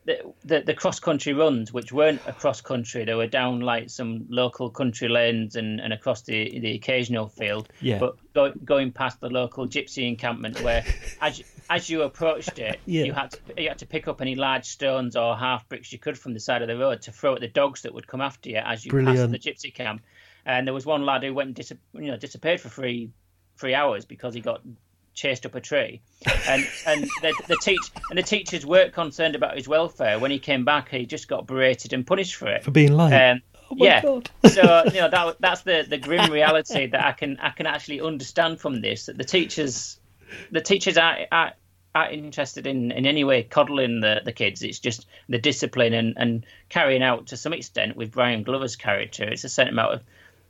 the, 0.06 0.32
the 0.44 0.60
the 0.60 0.74
cross 0.74 1.00
country 1.00 1.32
runs, 1.32 1.72
which 1.72 1.92
weren't 1.92 2.20
across 2.26 2.60
country. 2.60 3.04
They 3.04 3.14
were 3.14 3.26
down 3.26 3.60
like 3.60 3.88
some 3.90 4.26
local 4.28 4.68
country 4.70 5.08
lanes 5.08 5.56
and, 5.56 5.80
and 5.80 5.92
across 5.92 6.22
the 6.22 6.58
the 6.60 6.72
occasional 6.74 7.28
field. 7.28 7.68
Yeah. 7.80 7.98
But 7.98 8.16
go, 8.34 8.52
going 8.64 8.92
past 8.92 9.20
the 9.20 9.28
local 9.30 9.66
gypsy 9.66 10.06
encampment, 10.08 10.60
where 10.62 10.84
as 11.20 11.38
you- 11.38 11.44
as 11.70 11.88
you 11.88 12.02
approached 12.02 12.58
it, 12.58 12.78
Yeah. 12.86 13.04
you 13.04 13.12
had 13.14 13.30
to 13.30 13.38
you 13.62 13.68
had 13.68 13.78
to 13.78 13.86
pick 13.86 14.06
up 14.06 14.20
any 14.20 14.34
large 14.34 14.66
stones 14.66 15.16
or 15.16 15.34
half 15.34 15.66
bricks 15.68 15.90
you 15.92 15.98
could 15.98 16.18
from 16.18 16.34
the 16.34 16.40
side 16.40 16.60
of 16.60 16.68
the 16.68 16.76
road 16.76 17.00
to 17.02 17.12
throw 17.12 17.34
at 17.36 17.40
the 17.40 17.48
dogs 17.48 17.82
that 17.82 17.94
would 17.94 18.06
come 18.06 18.20
after 18.20 18.50
you 18.50 18.58
as 18.58 18.84
you 18.84 18.90
Brilliant. 18.90 19.32
passed 19.32 19.32
the 19.32 19.38
gypsy 19.70 19.74
camp. 19.74 20.02
And 20.44 20.66
there 20.66 20.74
was 20.74 20.84
one 20.84 21.06
lad 21.06 21.22
who 21.22 21.32
went 21.32 21.46
and 21.46 21.54
dis- 21.56 21.72
you 21.94 22.08
know 22.10 22.18
disappeared 22.18 22.60
for 22.60 22.68
three 22.68 23.10
three 23.56 23.74
hours 23.74 24.04
because 24.04 24.34
he 24.34 24.40
got 24.42 24.60
chased 25.14 25.46
up 25.46 25.54
a 25.54 25.60
tree, 25.60 26.00
and 26.48 26.66
and 26.86 27.04
the, 27.22 27.32
the 27.48 27.56
teach 27.62 27.90
and 28.10 28.18
the 28.18 28.22
teachers 28.22 28.66
weren't 28.66 28.92
concerned 28.92 29.34
about 29.34 29.56
his 29.56 29.66
welfare. 29.68 30.18
When 30.18 30.30
he 30.30 30.38
came 30.38 30.64
back, 30.64 30.88
he 30.90 31.06
just 31.06 31.28
got 31.28 31.46
berated 31.46 31.92
and 31.92 32.06
punished 32.06 32.36
for 32.36 32.48
it 32.48 32.64
For 32.64 32.70
being 32.70 32.92
late. 32.96 33.12
Um, 33.30 33.40
Oh 33.70 33.76
yeah, 33.78 34.02
God. 34.02 34.28
so 34.50 34.82
you 34.92 35.00
know 35.00 35.08
that 35.08 35.36
that's 35.40 35.62
the 35.62 35.86
the 35.88 35.96
grim 35.96 36.30
reality 36.30 36.86
that 36.88 37.02
I 37.04 37.12
can 37.12 37.38
I 37.40 37.48
can 37.48 37.66
actually 37.66 38.00
understand 38.02 38.60
from 38.60 38.82
this 38.82 39.06
that 39.06 39.16
the 39.16 39.24
teachers 39.24 39.98
the 40.50 40.60
teachers 40.60 40.98
are 40.98 41.20
are, 41.32 41.52
are 41.94 42.10
interested 42.10 42.66
in 42.66 42.92
in 42.92 43.06
any 43.06 43.24
way 43.24 43.42
coddling 43.42 44.00
the, 44.00 44.20
the 44.22 44.32
kids. 44.32 44.62
It's 44.62 44.78
just 44.78 45.06
the 45.30 45.38
discipline 45.38 45.94
and, 45.94 46.12
and 46.18 46.44
carrying 46.68 47.02
out 47.02 47.28
to 47.28 47.38
some 47.38 47.54
extent 47.54 47.96
with 47.96 48.12
Brian 48.12 48.42
Glover's 48.42 48.76
character. 48.76 49.24
It's 49.24 49.44
a 49.44 49.48
certain 49.48 49.72
amount 49.72 49.94
of 49.94 50.02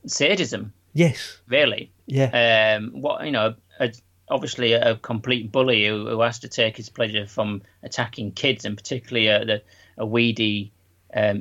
sadism, 0.07 0.73
Yes. 0.93 1.39
really. 1.47 1.93
Yeah. 2.07 2.77
Um, 2.77 3.01
what 3.01 3.25
you 3.25 3.31
know, 3.31 3.55
a, 3.79 3.93
obviously 4.29 4.73
a, 4.73 4.97
complete 4.97 5.53
bully 5.53 5.87
who, 5.87 6.09
who 6.09 6.21
has 6.21 6.41
to 6.41 6.49
take 6.49 6.77
his 6.77 6.89
pleasure 6.89 7.27
from 7.27 7.63
attacking 7.83 8.33
kids, 8.33 8.65
and 8.65 8.77
particularly 8.77 9.29
a, 9.29 9.45
the, 9.45 9.63
a 9.99 10.07
weedy 10.07 10.73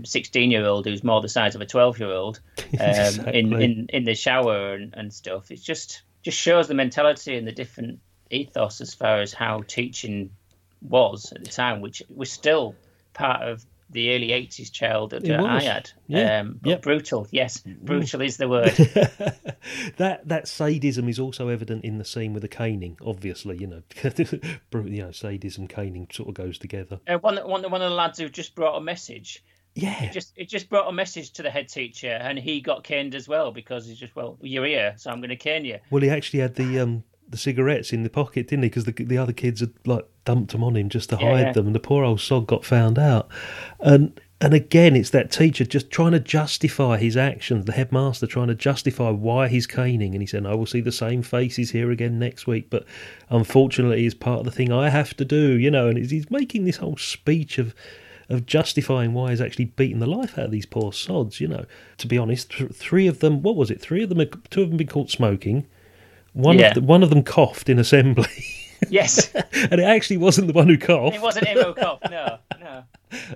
sixteen-year-old 0.03 0.85
who's 0.85 1.03
more 1.03 1.21
the 1.21 1.29
size 1.29 1.55
of 1.55 1.61
a 1.61 1.65
twelve-year-old 1.65 2.39
um, 2.79 3.27
in, 3.27 3.53
in 3.61 3.87
in 3.89 4.03
the 4.03 4.15
shower 4.15 4.73
and, 4.73 4.93
and 4.95 5.13
stuff. 5.13 5.51
It 5.51 5.61
just 5.61 6.03
just 6.21 6.37
shows 6.37 6.67
the 6.67 6.73
mentality 6.73 7.37
and 7.37 7.47
the 7.47 7.51
different 7.51 7.99
ethos 8.29 8.81
as 8.81 8.93
far 8.93 9.21
as 9.21 9.33
how 9.33 9.63
teaching 9.67 10.29
was 10.81 11.31
at 11.33 11.43
the 11.43 11.49
time, 11.49 11.81
which 11.81 12.03
was 12.13 12.31
still 12.31 12.75
part 13.13 13.41
of 13.41 13.65
the 13.93 14.13
early 14.15 14.29
80s 14.29 14.71
childhood 14.71 15.23
It 15.23 15.29
that 15.29 15.39
I 15.39 15.61
had. 15.61 15.91
Yeah. 16.07 16.39
Um, 16.39 16.59
but 16.61 16.69
Yep. 16.69 16.81
Brutal, 16.81 17.27
yes. 17.31 17.59
Brutal 17.59 18.21
is 18.21 18.37
the 18.37 18.49
word. 18.49 18.71
that 19.97 20.27
that 20.27 20.47
sadism 20.47 21.07
is 21.07 21.19
also 21.19 21.47
evident 21.47 21.83
in 21.83 21.97
the 21.97 22.05
scene 22.05 22.33
with 22.33 22.41
the 22.41 22.47
caning. 22.47 22.97
Obviously, 23.05 23.57
you 23.57 23.67
know, 23.67 23.83
you 24.03 25.03
know, 25.03 25.11
sadism, 25.11 25.67
caning 25.67 26.07
sort 26.11 26.29
of 26.29 26.35
goes 26.35 26.57
together. 26.57 26.99
Uh, 27.07 27.17
one, 27.19 27.37
one, 27.37 27.69
one 27.69 27.81
of 27.81 27.89
the 27.89 27.95
lads 27.95 28.19
who 28.19 28.29
just 28.29 28.55
brought 28.55 28.77
a 28.77 28.81
message. 28.81 29.43
Yeah. 29.75 30.03
It 30.03 30.11
just 30.11 30.33
it 30.35 30.49
just 30.49 30.69
brought 30.69 30.87
a 30.87 30.91
message 30.91 31.31
to 31.33 31.43
the 31.43 31.49
head 31.49 31.67
teacher, 31.67 32.11
and 32.11 32.37
he 32.37 32.61
got 32.61 32.83
caned 32.83 33.15
as 33.15 33.27
well 33.27 33.51
because 33.51 33.87
he's 33.87 33.97
just 33.97 34.15
well, 34.15 34.37
you're 34.41 34.65
here, 34.65 34.93
so 34.97 35.09
I'm 35.09 35.19
going 35.19 35.29
to 35.29 35.35
cane 35.35 35.65
you. 35.65 35.79
Well, 35.89 36.03
he 36.03 36.09
actually 36.09 36.41
had 36.41 36.55
the 36.55 36.79
um 36.79 37.03
the 37.29 37.37
cigarettes 37.37 37.91
in 37.93 38.03
the 38.03 38.09
pocket, 38.09 38.47
didn't 38.47 38.63
he? 38.63 38.69
Because 38.69 38.85
the 38.85 38.91
the 38.91 39.17
other 39.17 39.33
kids 39.33 39.59
had 39.61 39.71
like 39.85 40.05
dumped 40.25 40.51
them 40.51 40.63
on 40.63 40.75
him 40.75 40.89
just 40.89 41.09
to 41.09 41.17
Yeah, 41.19 41.29
hide 41.31 41.45
yeah. 41.47 41.51
them, 41.53 41.65
and 41.67 41.75
the 41.75 41.79
poor 41.79 42.03
old 42.03 42.21
sod 42.21 42.47
got 42.47 42.63
found 42.65 42.97
out. 42.99 43.27
And 43.79 44.19
and 44.41 44.53
again, 44.53 44.95
it's 44.97 45.11
that 45.11 45.31
teacher 45.31 45.63
just 45.63 45.89
trying 45.89 46.11
to 46.11 46.19
justify 46.19 46.97
his 46.97 47.15
actions. 47.15 47.63
The 47.65 47.71
headmaster 47.71 48.27
trying 48.27 48.49
to 48.49 48.55
justify 48.55 49.09
why 49.09 49.47
he's 49.47 49.65
caning, 49.65 50.13
and 50.13 50.21
he 50.21 50.27
said, 50.27 50.45
"I 50.45 50.53
will 50.53 50.65
see 50.65 50.81
the 50.81 50.91
same 50.91 51.21
faces 51.21 51.71
here 51.71 51.91
again 51.91 52.19
next 52.19 52.45
week." 52.45 52.69
But 52.69 52.85
unfortunately, 53.29 54.05
it's 54.05 54.15
part 54.15 54.39
of 54.39 54.45
the 54.45 54.51
thing 54.51 54.71
I 54.71 54.89
have 54.89 55.15
to 55.17 55.25
do, 55.25 55.57
you 55.57 55.71
know. 55.71 55.87
And 55.87 55.97
he's- 55.97 56.11
he's 56.11 56.29
making 56.31 56.65
this 56.65 56.77
whole 56.77 56.97
speech 56.97 57.57
of 57.57 57.73
of 58.29 58.45
justifying 58.45 59.13
why 59.13 59.31
he's 59.31 59.41
actually 59.41 59.65
beating 59.65 59.99
the 59.99 60.07
life 60.07 60.39
out 60.39 60.45
of 60.45 60.51
these 60.51 60.65
poor 60.65 60.93
sods. 60.93 61.41
You 61.41 61.47
know, 61.49 61.65
to 61.97 62.07
be 62.07 62.17
honest, 62.17 62.51
th- 62.51 62.71
three 62.71 63.05
of 63.07 63.19
them. 63.19 63.41
What 63.41 63.55
was 63.57 63.69
it? 63.69 63.81
Three 63.81 64.01
of 64.03 64.09
them. 64.09 64.25
Two 64.49 64.61
of 64.63 64.69
them 64.69 64.77
been 64.77 64.87
caught 64.87 65.09
smoking. 65.09 65.65
One 66.33 66.57
Yeah. 66.59 66.69
of 66.69 66.73
the, 66.75 66.81
one 66.81 67.03
of 67.03 67.09
them 67.09 67.23
coughed 67.23 67.69
in 67.69 67.79
assembly, 67.79 68.27
Yes, 68.89 69.33
and 69.35 69.79
it 69.79 69.83
actually 69.83 70.17
wasn't 70.17 70.47
the 70.47 70.53
one 70.53 70.67
who 70.67 70.77
coughed. 70.77 71.15
it 71.15 71.21
wasn't 71.21 71.47
him 71.47 71.57
who 71.57 71.73
coughed. 71.73 72.09
No, 72.09 72.37
no. 72.59 72.83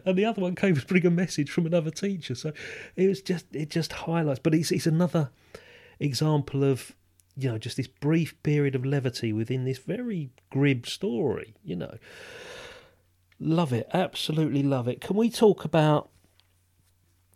And 0.05 0.17
the 0.17 0.25
other 0.25 0.41
one 0.41 0.55
came 0.55 0.75
to 0.75 0.85
bring 0.85 1.05
a 1.05 1.11
message 1.11 1.49
from 1.51 1.65
another 1.65 1.91
teacher. 1.91 2.33
So 2.35 2.51
it 2.95 3.07
was 3.07 3.21
just 3.21 3.45
it 3.53 3.69
just 3.69 3.93
highlights. 3.93 4.39
But 4.39 4.55
it's 4.55 4.71
it's 4.71 4.87
another 4.87 5.29
example 5.99 6.63
of 6.63 6.93
you 7.37 7.49
know 7.51 7.57
just 7.59 7.77
this 7.77 7.87
brief 7.87 8.41
period 8.43 8.73
of 8.75 8.83
levity 8.85 9.31
within 9.31 9.63
this 9.65 9.77
very 9.77 10.31
grim 10.49 10.83
story. 10.83 11.53
You 11.63 11.75
know, 11.77 11.97
love 13.39 13.71
it, 13.71 13.87
absolutely 13.93 14.63
love 14.63 14.87
it. 14.87 14.99
Can 15.01 15.15
we 15.15 15.29
talk 15.29 15.63
about 15.63 16.09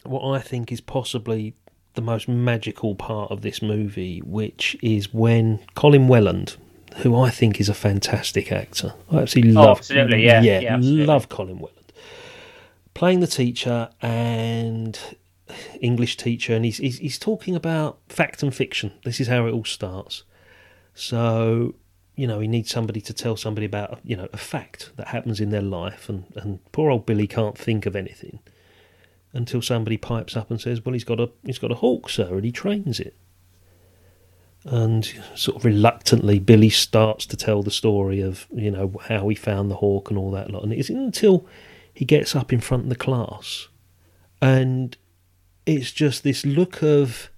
what 0.04 0.24
I 0.36 0.40
think 0.42 0.72
is 0.72 0.82
possibly 0.82 1.54
the 1.94 2.02
most 2.02 2.28
magical 2.28 2.96
part 2.96 3.32
of 3.32 3.42
this 3.42 3.62
movie, 3.62 4.20
which 4.20 4.78
is 4.82 5.14
when 5.14 5.60
Colin 5.76 6.08
Welland, 6.08 6.56
who 6.98 7.20
I 7.20 7.30
think 7.30 7.60
is 7.60 7.70
a 7.70 7.74
fantastic 7.74 8.52
actor, 8.52 8.94
I 9.12 9.20
absolutely 9.20 9.56
Oh, 9.58 9.62
love, 9.66 9.78
absolutely, 9.80 10.26
yeah, 10.26 10.42
yeah, 10.42 10.60
yeah, 10.60 10.76
absolutely. 10.76 11.06
love 11.06 11.30
Colin 11.30 11.60
Welland, 11.60 11.94
playing 12.94 13.20
the 13.20 13.28
teacher 13.28 13.90
and 14.02 14.98
English 15.82 16.18
teacher, 16.18 16.56
and 16.56 16.64
he's, 16.64 16.78
he's 16.78 16.98
he's 17.00 17.20
talking 17.20 17.56
about 17.56 18.00
fact 18.08 18.42
and 18.42 18.56
fiction. 18.56 18.94
This 19.04 19.20
is 19.20 19.28
how 19.28 19.46
it 19.48 19.52
all 19.52 19.66
starts. 19.66 20.24
So 20.94 21.76
you 22.16 22.28
know, 22.28 22.40
he 22.40 22.48
needs 22.48 22.70
somebody 22.70 23.02
to 23.02 23.14
tell 23.14 23.36
somebody 23.36 23.66
about 23.66 24.00
you 24.04 24.16
know 24.16 24.28
a 24.32 24.38
fact 24.38 24.92
that 24.96 25.08
happens 25.10 25.40
in 25.42 25.50
their 25.50 25.62
life, 25.62 26.08
and 26.08 26.26
and 26.36 26.60
poor 26.72 26.90
old 26.90 27.06
Billy 27.06 27.28
can't 27.28 27.58
think 27.58 27.86
of 27.86 27.96
anything 27.96 28.40
until 29.34 29.62
somebody 29.62 29.98
pipes 29.98 30.36
up 30.36 30.50
and 30.50 30.60
says, 30.60 30.84
"Well, 30.84 30.94
he's 30.94 31.04
got 31.04 31.20
a 31.20 31.30
he's 31.46 31.60
got 31.60 31.72
a 31.72 31.76
hawk, 31.76 32.10
sir, 32.10 32.36
and 32.36 32.46
he 32.46 32.52
trains 32.52 33.00
it." 33.00 33.16
And 34.64 35.12
sort 35.36 35.58
of 35.58 35.66
reluctantly, 35.66 36.38
Billy 36.40 36.70
starts 36.70 37.26
to 37.28 37.38
tell 37.38 37.64
the 37.64 37.72
story 37.72 38.22
of 38.22 38.48
you 38.54 38.72
know 38.72 38.94
how 39.08 39.28
he 39.30 39.36
found 39.36 39.72
the 39.72 39.78
hawk 39.78 40.10
and 40.10 40.20
all 40.20 40.32
that 40.32 40.52
lot. 40.52 40.64
And 40.64 40.74
it 40.74 40.80
isn't 40.80 40.98
until 40.98 41.46
he 41.94 42.06
gets 42.06 42.36
up 42.36 42.54
in 42.54 42.60
front 42.60 42.84
of 42.84 42.90
the 42.90 42.96
class, 42.96 43.68
and 44.42 44.98
it's 45.66 45.92
just 45.92 46.24
this 46.24 46.46
look 46.46 46.84
of 46.84 47.32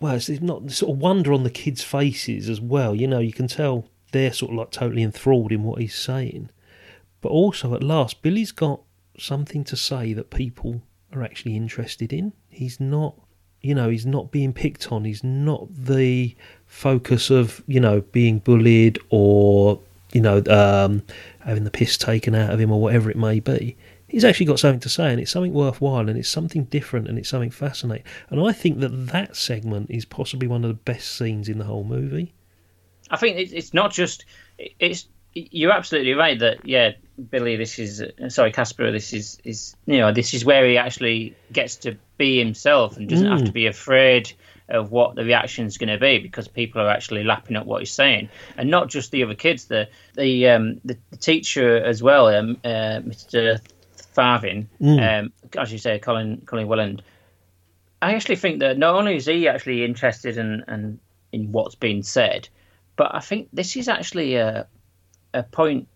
well, 0.00 0.14
it's 0.14 0.28
not 0.28 0.70
sort 0.70 0.92
of 0.92 0.98
wonder 0.98 1.32
on 1.32 1.42
the 1.42 1.50
kids' 1.50 1.82
faces 1.82 2.48
as 2.48 2.60
well. 2.60 2.94
You 2.94 3.08
know, 3.08 3.18
you 3.18 3.32
can 3.32 3.48
tell 3.48 3.88
they're 4.12 4.32
sort 4.32 4.52
of 4.52 4.58
like 4.58 4.70
totally 4.70 5.02
enthralled 5.02 5.52
in 5.52 5.64
what 5.64 5.80
he's 5.80 5.94
saying. 5.94 6.50
But 7.20 7.30
also, 7.30 7.74
at 7.74 7.82
last, 7.82 8.22
Billy's 8.22 8.52
got 8.52 8.80
something 9.18 9.64
to 9.64 9.76
say 9.76 10.12
that 10.12 10.30
people 10.30 10.82
are 11.12 11.22
actually 11.22 11.56
interested 11.56 12.12
in. 12.12 12.32
He's 12.48 12.80
not, 12.80 13.14
you 13.62 13.74
know, 13.74 13.88
he's 13.88 14.06
not 14.06 14.30
being 14.30 14.52
picked 14.52 14.92
on. 14.92 15.04
He's 15.04 15.24
not 15.24 15.66
the 15.70 16.34
focus 16.66 17.30
of, 17.30 17.62
you 17.66 17.80
know, 17.80 18.00
being 18.00 18.38
bullied 18.38 18.98
or, 19.10 19.80
you 20.12 20.20
know, 20.20 20.42
um, 20.46 21.02
having 21.40 21.64
the 21.64 21.70
piss 21.70 21.96
taken 21.96 22.34
out 22.34 22.50
of 22.50 22.60
him 22.60 22.70
or 22.70 22.80
whatever 22.80 23.10
it 23.10 23.16
may 23.16 23.40
be. 23.40 23.76
He's 24.06 24.24
actually 24.24 24.46
got 24.46 24.58
something 24.58 24.80
to 24.80 24.88
say, 24.88 25.10
and 25.10 25.20
it's 25.20 25.30
something 25.30 25.52
worthwhile, 25.52 26.08
and 26.08 26.18
it's 26.18 26.30
something 26.30 26.64
different, 26.64 27.08
and 27.08 27.18
it's 27.18 27.28
something 27.28 27.50
fascinating. 27.50 28.06
And 28.30 28.40
I 28.40 28.52
think 28.52 28.80
that 28.80 29.08
that 29.08 29.36
segment 29.36 29.90
is 29.90 30.06
possibly 30.06 30.48
one 30.48 30.64
of 30.64 30.68
the 30.68 30.74
best 30.74 31.14
scenes 31.14 31.46
in 31.46 31.58
the 31.58 31.66
whole 31.66 31.84
movie. 31.84 32.32
I 33.10 33.18
think 33.18 33.36
it's, 33.52 33.74
not 33.74 33.92
just 33.92 34.24
it's. 34.56 35.08
You're 35.34 35.72
absolutely 35.72 36.14
right 36.14 36.38
that 36.38 36.66
yeah, 36.66 36.92
Billy. 37.30 37.56
This 37.56 37.78
is 37.78 38.02
sorry, 38.28 38.52
Casper. 38.52 38.90
This 38.92 39.12
is 39.12 39.38
is 39.44 39.76
you 39.86 39.98
know 39.98 40.12
this 40.12 40.34
is 40.34 40.44
where 40.44 40.66
he 40.66 40.76
actually 40.78 41.34
gets 41.52 41.76
to 41.76 41.96
be 42.16 42.38
himself 42.38 42.96
and 42.96 43.08
doesn't 43.08 43.26
have 43.26 43.40
Mm. 43.40 43.46
to 43.46 43.52
be 43.52 43.66
afraid 43.66 44.32
of 44.68 44.90
what 44.92 45.14
the 45.14 45.24
reaction 45.24 45.64
is 45.66 45.78
going 45.78 45.88
to 45.88 45.98
be 45.98 46.18
because 46.18 46.46
people 46.46 46.80
are 46.82 46.90
actually 46.90 47.24
lapping 47.24 47.56
up 47.56 47.64
what 47.66 47.80
he's 47.80 47.92
saying, 47.92 48.28
and 48.56 48.70
not 48.70 48.88
just 48.88 49.10
the 49.10 49.22
other 49.24 49.34
kids. 49.34 49.64
The 49.66 49.88
the 50.14 50.48
um, 50.48 50.80
the, 50.84 50.96
the 51.10 51.16
teacher 51.16 51.76
as 51.82 52.02
well, 52.02 52.28
um, 52.28 52.56
uh, 52.64 53.00
Mr. 53.00 53.60
Farthing, 54.14 54.68
Mm. 54.80 55.20
um, 55.20 55.32
as 55.56 55.72
you 55.72 55.78
say, 55.78 55.98
Colin 55.98 56.42
Colin 56.46 56.68
Welland. 56.68 57.02
I 58.00 58.14
actually 58.14 58.36
think 58.36 58.60
that 58.60 58.78
not 58.78 58.94
only 58.94 59.16
is 59.16 59.26
he 59.26 59.48
actually 59.48 59.84
interested 59.84 60.38
in 60.38 60.62
and 60.68 60.98
in 61.32 61.50
what's 61.52 61.74
being 61.74 62.02
said, 62.02 62.48
but 62.96 63.12
I 63.14 63.20
think 63.20 63.48
this 63.52 63.76
is 63.76 63.88
actually 63.88 64.36
a 64.36 64.66
a 65.34 65.42
point 65.42 65.88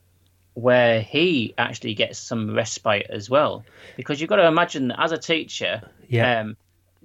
where 0.55 1.01
he 1.01 1.55
actually 1.59 1.95
gets 1.95 2.19
some 2.19 2.55
respite 2.55 3.07
as 3.09 3.31
well, 3.31 3.65
because 3.97 4.21
you've 4.21 4.29
got 4.31 4.37
to 4.37 4.47
imagine 4.47 4.89
that 4.89 5.01
as 5.01 5.13
a 5.13 5.19
teacher, 5.19 5.83
Yeah. 6.09 6.41
um, 6.41 6.57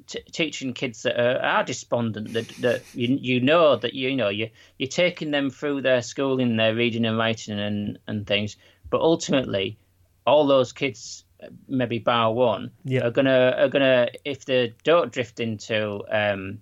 t- 0.07 0.23
teaching 0.31 0.73
kids 0.73 1.03
that 1.03 1.19
are, 1.19 1.39
are 1.41 1.63
despondent, 1.63 2.33
that 2.33 2.53
that 2.59 2.85
you 2.93 3.17
you 3.21 3.39
know 3.39 3.75
that 3.75 3.93
you 3.93 4.15
know 4.15 4.29
you 4.29 4.49
you're 4.77 4.87
taking 4.89 5.31
them 5.31 5.49
through 5.49 5.81
their 5.81 6.01
schooling, 6.01 6.57
their 6.57 6.75
reading 6.75 7.05
and 7.05 7.17
writing 7.17 7.59
and 7.59 7.99
and 8.07 8.27
things, 8.27 8.57
but 8.89 9.01
ultimately, 9.01 9.77
all 10.25 10.45
those 10.45 10.73
kids, 10.73 11.23
maybe 11.67 11.99
bar 11.99 12.33
one, 12.33 12.71
Yeah. 12.83 13.07
are 13.07 13.11
gonna 13.11 13.55
are 13.57 13.69
gonna 13.69 14.09
if 14.25 14.45
they 14.45 14.73
don't 14.83 15.11
drift 15.11 15.39
into 15.39 16.03
um, 16.09 16.61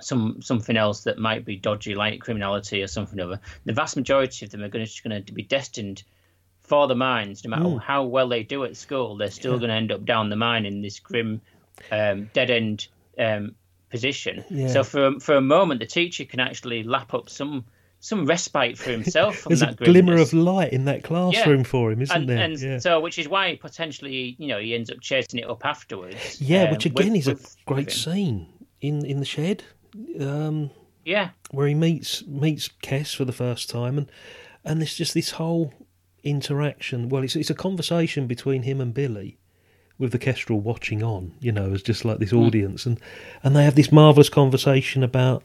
some 0.00 0.40
something 0.42 0.76
else 0.76 1.02
that 1.04 1.18
might 1.18 1.44
be 1.44 1.56
dodgy, 1.56 1.94
like 1.94 2.20
criminality 2.20 2.82
or 2.82 2.86
something 2.86 3.18
other. 3.20 3.40
The 3.64 3.72
vast 3.72 3.96
majority 3.96 4.44
of 4.46 4.52
them 4.52 4.62
are 4.62 4.68
going 4.68 4.86
to 4.86 5.08
going 5.08 5.24
to 5.24 5.32
be 5.32 5.42
destined 5.42 6.02
for 6.60 6.86
the 6.88 6.94
mines. 6.96 7.44
No 7.44 7.50
matter 7.50 7.62
Mm. 7.64 7.80
how 7.80 8.02
well 8.04 8.28
they 8.28 8.42
do 8.42 8.64
at 8.64 8.76
school, 8.76 9.16
they're 9.16 9.30
still 9.30 9.52
Yeah. 9.54 9.58
going 9.58 9.68
to 9.70 9.74
end 9.76 9.92
up 9.92 10.04
down 10.04 10.28
the 10.30 10.36
mine 10.36 10.66
in 10.66 10.82
this 10.82 10.98
grim, 10.98 11.40
um, 11.92 12.28
dead 12.32 12.50
end 12.50 12.88
um, 13.18 13.54
position. 13.90 14.44
Yeah. 14.50 14.68
So 14.68 14.82
for 14.84 15.06
a, 15.06 15.20
for 15.20 15.36
a 15.36 15.40
moment, 15.40 15.80
the 15.80 15.86
teacher 15.86 16.24
can 16.24 16.40
actually 16.40 16.82
lap 16.82 17.14
up 17.14 17.28
some 17.30 17.64
some 17.98 18.26
respite 18.26 18.76
for 18.76 18.90
himself 18.90 19.36
from 19.40 19.50
There's 19.50 19.62
a 19.62 19.66
that 19.66 19.76
glimmer 19.78 20.16
of 20.18 20.32
light 20.34 20.72
in 20.72 20.84
that 20.84 21.02
classroom 21.02 21.64
for 21.64 21.90
him, 21.90 22.02
isn't 22.02 22.14
and, 22.14 22.28
there? 22.28 22.38
And 22.38 22.60
yeah. 22.60 22.78
so, 22.78 23.00
which 23.00 23.18
is 23.18 23.26
why 23.26 23.56
potentially, 23.56 24.36
you 24.38 24.48
know, 24.48 24.58
he 24.60 24.74
ends 24.74 24.90
up 24.90 25.00
chasing 25.00 25.40
it 25.40 25.48
up 25.48 25.64
afterwards. 25.64 26.40
Yeah, 26.40 26.64
um, 26.64 26.72
which 26.72 26.84
again 26.86 27.12
with- 27.12 27.20
is 27.20 27.28
a 27.28 27.30
with- 27.32 27.56
great 27.64 27.86
with 27.86 27.94
scene 27.94 28.46
in 28.82 29.04
in 29.06 29.18
the 29.20 29.24
shed, 29.24 29.62
um, 30.20 30.70
Yeah, 31.04 31.30
where 31.50 31.66
he 31.66 31.74
meets 31.74 32.26
meets 32.26 32.68
Kes 32.82 33.14
for 33.14 33.24
the 33.24 33.32
first 33.32 33.68
time, 33.70 33.98
and 33.98 34.10
and 34.64 34.80
there's 34.80 34.96
just 34.96 35.14
this 35.14 35.32
whole 35.32 35.72
interaction. 36.24 37.08
Well, 37.08 37.22
it's 37.22 37.36
it's 37.36 37.50
a 37.50 37.54
conversation 37.54 38.26
between 38.26 38.62
him 38.62 38.80
and 38.80 38.92
Billy, 38.92 39.38
with 39.98 40.12
the 40.12 40.18
Kestrel 40.18 40.60
watching 40.60 41.02
on, 41.02 41.34
you 41.40 41.52
know, 41.52 41.72
as 41.72 41.82
just 41.82 42.04
like 42.04 42.18
this 42.18 42.32
Mm. 42.32 42.46
audience, 42.46 42.86
and 42.86 42.98
and 43.42 43.54
they 43.54 43.64
have 43.64 43.76
this 43.76 43.92
marvelous 43.92 44.28
conversation 44.28 45.02
about 45.02 45.44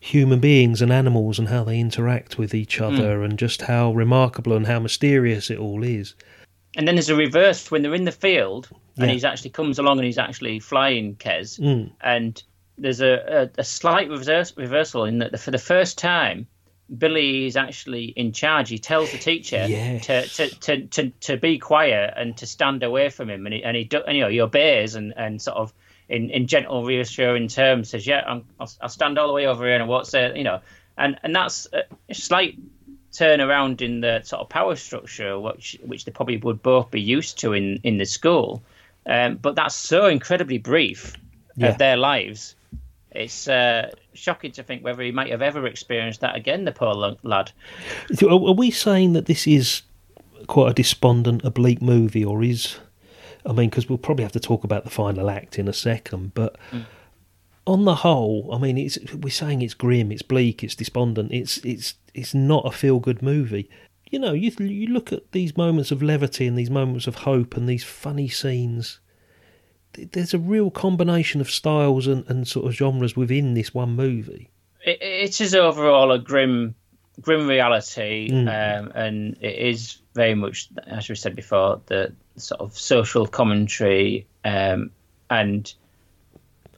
human 0.00 0.38
beings 0.38 0.82
and 0.82 0.92
animals 0.92 1.38
and 1.38 1.48
how 1.48 1.64
they 1.64 1.80
interact 1.80 2.38
with 2.38 2.54
each 2.54 2.78
Mm. 2.78 2.98
other, 2.98 3.22
and 3.22 3.38
just 3.38 3.62
how 3.62 3.92
remarkable 3.92 4.52
and 4.54 4.66
how 4.66 4.78
mysterious 4.78 5.50
it 5.50 5.58
all 5.58 5.82
is. 5.82 6.14
And 6.76 6.86
then 6.88 6.96
there's 6.96 7.08
a 7.08 7.14
reverse 7.16 7.70
when 7.70 7.82
they're 7.82 7.94
in 7.94 8.04
the 8.04 8.12
field 8.12 8.68
and 8.98 9.08
he's 9.10 9.24
actually 9.24 9.50
comes 9.50 9.78
along 9.78 9.98
and 9.98 10.06
he's 10.06 10.18
actually 10.18 10.58
flying 10.58 11.14
Kes. 11.16 11.58
Mm. 11.60 11.90
And 12.00 12.42
there's 12.78 13.00
a, 13.00 13.50
a, 13.56 13.60
a 13.60 13.64
slight 13.64 14.08
reverse, 14.08 14.56
reversal 14.56 15.04
in 15.04 15.18
that 15.18 15.38
for 15.38 15.50
the 15.50 15.58
first 15.58 15.98
time, 15.98 16.46
Billy 16.98 17.46
is 17.46 17.56
actually 17.56 18.06
in 18.16 18.32
charge. 18.32 18.68
He 18.68 18.78
tells 18.78 19.10
the 19.10 19.18
teacher 19.18 19.66
Yes. 19.70 20.06
to, 20.06 20.28
to, 20.28 20.50
to, 20.50 20.86
to, 20.88 21.10
to 21.10 21.36
be 21.36 21.58
quiet 21.58 22.12
and 22.16 22.36
to 22.36 22.46
stand 22.46 22.82
away 22.82 23.08
from 23.08 23.30
him. 23.30 23.46
And 23.46 23.54
he, 23.54 23.64
and 23.64 23.76
he, 23.76 23.84
do, 23.84 24.02
and, 24.06 24.16
you 24.16 24.22
know, 24.22 24.28
he 24.28 24.40
obeys 24.40 24.94
and, 24.94 25.14
and 25.16 25.40
sort 25.40 25.56
of 25.56 25.72
in, 26.08 26.30
in 26.30 26.46
gentle, 26.46 26.84
reassuring 26.84 27.48
terms 27.48 27.90
says, 27.90 28.06
yeah, 28.06 28.22
I'm, 28.26 28.44
I'll, 28.60 28.70
I'll 28.82 28.88
stand 28.88 29.18
all 29.18 29.28
the 29.28 29.32
way 29.32 29.46
over 29.46 29.64
here 29.64 29.76
and 29.76 29.88
what's 29.88 30.10
there, 30.10 30.36
you 30.36 30.44
know. 30.44 30.60
And, 30.98 31.18
and 31.22 31.34
that's 31.34 31.66
a 31.72 32.14
slight 32.14 32.58
turn 33.12 33.40
around 33.40 33.80
in 33.80 34.00
the 34.00 34.20
sort 34.22 34.40
of 34.40 34.48
power 34.48 34.76
structure, 34.76 35.38
which 35.38 35.78
which 35.84 36.04
they 36.04 36.12
probably 36.12 36.36
would 36.38 36.62
both 36.62 36.90
be 36.90 37.00
used 37.00 37.38
to 37.38 37.52
in 37.52 37.80
in 37.82 37.96
the 37.98 38.04
school. 38.04 38.62
Um, 39.06 39.36
but 39.36 39.54
that's 39.54 39.74
so 39.74 40.06
incredibly 40.06 40.58
brief 40.58 41.16
Yeah. 41.56 41.68
of 41.68 41.78
their 41.78 41.96
lives. 41.96 42.56
It's 43.14 43.46
uh, 43.48 43.90
shocking 44.12 44.52
to 44.52 44.62
think 44.62 44.82
whether 44.82 45.02
he 45.02 45.12
might 45.12 45.30
have 45.30 45.42
ever 45.42 45.66
experienced 45.66 46.20
that 46.20 46.34
again, 46.36 46.64
the 46.64 46.72
poor 46.72 46.94
lad. 47.22 47.52
Are, 48.22 48.30
are 48.30 48.52
we 48.52 48.70
saying 48.70 49.12
that 49.12 49.26
this 49.26 49.46
is 49.46 49.82
quite 50.46 50.70
a 50.70 50.74
despondent, 50.74 51.44
oblique 51.44 51.80
movie, 51.80 52.24
or 52.24 52.42
is? 52.42 52.76
I 53.46 53.52
mean, 53.52 53.70
because 53.70 53.88
we'll 53.88 53.98
probably 53.98 54.24
have 54.24 54.32
to 54.32 54.40
talk 54.40 54.64
about 54.64 54.84
the 54.84 54.90
final 54.90 55.30
act 55.30 55.58
in 55.58 55.68
a 55.68 55.72
second, 55.72 56.32
but 56.34 56.56
Mm. 56.72 56.86
on 57.66 57.84
the 57.84 57.96
whole, 57.96 58.50
I 58.52 58.58
mean, 58.58 58.76
it's 58.78 58.98
we're 59.14 59.30
saying 59.30 59.62
it's 59.62 59.74
grim, 59.74 60.10
it's 60.10 60.22
bleak, 60.22 60.64
it's 60.64 60.74
despondent, 60.74 61.30
it's 61.32 61.58
it's 61.58 61.94
it's 62.14 62.34
not 62.34 62.66
a 62.66 62.70
feel 62.72 62.98
good 63.00 63.22
movie. 63.22 63.68
You 64.10 64.18
know, 64.18 64.32
you 64.32 64.50
you 64.58 64.86
look 64.88 65.12
at 65.12 65.32
these 65.32 65.56
moments 65.56 65.90
of 65.90 66.02
levity 66.02 66.46
and 66.46 66.56
these 66.58 66.70
moments 66.70 67.06
of 67.06 67.16
hope 67.16 67.56
and 67.56 67.68
these 67.68 67.84
funny 67.84 68.28
scenes. 68.28 68.98
Th- 69.94 70.10
There's 70.12 70.34
a 70.34 70.38
real 70.38 70.70
combination 70.70 71.40
of 71.40 71.50
styles 71.50 72.06
and, 72.06 72.24
and 72.28 72.46
sort 72.46 72.66
of 72.66 72.72
genres 72.74 73.16
within 73.16 73.54
this 73.54 73.72
one 73.72 73.96
movie. 73.96 74.50
It, 74.84 74.98
it 75.00 75.40
is 75.40 75.54
overall 75.54 76.12
a 76.12 76.18
grim, 76.18 76.74
grim 77.20 77.46
reality, 77.48 78.28
Mm. 78.30 78.48
um, 78.48 78.92
and 78.94 79.36
it 79.40 79.56
is 79.58 79.98
very 80.14 80.34
much, 80.34 80.68
as 80.86 81.08
we 81.08 81.14
said 81.14 81.34
before, 81.34 81.80
the 81.86 82.12
sort 82.36 82.60
of 82.60 82.76
social 82.78 83.26
commentary, 83.26 84.26
um, 84.44 84.90
and 85.30 85.72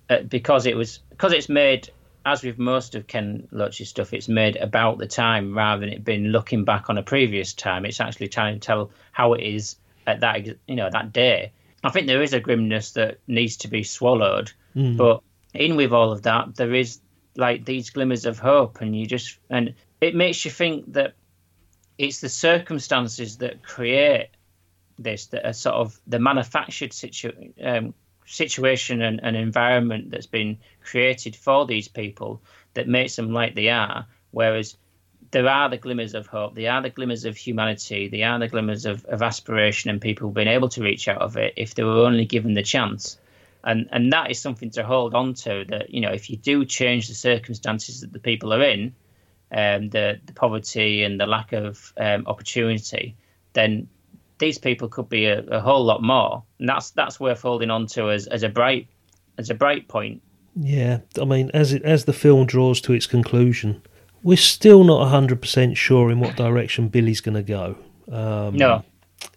uh, 0.09 0.21
because 0.23 0.67
it 0.67 0.77
was 0.77 1.01
because 1.11 1.33
it's 1.33 1.49
made 1.49 1.91
as 2.25 2.43
with 2.43 2.59
most 2.59 2.95
of 2.97 3.07
Ken 3.07 3.47
Loach's 3.53 3.89
stuff, 3.89 4.13
it's 4.13 4.29
made 4.29 4.57
about 4.57 4.99
the 4.99 5.07
time 5.07 5.57
rather 5.57 5.81
than 5.81 5.91
it 5.91 6.05
being 6.05 6.25
looking 6.27 6.65
back 6.65 6.91
on 6.91 6.99
a 6.99 7.03
previous 7.03 7.53
time. 7.53 7.85
It's 7.87 8.01
actually 8.01 8.29
trying 8.29 8.55
to 8.55 8.61
tell 8.61 8.91
how 9.13 9.33
it 9.35 9.43
is 9.45 9.77
at 10.07 10.21
that 10.21 10.47
you 10.47 10.77
know 10.77 10.89
that 10.91 11.13
day. 11.13 11.53
I 11.87 11.91
think 11.91 12.07
there 12.07 12.23
is 12.23 12.33
a 12.33 12.41
grimness 12.41 12.93
that 12.93 13.19
needs 13.27 13.57
to 13.59 13.69
be 13.69 13.83
swallowed, 13.85 14.53
Mm. 14.75 14.97
but 14.97 15.23
in 15.55 15.77
with 15.77 15.93
all 15.93 16.11
of 16.13 16.23
that, 16.23 16.57
there 16.57 16.75
is 16.75 17.01
like 17.37 17.65
these 17.65 17.91
glimmers 17.91 18.27
of 18.27 18.39
hope, 18.39 18.81
and 18.81 18.99
you 18.99 19.07
just 19.07 19.39
and 19.51 19.75
it 20.01 20.15
makes 20.15 20.45
you 20.45 20.51
think 20.51 20.93
that 20.93 21.15
it's 21.99 22.21
the 22.21 22.29
circumstances 22.29 23.39
that 23.39 23.63
create 23.63 24.29
this 24.99 25.27
that 25.27 25.47
are 25.47 25.53
sort 25.53 25.77
of 25.77 26.01
the 26.07 26.19
manufactured 26.19 26.93
situ- 26.93 27.53
um, 27.63 27.95
situation 28.27 29.03
and, 29.03 29.21
and 29.23 29.37
environment 29.37 30.11
that's 30.11 30.27
been 30.27 30.59
created 30.83 31.37
for 31.37 31.67
these 31.67 31.89
people 31.89 32.43
that 32.75 32.89
makes 32.89 33.17
them 33.17 33.33
like 33.33 33.55
they 33.55 33.69
are. 33.69 34.07
Whereas 34.33 34.77
there 35.37 35.49
are 35.51 35.69
the 35.69 35.77
glimmers 35.77 36.15
of 36.15 36.27
hope, 36.27 36.55
there 36.55 36.73
are 36.73 36.81
the 36.81 36.89
glimmers 36.89 37.27
of 37.27 37.37
humanity, 37.37 38.09
there 38.09 38.27
are 38.27 38.39
the 38.39 38.49
glimmers 38.49 38.87
of, 38.87 39.05
of 39.05 39.21
aspiration 39.21 39.91
and 39.91 40.01
people 40.01 40.31
being 40.31 40.49
able 40.49 40.71
to 40.71 40.83
reach 40.83 41.09
out 41.09 41.21
of 41.21 41.37
it 41.37 41.53
if 41.59 41.75
they 41.75 41.83
were 41.83 42.07
only 42.07 42.25
given 42.25 42.55
the 42.55 42.63
chance. 42.63 43.19
And 43.63 43.87
and 43.93 44.11
that 44.15 44.31
is 44.31 44.39
something 44.39 44.71
to 44.71 44.83
hold 44.83 45.15
on 45.15 45.35
to 45.35 45.67
that, 45.69 45.91
you 45.91 46.01
know, 46.01 46.11
if 46.11 46.31
you 46.31 46.39
do 46.39 46.65
change 46.65 47.09
the 47.09 47.15
circumstances 47.15 48.01
that 48.01 48.15
the 48.15 48.19
people 48.19 48.55
are 48.55 48.63
in, 48.63 48.95
um, 49.53 49.91
the, 49.91 50.19
the 50.25 50.33
poverty 50.33 51.03
and 51.03 51.21
the 51.21 51.27
lack 51.27 51.53
of 51.53 51.93
um, 51.99 52.27
opportunity, 52.27 53.15
then 53.53 53.89
these 54.39 54.57
people 54.57 54.89
could 54.89 55.11
be 55.11 55.27
a, 55.27 55.43
a 55.49 55.61
whole 55.61 55.85
lot 55.85 56.03
more, 56.03 56.45
and 56.59 56.67
that's 56.67 56.93
that's 56.93 57.21
worth 57.21 57.43
holding 57.43 57.71
on 57.71 57.87
to 57.89 58.11
as, 58.11 58.27
as 58.29 58.43
a 58.43 58.49
bright 58.49 58.89
as 59.37 59.51
a 59.51 59.55
bright 59.55 59.87
point. 59.87 60.23
Yeah, 60.59 61.01
I 61.21 61.27
mean, 61.27 61.51
as 61.53 61.75
it 61.75 61.83
as 61.83 62.07
the 62.07 62.15
film 62.15 62.47
draws 62.47 62.81
to 62.83 62.95
its 62.95 63.07
conclusion, 63.07 63.83
we're 64.27 64.37
still 64.37 64.83
not 64.85 65.09
hundred 65.09 65.41
percent 65.41 65.77
sure 65.77 66.11
in 66.11 66.19
what 66.21 66.37
direction 66.37 66.89
Billy's 66.89 67.21
going 67.21 67.37
to 67.37 67.43
go. 67.43 67.77
Um, 68.11 68.57
No. 68.57 68.83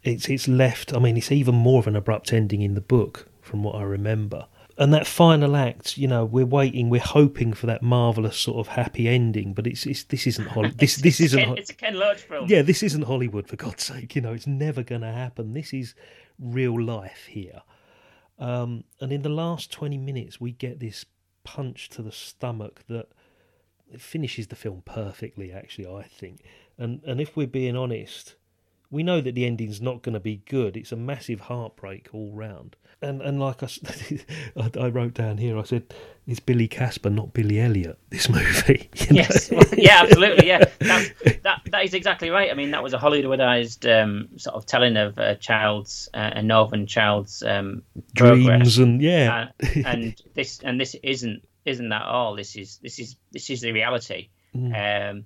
it's 0.03 0.27
it's 0.29 0.47
left. 0.47 0.93
I 0.93 0.99
mean, 0.99 1.15
it's 1.17 1.31
even 1.31 1.55
more 1.55 1.79
of 1.79 1.87
an 1.87 1.95
abrupt 1.95 2.33
ending 2.33 2.61
in 2.61 2.73
the 2.73 2.81
book, 2.81 3.29
from 3.41 3.63
what 3.63 3.75
I 3.75 3.83
remember. 3.83 4.47
And 4.77 4.93
that 4.93 5.05
final 5.05 5.57
act, 5.57 5.97
you 5.97 6.07
know, 6.07 6.23
we're 6.23 6.45
waiting, 6.45 6.89
we're 6.89 7.01
hoping 7.01 7.51
for 7.53 7.65
that 7.67 7.81
marvelous 7.83 8.37
sort 8.37 8.59
of 8.65 8.67
happy 8.75 9.09
ending, 9.09 9.53
but 9.53 9.67
it's, 9.67 9.85
it's 9.85 10.03
this 10.05 10.25
isn't 10.25 10.47
Holly. 10.47 10.71
This 10.75 10.95
this 10.95 11.19
It's 11.19 11.33
isn't. 11.33 11.43
Ken, 11.45 11.57
it's 11.57 11.69
a 11.69 11.73
Ken 11.75 11.95
Loach 11.95 12.21
film. 12.21 12.45
yeah, 12.47 12.61
this 12.61 12.81
isn't 12.83 13.03
Hollywood 13.03 13.47
for 13.47 13.57
God's 13.57 13.83
sake. 13.83 14.15
You 14.15 14.21
know, 14.21 14.31
it's 14.33 14.47
never 14.47 14.81
going 14.81 15.01
to 15.01 15.11
happen. 15.11 15.53
This 15.53 15.73
is 15.73 15.95
real 16.39 16.81
life 16.81 17.25
here. 17.29 17.61
Um, 18.39 18.85
and 19.01 19.11
in 19.11 19.21
the 19.21 19.29
last 19.43 19.69
twenty 19.71 19.97
minutes, 19.97 20.39
we 20.39 20.51
get 20.53 20.79
this 20.79 21.05
punch 21.43 21.89
to 21.89 22.01
the 22.01 22.11
stomach 22.13 22.83
that 22.87 23.07
it 23.91 24.01
finishes 24.01 24.47
the 24.47 24.55
film 24.55 24.81
perfectly. 24.85 25.51
Actually, 25.51 25.87
I 25.87 26.03
think. 26.03 26.41
And 26.77 27.01
and 27.05 27.19
if 27.19 27.35
we're 27.35 27.47
being 27.47 27.75
honest, 27.75 28.35
we 28.91 29.03
know 29.03 29.21
that 29.21 29.35
the 29.35 29.45
ending's 29.45 29.81
not 29.81 30.01
going 30.01 30.13
to 30.13 30.19
be 30.19 30.37
good. 30.47 30.75
It's 30.75 30.91
a 30.91 30.95
massive 30.95 31.41
heartbreak 31.41 32.09
all 32.13 32.31
round. 32.33 32.75
And 33.01 33.21
and 33.21 33.39
like 33.39 33.63
I, 33.63 33.69
I 34.79 34.89
wrote 34.89 35.13
down 35.13 35.37
here, 35.37 35.57
I 35.57 35.63
said 35.63 35.93
it's 36.27 36.39
Billy 36.39 36.67
Casper, 36.67 37.09
not 37.09 37.33
Billy 37.33 37.59
Elliot. 37.59 37.97
This 38.09 38.29
movie. 38.29 38.89
you 38.95 39.07
know? 39.07 39.21
Yes, 39.21 39.51
yeah, 39.77 40.01
absolutely, 40.01 40.47
yeah. 40.47 40.65
That, 40.79 41.11
that 41.43 41.61
that 41.71 41.85
is 41.85 41.93
exactly 41.93 42.29
right. 42.29 42.51
I 42.51 42.55
mean, 42.55 42.71
that 42.71 42.83
was 42.83 42.93
a 42.93 42.97
Hollywoodized 42.97 43.89
um, 43.89 44.27
sort 44.37 44.55
of 44.55 44.65
telling 44.65 44.97
of 44.97 45.17
a 45.17 45.35
child's, 45.35 46.09
uh, 46.13 46.31
a 46.33 46.41
northern 46.43 46.87
child's 46.87 47.41
um, 47.43 47.83
Dreams 48.13 48.45
progress. 48.45 48.77
and- 48.77 49.01
yeah. 49.01 49.49
Uh, 49.63 49.67
and 49.85 50.21
this 50.33 50.59
and 50.61 50.79
this 50.79 50.95
isn't 51.03 51.41
isn't 51.66 51.89
that 51.89 52.03
all. 52.03 52.36
This 52.36 52.55
is 52.55 52.78
this 52.82 52.99
is 52.99 53.16
this 53.32 53.49
is 53.49 53.62
the 53.62 53.72
reality. 53.72 54.30
Mm. 54.55 55.12
Um, 55.12 55.24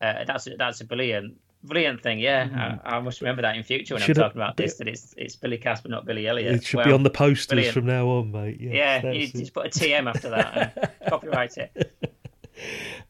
uh, 0.00 0.24
that's 0.24 0.48
that's 0.58 0.80
a 0.80 0.84
brilliant 0.84 1.36
brilliant 1.62 2.02
thing. 2.02 2.18
Yeah, 2.18 2.78
I, 2.84 2.96
I 2.96 3.00
must 3.00 3.20
remember 3.20 3.42
that 3.42 3.56
in 3.56 3.62
future 3.62 3.94
when 3.94 4.02
Should 4.02 4.18
I'm 4.18 4.24
I- 4.24 4.26
talking 4.28 4.40
about 4.42 4.56
this. 4.56 4.74
That 4.76 4.88
it's 4.88 5.14
it's 5.16 5.36
Billy 5.36 5.58
Casper, 5.58 5.88
not 5.88 6.04
Billy 6.06 6.26
Elliot. 6.26 6.54
it 6.56 6.64
should 6.64 6.84
be 6.84 6.92
on 6.92 7.02
the 7.02 7.10
posters 7.10 7.46
brilliant. 7.46 7.74
from 7.74 7.86
now 7.86 8.06
on, 8.08 8.30
mate. 8.32 8.58
Yes, 8.60 9.02
yeah, 9.04 9.10
you 9.12 9.24
it. 9.24 9.32
just 9.32 9.54
put 9.54 9.66
a 9.66 9.70
TM 9.70 10.08
after 10.08 10.30
that 10.30 10.76
and 10.76 10.90
copyright 11.08 11.56
it. 11.56 11.92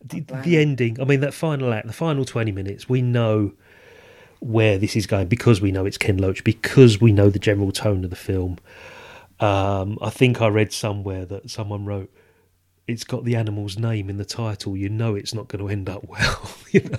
the, 0.05 0.21
the 0.45 0.59
ending. 0.59 1.01
I 1.01 1.05
mean, 1.05 1.21
that 1.21 1.35
final 1.35 1.73
act, 1.73 1.87
the 1.87 1.93
final 1.93 2.25
twenty 2.25 2.53
minutes. 2.53 2.89
We 2.89 3.03
know 3.03 3.53
where 4.41 4.77
this 4.77 4.95
is 4.95 5.07
going 5.07 5.27
because 5.29 5.61
we 5.63 5.73
know 5.73 5.87
it's 5.87 5.97
Ken 5.97 6.19
Loach 6.19 6.45
because 6.45 7.01
we 7.01 7.13
know 7.13 7.31
the 7.31 7.39
general 7.39 7.73
tone 7.73 8.05
of 8.05 8.11
the 8.11 8.17
film. 8.17 8.59
Um, 9.41 9.99
I 10.03 10.11
think 10.11 10.41
I 10.43 10.49
read 10.49 10.73
somewhere 10.73 11.25
that 11.27 11.51
someone 11.51 11.87
wrote, 11.87 12.13
"It's 12.87 13.05
got 13.05 13.25
the 13.25 13.37
animal's 13.37 13.79
name 13.79 14.09
in 14.11 14.17
the 14.17 14.25
title. 14.25 14.77
You 14.77 14.89
know 14.89 15.15
it's 15.15 15.35
not 15.35 15.49
going 15.49 15.65
to 15.65 15.71
end 15.71 15.89
up 15.89 16.05
well." 16.09 16.51
you, 16.71 16.81
know? 16.81 16.99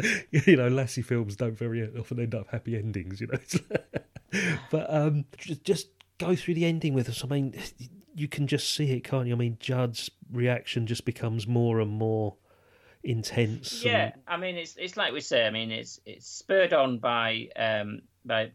you 0.30 0.56
know, 0.56 0.68
Lassie 0.68 1.02
films 1.02 1.36
don't 1.36 1.56
very 1.56 1.82
often 1.98 2.20
end 2.20 2.34
up 2.34 2.48
happy 2.50 2.76
endings. 2.76 3.20
You 3.20 3.28
know, 3.28 3.38
but 4.70 4.92
um, 4.92 5.24
just, 5.38 5.88
go 6.18 6.36
through 6.36 6.52
the 6.54 6.66
ending 6.66 6.92
with 6.92 7.08
us. 7.08 7.24
I 7.24 7.28
mean, 7.28 7.54
you 8.14 8.28
can 8.28 8.46
just 8.46 8.74
see 8.74 8.92
it, 8.92 9.04
can't 9.04 9.26
you? 9.26 9.34
I 9.34 9.38
mean, 9.38 9.56
Judd's 9.58 10.10
reaction 10.30 10.86
just 10.86 11.06
becomes 11.06 11.46
more 11.46 11.80
and 11.80 11.90
more 11.90 12.36
intense. 13.02 13.72
and- 13.82 13.90
Yeah, 13.90 14.12
I 14.28 14.36
mean 14.36 14.56
it's 14.56 14.76
it's 14.76 14.96
like 14.98 15.12
we 15.12 15.20
say. 15.22 15.46
I 15.46 15.50
mean 15.50 15.70
it's 15.70 15.98
it's 16.04 16.26
spurred 16.28 16.72
on 16.74 16.98
by 16.98 17.48
um 17.56 18.02
by 18.24 18.50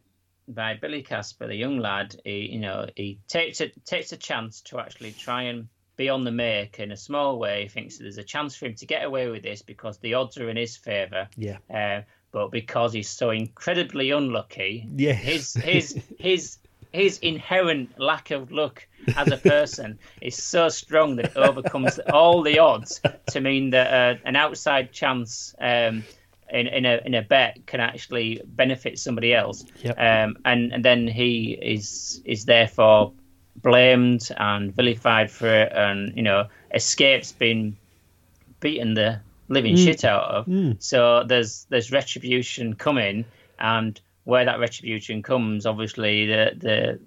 by 0.48 0.76
Billy 0.76 1.02
Casper, 1.02 1.48
the 1.48 1.56
young 1.56 1.80
lad. 1.80 2.16
He 2.24 2.50
you 2.52 2.60
know 2.60 2.88
he 2.96 3.20
takes 3.28 3.62
a 3.62 3.70
takes 3.86 4.12
a 4.12 4.18
chance 4.18 4.62
to 4.62 4.80
actually 4.80 5.12
try 5.12 5.44
and 5.44 5.68
be 5.98 6.10
on 6.10 6.24
the 6.24 6.32
make 6.32 6.80
in 6.80 6.92
a 6.92 6.98
small 6.98 7.40
way. 7.40 7.64
He 7.64 7.70
thinks 7.70 7.98
there's 7.98 8.18
a 8.18 8.24
chance 8.24 8.56
for 8.56 8.66
him 8.66 8.76
to 8.76 8.86
get 8.86 9.04
away 9.06 9.30
with 9.30 9.44
this 9.44 9.62
because 9.62 9.98
the 10.00 10.14
odds 10.16 10.38
are 10.38 10.50
in 10.50 10.58
his 10.58 10.76
favour. 10.76 11.30
Yeah. 11.38 11.58
Uh, 11.74 12.02
but 12.32 12.52
because 12.52 12.92
he's 12.92 13.10
so 13.10 13.30
incredibly 13.30 14.12
unlucky, 14.12 14.88
Yes. 14.96 15.24
his 15.24 15.54
his 15.54 16.04
his 16.20 16.58
his 16.92 17.18
inherent 17.20 17.98
lack 18.00 18.32
of 18.32 18.52
luck 18.52 18.88
as 19.18 19.30
a 19.32 19.38
person 19.38 20.00
is 20.22 20.42
so 20.42 20.70
strong 20.70 21.16
that 21.18 21.26
it 21.26 21.38
overcomes 21.38 22.00
all 22.14 22.42
the 22.42 22.60
odds 22.60 23.02
to 23.28 23.42
mean 23.42 23.70
that 23.72 23.94
uh, 23.94 24.20
an 24.26 24.36
outside 24.38 24.92
chance 24.94 25.54
um, 25.60 26.04
in 26.50 26.68
in 26.68 26.86
a 26.86 27.00
in 27.06 27.14
a 27.14 27.22
bet 27.22 27.66
can 27.66 27.80
actually 27.80 28.42
benefit 28.46 29.00
somebody 29.00 29.34
else. 29.34 29.66
Yep. 29.84 29.96
Um, 30.00 30.38
and 30.46 30.74
and 30.74 30.86
then 30.86 31.08
he 31.08 31.58
is 31.62 32.22
is 32.26 32.46
therefore 32.46 33.14
blamed 33.58 34.30
and 34.38 34.76
vilified 34.76 35.32
for 35.32 35.48
it, 35.48 35.72
and 35.74 36.16
you 36.16 36.24
know 36.24 36.48
escapes 36.74 37.32
being 37.32 37.78
beaten 38.60 38.94
the 38.94 39.20
living 39.48 39.76
Mm. 39.76 39.84
shit 39.86 40.04
out 40.04 40.24
of. 40.24 40.46
Mm. 40.46 40.82
So 40.82 41.24
there's 41.24 41.66
there's 41.70 41.92
retribution 41.92 42.76
coming, 42.76 43.26
and 43.60 44.00
where 44.24 44.46
that 44.46 44.60
retribution 44.60 45.22
comes, 45.24 45.66
obviously 45.66 46.26
the 46.28 46.52
the 46.58 47.00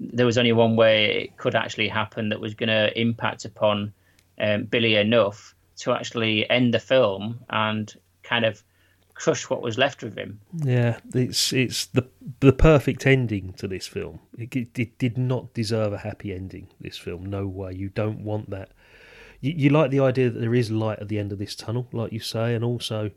there 0.00 0.26
was 0.26 0.36
only 0.38 0.52
one 0.52 0.76
way 0.76 1.22
it 1.22 1.36
could 1.36 1.54
actually 1.54 1.88
happen 1.88 2.28
that 2.30 2.40
was 2.40 2.54
going 2.54 2.68
to 2.68 3.00
impact 3.00 3.44
upon 3.44 3.92
um, 4.40 4.64
Billy 4.64 4.96
enough 4.96 5.54
to 5.76 5.92
actually 5.92 6.48
end 6.50 6.74
the 6.74 6.80
film 6.80 7.38
and 7.48 7.94
kind 8.24 8.44
of 8.44 8.62
crush 9.14 9.48
what 9.48 9.62
was 9.62 9.78
left 9.78 10.02
of 10.02 10.16
him. 10.16 10.40
Yeah, 10.52 10.98
it's 11.14 11.52
it's 11.52 11.86
the 11.86 12.08
the 12.40 12.52
perfect 12.52 13.06
ending 13.06 13.52
to 13.54 13.68
this 13.68 13.86
film. 13.86 14.20
It, 14.36 14.54
it, 14.56 14.78
it 14.78 14.98
did 14.98 15.16
not 15.16 15.54
deserve 15.54 15.92
a 15.92 15.98
happy 15.98 16.32
ending. 16.32 16.68
This 16.80 16.98
film, 16.98 17.26
no 17.26 17.46
way. 17.46 17.72
You 17.72 17.88
don't 17.88 18.24
want 18.24 18.50
that. 18.50 18.70
You, 19.40 19.52
you 19.56 19.70
like 19.70 19.90
the 19.90 20.00
idea 20.00 20.30
that 20.30 20.40
there 20.40 20.54
is 20.54 20.70
light 20.70 20.98
at 20.98 21.08
the 21.08 21.18
end 21.18 21.32
of 21.32 21.38
this 21.38 21.54
tunnel, 21.54 21.88
like 21.92 22.12
you 22.12 22.20
say, 22.20 22.54
and 22.54 22.64
also 22.64 23.10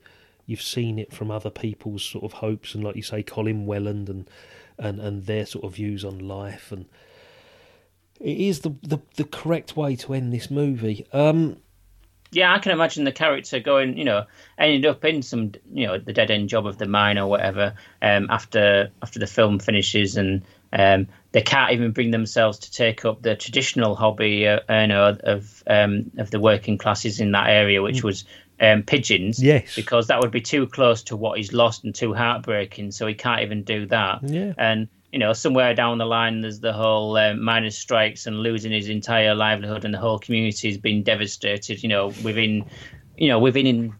you've 0.46 0.62
seen 0.62 0.98
it 0.98 1.14
from 1.14 1.30
other 1.32 1.50
people's 1.50 2.04
sort 2.04 2.24
of 2.24 2.34
hopes 2.34 2.74
and, 2.74 2.84
like 2.84 2.96
you 2.96 3.04
say, 3.04 3.24
Colin 3.24 3.66
Welland 3.66 4.10
and 4.10 4.30
and 4.78 5.00
and 5.00 5.26
their 5.26 5.46
sort 5.46 5.66
of 5.66 5.76
views 5.76 6.06
on 6.06 6.20
life, 6.20 6.72
and 6.72 6.86
it 8.20 8.38
is 8.38 8.62
the 8.62 8.76
the, 8.84 9.00
the 9.16 9.24
correct 9.24 9.76
way 9.76 9.96
to 9.96 10.14
end 10.14 10.32
this 10.32 10.52
movie. 10.52 11.06
Um, 11.12 11.58
yeah, 12.32 12.54
I 12.54 12.60
can 12.60 12.72
imagine 12.72 13.04
the 13.04 13.12
character 13.12 13.60
going, 13.60 13.98
you 13.98 14.04
know, 14.06 14.26
ended 14.58 14.86
up 14.86 15.04
in 15.06 15.22
some, 15.22 15.54
you 15.74 15.88
know, 15.88 15.98
the 15.98 16.14
dead 16.14 16.32
end 16.32 16.50
job 16.50 16.66
of 16.68 16.78
the 16.78 16.86
mine 16.88 17.18
or 17.18 17.28
whatever. 17.28 17.76
Um, 18.02 18.28
after 18.30 18.92
after 19.02 19.20
the 19.20 19.28
film 19.28 19.60
finishes, 19.60 20.18
and 20.18 20.44
um, 20.74 21.08
they 21.32 21.42
can't 21.42 21.72
even 21.72 21.92
bring 21.92 22.12
themselves 22.12 22.60
to 22.60 22.72
take 22.72 23.06
up 23.06 23.22
the 23.22 23.36
traditional 23.36 23.96
hobby, 23.96 24.48
uh, 24.48 24.60
you 24.70 24.88
know, 24.88 25.18
of 25.24 25.64
um, 25.68 26.12
of 26.18 26.32
the 26.32 26.40
working 26.40 26.78
classes 26.78 27.20
in 27.20 27.32
that 27.32 27.50
area, 27.50 27.82
which 27.82 28.02
Mm. 28.02 28.04
was 28.04 28.26
um, 28.60 28.84
pigeons. 28.84 29.42
Yes. 29.42 29.76
because 29.76 30.08
that 30.08 30.20
would 30.20 30.32
be 30.32 30.42
too 30.42 30.66
close 30.68 31.04
to 31.04 31.16
what 31.16 31.38
he's 31.38 31.54
lost 31.54 31.84
and 31.84 31.94
too 31.94 32.14
heartbreaking. 32.14 32.92
So 32.92 33.06
he 33.08 33.14
can't 33.14 33.42
even 33.42 33.64
do 33.64 33.86
that. 33.88 34.20
Yeah. 34.24 34.54
and 34.58 34.88
you 35.12 35.20
know, 35.20 35.34
somewhere 35.34 35.74
down 35.74 35.98
the 35.98 36.06
line, 36.06 36.42
there's 36.42 36.60
the 36.60 36.74
whole 36.74 37.16
um, 37.18 37.42
miners' 37.42 37.78
strikes 37.78 38.28
and 38.28 38.40
losing 38.40 38.72
his 38.72 38.90
entire 38.90 39.34
livelihood, 39.36 39.86
and 39.86 39.94
the 39.94 40.00
whole 40.00 40.20
community 40.20 40.68
has 40.68 40.78
been 40.78 41.04
devastated. 41.04 41.82
You 41.82 41.90
know, 41.90 42.08
within, 42.24 42.66
you 43.16 43.30
know, 43.30 43.40
within 43.40 43.66
him, 43.66 44.00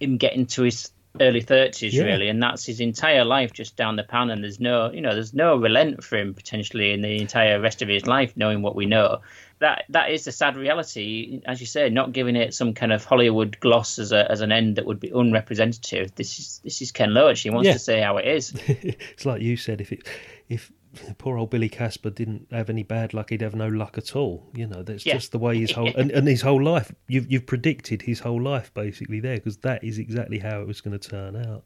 him 0.00 0.16
getting 0.16 0.46
to 0.46 0.62
his 0.62 0.90
early 1.20 1.40
thirties, 1.40 1.94
Yeah. 1.94 2.04
really, 2.04 2.28
and 2.28 2.42
that's 2.42 2.64
his 2.64 2.80
entire 2.80 3.24
life 3.24 3.52
just 3.52 3.76
down 3.76 3.96
the 3.96 4.04
pan. 4.04 4.30
And 4.30 4.44
there's 4.44 4.60
no, 4.60 4.90
you 4.92 5.00
know, 5.00 5.14
there's 5.14 5.34
no 5.34 5.56
relent 5.56 6.04
for 6.04 6.16
him 6.16 6.34
potentially 6.34 6.92
in 6.92 7.00
the 7.00 7.20
entire 7.20 7.60
rest 7.60 7.82
of 7.82 7.88
his 7.88 8.06
life, 8.06 8.36
knowing 8.36 8.62
what 8.62 8.76
we 8.76 8.86
know. 8.86 9.20
That 9.60 9.84
that 9.88 10.10
is 10.10 10.24
the 10.24 10.32
sad 10.32 10.56
reality, 10.56 11.40
as 11.44 11.60
you 11.60 11.66
say, 11.66 11.90
not 11.90 12.12
giving 12.12 12.36
it 12.36 12.54
some 12.54 12.74
kind 12.74 12.92
of 12.92 13.04
Hollywood 13.04 13.58
gloss 13.60 13.98
as 13.98 14.12
a 14.12 14.30
as 14.30 14.40
an 14.40 14.52
end 14.52 14.76
that 14.76 14.86
would 14.86 15.00
be 15.00 15.10
unrepresentative. 15.10 16.14
This 16.14 16.38
is 16.38 16.60
this 16.62 16.80
is 16.80 16.92
Ken 16.92 17.12
Loach. 17.12 17.40
He 17.40 17.50
wants 17.50 17.66
Yeah. 17.66 17.72
to 17.72 17.78
say 17.78 18.00
how 18.00 18.18
it 18.18 18.26
is. 18.26 18.54
it's 18.68 19.26
like 19.26 19.42
you 19.42 19.56
said, 19.56 19.80
if 19.80 19.90
it 19.92 20.06
if 20.48 20.70
poor 21.18 21.36
old 21.36 21.50
Billy 21.50 21.68
Casper 21.68 22.08
didn't 22.10 22.46
have 22.52 22.70
any 22.70 22.82
bad 22.84 23.12
luck, 23.14 23.30
he'd 23.30 23.40
have 23.42 23.54
no 23.56 23.66
luck 23.68 23.98
at 23.98 24.14
all. 24.14 24.48
You 24.54 24.66
know, 24.68 24.82
that's 24.82 25.04
Yeah. 25.04 25.14
just 25.14 25.32
the 25.32 25.38
way 25.38 25.58
his 25.58 25.72
whole 25.72 25.92
and, 25.96 26.10
and 26.12 26.28
his 26.28 26.42
whole 26.42 26.62
life. 26.62 26.92
You've 27.08 27.30
you've 27.30 27.46
predicted 27.46 28.02
his 28.02 28.20
whole 28.20 28.40
life 28.40 28.72
basically 28.74 29.18
there 29.18 29.36
because 29.38 29.58
that 29.58 29.82
is 29.82 29.98
exactly 29.98 30.38
how 30.38 30.60
it 30.60 30.66
was 30.68 30.80
going 30.80 30.96
to 30.98 31.08
turn 31.08 31.34
out. 31.34 31.64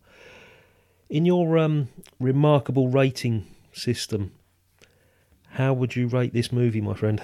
In 1.10 1.26
your 1.26 1.58
um, 1.58 1.88
remarkable 2.18 2.88
rating 2.88 3.46
system, 3.72 4.32
how 5.50 5.74
would 5.74 5.94
you 5.94 6.06
rate 6.08 6.32
this 6.32 6.50
movie, 6.50 6.80
my 6.80 6.94
friend? 6.94 7.20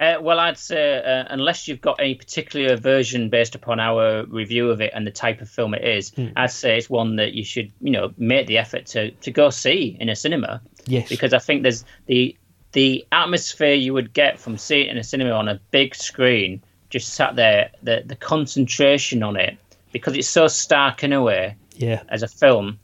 Uh, 0.00 0.16
well, 0.20 0.40
I'd 0.40 0.56
say 0.56 0.96
uh, 1.04 1.24
unless 1.28 1.68
you've 1.68 1.82
got 1.82 2.00
any 2.00 2.14
particular 2.14 2.74
version 2.76 3.28
based 3.28 3.54
upon 3.54 3.78
our 3.78 4.24
review 4.24 4.70
of 4.70 4.80
it 4.80 4.92
and 4.94 5.06
the 5.06 5.10
type 5.10 5.42
of 5.42 5.48
film 5.50 5.74
it 5.74 5.84
is, 5.84 6.10
Hmm. 6.14 6.28
I'd 6.36 6.50
say 6.50 6.78
it's 6.78 6.88
one 6.88 7.16
that 7.16 7.34
you 7.34 7.44
should, 7.44 7.70
you 7.82 7.90
know, 7.90 8.12
make 8.16 8.46
the 8.46 8.56
effort 8.56 8.86
to, 8.86 9.10
to 9.10 9.30
go 9.30 9.50
see 9.50 9.98
in 10.00 10.08
a 10.08 10.16
cinema. 10.16 10.62
Yes. 10.86 11.08
Because 11.10 11.34
I 11.34 11.38
think 11.38 11.62
there's 11.62 11.84
the 12.06 12.34
the 12.72 13.04
atmosphere 13.12 13.74
you 13.74 13.92
would 13.92 14.12
get 14.12 14.38
from 14.38 14.56
seeing 14.56 14.86
it 14.86 14.90
in 14.92 14.96
a 14.96 15.02
cinema 15.04 15.32
on 15.32 15.48
a 15.48 15.60
big 15.72 15.94
screen, 15.94 16.62
just 16.88 17.12
sat 17.14 17.36
there, 17.36 17.70
the 17.82 18.02
the 18.06 18.16
concentration 18.16 19.22
on 19.22 19.36
it, 19.36 19.58
because 19.92 20.16
it's 20.16 20.28
so 20.28 20.46
stark 20.48 21.04
in 21.04 21.12
a 21.12 21.22
way 21.22 21.56
Yeah. 21.76 22.02
as 22.08 22.22
a 22.22 22.28
film, 22.28 22.78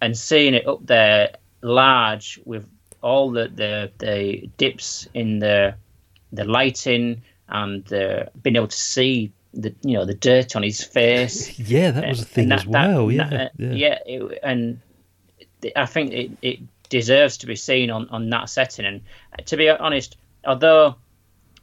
and 0.00 0.16
seeing 0.16 0.54
it 0.54 0.66
up 0.66 0.86
there 0.86 1.34
large 1.60 2.40
with 2.46 2.66
all 3.02 3.30
the 3.30 3.48
the, 3.48 3.90
the 3.98 4.48
dips 4.56 5.06
in 5.12 5.40
the 5.40 5.74
the 6.32 6.44
lighting 6.44 7.22
and 7.48 7.84
the 7.86 8.30
being 8.42 8.56
able 8.56 8.68
to 8.68 8.76
see 8.76 9.32
the 9.54 9.74
you 9.82 9.94
know 9.94 10.04
the 10.06 10.14
dirt 10.14 10.56
on 10.56 10.62
his 10.62 10.82
face. 10.82 11.58
Yeah, 11.58 11.90
that 11.90 12.08
was 12.08 12.22
a 12.22 12.24
thing 12.24 12.48
that- 12.48 12.60
as 12.60 12.64
that- 12.64 12.70
well. 12.70 13.10
yeah, 13.12 13.28
that- 13.28 13.52
yeah. 13.58 13.72
yeah, 13.72 13.98
it, 14.06 14.38
and 14.42 14.80
I 15.76 15.86
think 15.86 16.12
it, 16.12 16.30
it 16.42 16.58
deserves 16.88 17.38
to 17.38 17.46
be 17.46 17.56
seen 17.56 17.90
on, 17.90 18.08
on 18.10 18.28
that 18.30 18.48
setting. 18.48 18.84
And 18.86 19.02
to 19.46 19.56
be 19.56 19.68
honest, 19.68 20.16
although 20.44 20.96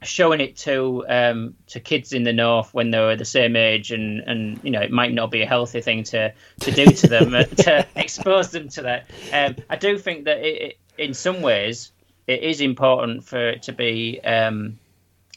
showing 0.02 0.40
it 0.40 0.56
to 0.56 1.04
um, 1.08 1.54
to 1.66 1.78
kids 1.80 2.12
in 2.14 2.22
the 2.22 2.32
north 2.32 2.72
when 2.72 2.90
they 2.90 2.98
were 2.98 3.16
the 3.16 3.24
same 3.24 3.56
age, 3.56 3.90
and, 3.90 4.20
and 4.20 4.60
you 4.62 4.70
know 4.70 4.80
it 4.80 4.90
might 4.92 5.12
not 5.12 5.30
be 5.30 5.42
a 5.42 5.46
healthy 5.46 5.80
thing 5.80 6.04
to, 6.04 6.32
to 6.60 6.70
do 6.70 6.86
to 6.86 7.06
them 7.08 7.34
uh, 7.34 7.42
to 7.44 7.86
expose 7.96 8.50
them 8.50 8.68
to 8.70 8.82
that. 8.82 9.10
Um, 9.32 9.56
I 9.68 9.76
do 9.76 9.98
think 9.98 10.24
that 10.24 10.38
it, 10.38 10.62
it, 10.62 10.78
in 10.96 11.12
some 11.14 11.42
ways 11.42 11.90
it 12.30 12.44
is 12.44 12.60
important 12.60 13.24
for 13.24 13.48
it 13.48 13.62
to 13.62 13.72
be 13.72 14.20
um, 14.22 14.78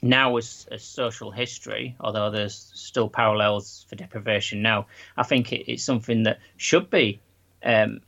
now 0.04 0.38
as, 0.38 0.68
as 0.72 0.84
social 0.84 1.32
history, 1.32 1.96
although 2.00 2.30
there's 2.30 2.72
still 2.76 3.10
parallels 3.10 3.88
for 3.90 3.96
deprivation 3.96 4.62
now. 4.62 4.86
I 5.18 5.24
think 5.24 5.52
it, 5.52 5.72
it's 5.72 5.84
something 5.84 6.24
that 6.24 6.40
should 6.56 6.92
be 6.92 7.20
um, 7.66 8.02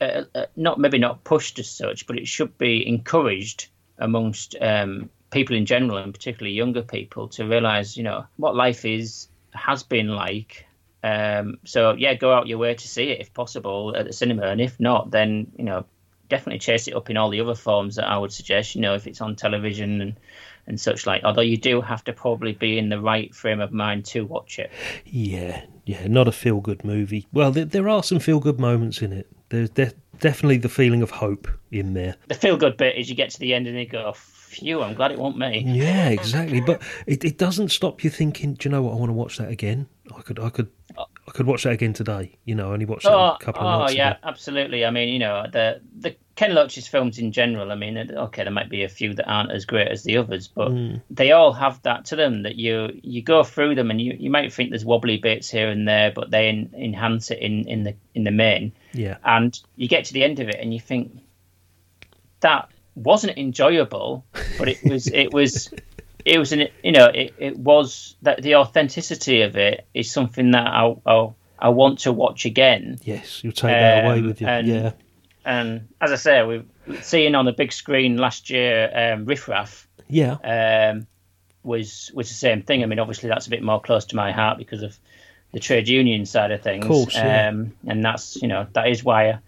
uh, 0.00 0.22
uh, 0.34 0.46
not 0.56 0.80
maybe 0.80 0.96
not 0.96 1.24
pushed 1.24 1.58
as 1.58 1.68
such, 1.68 2.06
but 2.06 2.16
it 2.16 2.26
should 2.26 2.56
be 2.56 2.88
encouraged 2.88 3.68
amongst 3.98 4.56
um, 4.58 5.10
people 5.30 5.56
in 5.56 5.66
general, 5.66 5.98
and 5.98 6.14
particularly 6.14 6.56
younger 6.56 6.82
people, 6.82 7.28
to 7.28 7.44
realise 7.44 7.98
you 7.98 8.02
know 8.02 8.24
what 8.36 8.56
life 8.56 8.86
is 8.86 9.28
has 9.52 9.82
been 9.82 10.08
like. 10.08 10.66
Um, 11.04 11.58
so 11.66 11.92
yeah, 11.92 12.14
go 12.14 12.32
out 12.32 12.46
your 12.46 12.58
way 12.58 12.74
to 12.74 12.88
see 12.88 13.10
it 13.10 13.20
if 13.20 13.34
possible 13.34 13.94
at 13.94 14.06
the 14.06 14.12
cinema, 14.14 14.46
and 14.46 14.60
if 14.60 14.80
not, 14.80 15.10
then 15.10 15.52
you 15.58 15.64
know 15.64 15.84
definitely 16.30 16.60
chase 16.60 16.88
it 16.88 16.94
up 16.94 17.10
in 17.10 17.16
all 17.16 17.28
the 17.28 17.40
other 17.40 17.54
forms 17.54 17.96
that 17.96 18.08
I 18.08 18.16
would 18.16 18.32
suggest. 18.32 18.74
You 18.74 18.80
know, 18.80 18.94
if 18.94 19.06
it's 19.06 19.20
on 19.20 19.36
television 19.36 20.00
and 20.00 20.16
and 20.66 20.80
such 20.80 21.06
like. 21.06 21.22
Although 21.24 21.42
you 21.42 21.56
do 21.56 21.80
have 21.80 22.02
to 22.04 22.12
probably 22.12 22.52
be 22.52 22.78
in 22.78 22.88
the 22.88 23.00
right 23.00 23.34
frame 23.34 23.60
of 23.60 23.72
mind 23.72 24.06
to 24.06 24.24
watch 24.24 24.58
it. 24.58 24.70
Yeah, 25.04 25.64
yeah, 25.84 26.06
not 26.06 26.28
a 26.28 26.32
feel 26.32 26.60
good 26.60 26.84
movie. 26.84 27.26
Well, 27.32 27.50
there, 27.50 27.64
there 27.64 27.88
are 27.88 28.02
some 28.02 28.20
feel 28.20 28.40
good 28.40 28.58
moments 28.58 29.02
in 29.02 29.12
it. 29.12 29.26
There's 29.50 29.70
de- 29.70 29.92
definitely 30.20 30.58
the 30.58 30.68
feeling 30.68 31.02
of 31.02 31.10
hope 31.10 31.48
in 31.70 31.94
there. 31.94 32.16
The 32.28 32.34
feel 32.34 32.56
good 32.56 32.76
bit 32.76 32.96
is 32.96 33.10
you 33.10 33.16
get 33.16 33.30
to 33.30 33.40
the 33.40 33.52
end 33.52 33.66
and 33.66 33.76
you 33.76 33.86
go, 33.86 34.12
"Phew, 34.14 34.82
I'm 34.82 34.94
glad 34.94 35.10
it 35.10 35.18
wasn't 35.18 35.38
me." 35.38 35.64
Yeah, 35.66 36.08
exactly. 36.08 36.60
But 36.60 36.80
it, 37.06 37.24
it 37.24 37.36
doesn't 37.36 37.70
stop 37.70 38.04
you 38.04 38.10
thinking. 38.10 38.54
Do 38.54 38.68
you 38.68 38.72
know 38.72 38.82
what? 38.82 38.92
I 38.92 38.96
want 38.96 39.10
to 39.10 39.14
watch 39.14 39.38
that 39.38 39.50
again. 39.50 39.88
I 40.16 40.22
could, 40.22 40.38
I 40.38 40.50
could, 40.50 40.70
I 41.30 41.32
could 41.32 41.46
watch 41.46 41.62
that 41.62 41.72
again 41.74 41.92
today. 41.92 42.36
You 42.44 42.56
know, 42.56 42.70
I 42.70 42.72
only 42.72 42.86
watched 42.86 43.06
Oh, 43.06 43.34
a 43.34 43.38
couple 43.40 43.62
of 43.62 43.66
oh 43.74 43.78
nights 43.84 43.94
yeah, 43.94 44.10
ago. 44.12 44.18
absolutely. 44.24 44.84
I 44.84 44.90
mean, 44.90 45.08
you 45.10 45.20
know, 45.20 45.46
the 45.52 45.80
the 45.96 46.16
Ken 46.34 46.54
Loach's 46.54 46.88
films 46.88 47.18
in 47.20 47.30
general. 47.30 47.70
I 47.70 47.76
mean, 47.76 47.96
okay, 47.96 48.42
there 48.42 48.50
might 48.52 48.68
be 48.68 48.82
a 48.82 48.88
few 48.88 49.14
that 49.14 49.30
aren't 49.30 49.52
as 49.52 49.64
great 49.64 49.86
as 49.86 50.02
the 50.02 50.16
others, 50.16 50.48
but 50.48 50.72
Mm. 50.72 51.02
they 51.08 51.30
all 51.30 51.52
have 51.52 51.80
that 51.82 52.06
to 52.06 52.16
them 52.16 52.42
that 52.42 52.56
you 52.56 52.98
you 53.04 53.22
go 53.22 53.44
through 53.44 53.76
them 53.76 53.92
and 53.92 54.00
you, 54.00 54.16
you 54.18 54.28
might 54.28 54.52
think 54.52 54.70
there's 54.70 54.84
wobbly 54.84 55.18
bits 55.18 55.48
here 55.48 55.68
and 55.68 55.86
there, 55.86 56.10
but 56.10 56.32
they 56.32 56.48
en- 56.48 56.74
enhance 56.76 57.30
it 57.30 57.38
in, 57.38 57.68
in 57.68 57.84
the 57.84 57.94
in 58.16 58.24
the 58.24 58.32
main. 58.32 58.72
Yeah. 58.92 59.18
And 59.24 59.56
you 59.76 59.86
get 59.86 60.06
to 60.06 60.12
the 60.12 60.24
end 60.24 60.40
of 60.40 60.48
it 60.48 60.56
and 60.58 60.74
you 60.74 60.80
think 60.80 61.12
that 62.40 62.68
wasn't 62.96 63.38
enjoyable, 63.38 64.24
but 64.58 64.68
it 64.68 64.82
was 64.84 65.06
it 65.06 65.32
was 65.32 65.72
it 66.24 66.38
was 66.38 66.52
an 66.52 66.68
you 66.82 66.92
know 66.92 67.06
it, 67.06 67.34
it 67.38 67.58
was 67.58 68.16
that 68.22 68.42
the 68.42 68.56
authenticity 68.56 69.42
of 69.42 69.56
it 69.56 69.86
is 69.94 70.10
something 70.10 70.50
that 70.52 70.66
I 70.66 70.94
I, 71.06 71.28
I 71.58 71.68
want 71.70 72.00
to 72.00 72.12
watch 72.12 72.44
again. 72.46 72.98
Yes, 73.04 73.42
you'll 73.44 73.52
take 73.52 73.70
that 73.70 74.04
away 74.04 74.18
Um, 74.20 74.26
with 74.26 74.40
you. 74.40 74.46
and- 74.46 74.66
yeah. 74.66 74.92
And 75.42 75.88
as 76.02 76.12
I 76.12 76.16
say, 76.16 76.42
we've 76.44 76.66
seen 77.02 77.34
on 77.34 77.46
the 77.46 77.52
big 77.52 77.72
screen 77.72 78.18
last 78.18 78.50
year, 78.50 78.90
um, 78.94 79.24
Riff 79.24 79.48
Raff 79.48 79.88
Yeah. 80.06 80.34
um, 80.44 81.06
was 81.62 82.10
was 82.14 82.28
the 82.28 82.34
same 82.34 82.60
thing. 82.62 82.82
I 82.82 82.86
mean, 82.86 82.98
obviously 82.98 83.30
that's 83.30 83.46
a 83.46 83.50
bit 83.50 83.62
more 83.62 83.80
close 83.80 84.04
to 84.06 84.16
my 84.16 84.32
heart 84.32 84.58
because 84.58 84.82
of 84.82 84.96
the 85.52 85.58
trade 85.60 85.88
union 85.88 86.26
side 86.26 86.50
of 86.52 86.62
things. 86.62 86.86
Course, 86.86 87.14
yeah. 87.16 87.48
um, 87.48 87.72
and 87.86 88.04
that's 88.04 88.40
you 88.42 88.48
know 88.48 88.66
that 88.74 88.88
is 88.88 89.02
why 89.02 89.38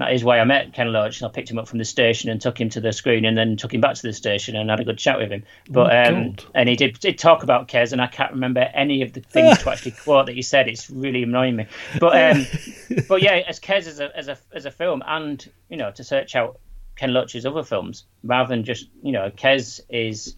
that 0.00 0.12
is 0.12 0.24
why 0.24 0.38
I 0.38 0.44
met 0.44 0.72
Ken 0.72 0.92
Loach 0.92 1.22
I 1.22 1.28
picked 1.28 1.50
him 1.50 1.58
up 1.58 1.68
from 1.68 1.78
the 1.78 1.84
station 1.84 2.30
and 2.30 2.40
took 2.40 2.60
him 2.60 2.68
to 2.70 2.80
the 2.80 2.92
screen 2.92 3.24
and 3.24 3.36
then 3.36 3.56
took 3.56 3.72
him 3.72 3.80
back 3.80 3.94
to 3.96 4.02
the 4.02 4.12
station 4.12 4.56
and 4.56 4.70
had 4.70 4.80
a 4.80 4.84
good 4.84 4.98
chat 4.98 5.18
with 5.18 5.30
him. 5.30 5.44
But 5.68 5.92
Oh, 5.92 6.12
um, 6.14 6.36
and 6.54 6.68
he 6.68 6.76
did 6.76 6.98
did 7.00 7.18
talk 7.18 7.42
about 7.42 7.68
Kes 7.68 7.92
and 7.92 8.00
I 8.00 8.06
can't 8.06 8.32
remember 8.32 8.60
any 8.60 9.02
of 9.02 9.12
the 9.12 9.20
things 9.20 9.58
to 9.58 9.70
actually 9.70 9.90
quote 10.04 10.26
that 10.26 10.34
he 10.34 10.42
said. 10.42 10.68
It's 10.68 10.90
really 10.90 11.22
annoying 11.22 11.56
me. 11.56 11.66
But 11.98 12.36
um, 12.36 12.46
but 13.08 13.22
yeah, 13.22 13.42
as 13.46 13.60
Kes 13.60 13.86
as 13.86 14.00
a 14.00 14.16
as 14.16 14.28
a 14.28 14.38
as 14.52 14.66
a 14.66 14.70
film 14.70 15.02
and 15.06 15.48
you 15.68 15.76
know 15.76 15.90
to 15.92 16.04
search 16.04 16.34
out 16.36 16.58
Ken 16.96 17.12
Loach's 17.12 17.46
other 17.46 17.62
films 17.62 18.04
rather 18.22 18.48
than 18.48 18.64
just 18.64 18.88
you 19.02 19.12
know 19.12 19.30
Kes 19.30 19.80
is 19.88 20.34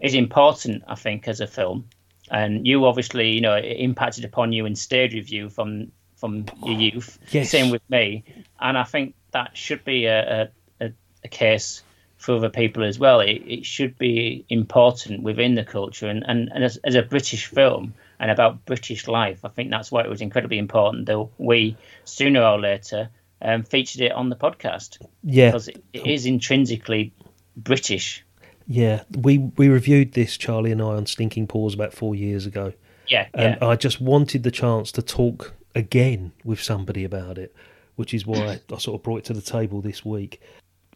is 0.00 0.14
important 0.14 0.82
I 0.88 0.94
think 0.94 1.28
as 1.28 1.40
a 1.40 1.46
film 1.46 1.88
and 2.30 2.66
you 2.66 2.86
obviously 2.86 3.30
you 3.30 3.40
know 3.40 3.54
it 3.54 3.76
impacted 3.78 4.24
upon 4.24 4.52
you 4.52 4.72
stayed 4.74 5.14
with 5.14 5.30
you 5.30 5.48
from 5.48 5.92
from 6.20 6.44
your 6.64 6.78
youth 6.78 7.18
Yes. 7.30 7.50
same 7.50 7.70
with 7.70 7.82
me 7.88 8.22
and 8.60 8.76
I 8.78 8.84
think 8.84 9.14
that 9.32 9.56
should 9.56 9.84
be 9.84 10.06
a 10.06 10.42
a, 10.80 10.86
a, 10.86 10.92
a 11.24 11.28
case 11.28 11.82
for 12.18 12.36
other 12.36 12.50
people 12.50 12.84
as 12.84 12.98
well 12.98 13.20
it, 13.20 13.42
it 13.46 13.64
should 13.64 13.96
be 13.98 14.44
important 14.50 15.22
within 15.22 15.54
the 15.54 15.64
culture 15.64 16.06
and, 16.08 16.22
and, 16.28 16.50
and 16.54 16.62
as, 16.64 16.76
as 16.84 16.94
a 16.94 17.02
British 17.02 17.46
film 17.46 17.94
and 18.18 18.30
about 18.30 18.64
British 18.66 19.08
life 19.08 19.44
I 19.44 19.48
think 19.48 19.70
that's 19.70 19.90
why 19.90 20.02
it 20.02 20.10
was 20.10 20.20
incredibly 20.20 20.58
important 20.58 21.06
that 21.06 21.26
we 21.38 21.76
sooner 22.04 22.42
or 22.42 22.60
later 22.60 23.08
um, 23.42 23.62
featured 23.62 24.02
it 24.02 24.12
on 24.12 24.28
the 24.28 24.36
podcast 24.36 24.98
Yeah. 25.24 25.48
because 25.48 25.68
it, 25.68 25.82
it 25.94 26.06
is 26.06 26.26
intrinsically 26.26 27.12
British 27.56 28.22
Yeah, 28.66 29.02
we 29.16 29.38
we 29.38 29.68
reviewed 29.68 30.12
this 30.12 30.36
Charlie 30.36 30.72
and 30.72 30.82
I 30.82 30.92
on 31.00 31.06
Stinking 31.06 31.46
Paws 31.48 31.74
about 31.74 31.92
four 31.94 32.14
years 32.14 32.46
ago. 32.46 32.72
Yeah, 33.08 33.26
and 33.34 33.56
yeah. 33.60 33.66
I 33.68 33.74
just 33.74 34.00
wanted 34.00 34.42
the 34.44 34.50
chance 34.52 34.92
to 34.92 35.02
talk 35.02 35.54
again 35.74 36.32
with 36.44 36.62
somebody 36.62 37.04
about 37.04 37.38
it, 37.38 37.54
which 37.96 38.14
is 38.14 38.26
why 38.26 38.60
I 38.72 38.78
sort 38.78 38.98
of 38.98 39.02
brought 39.02 39.18
it 39.18 39.24
to 39.26 39.34
the 39.34 39.40
table 39.40 39.80
this 39.80 40.04
week. 40.04 40.40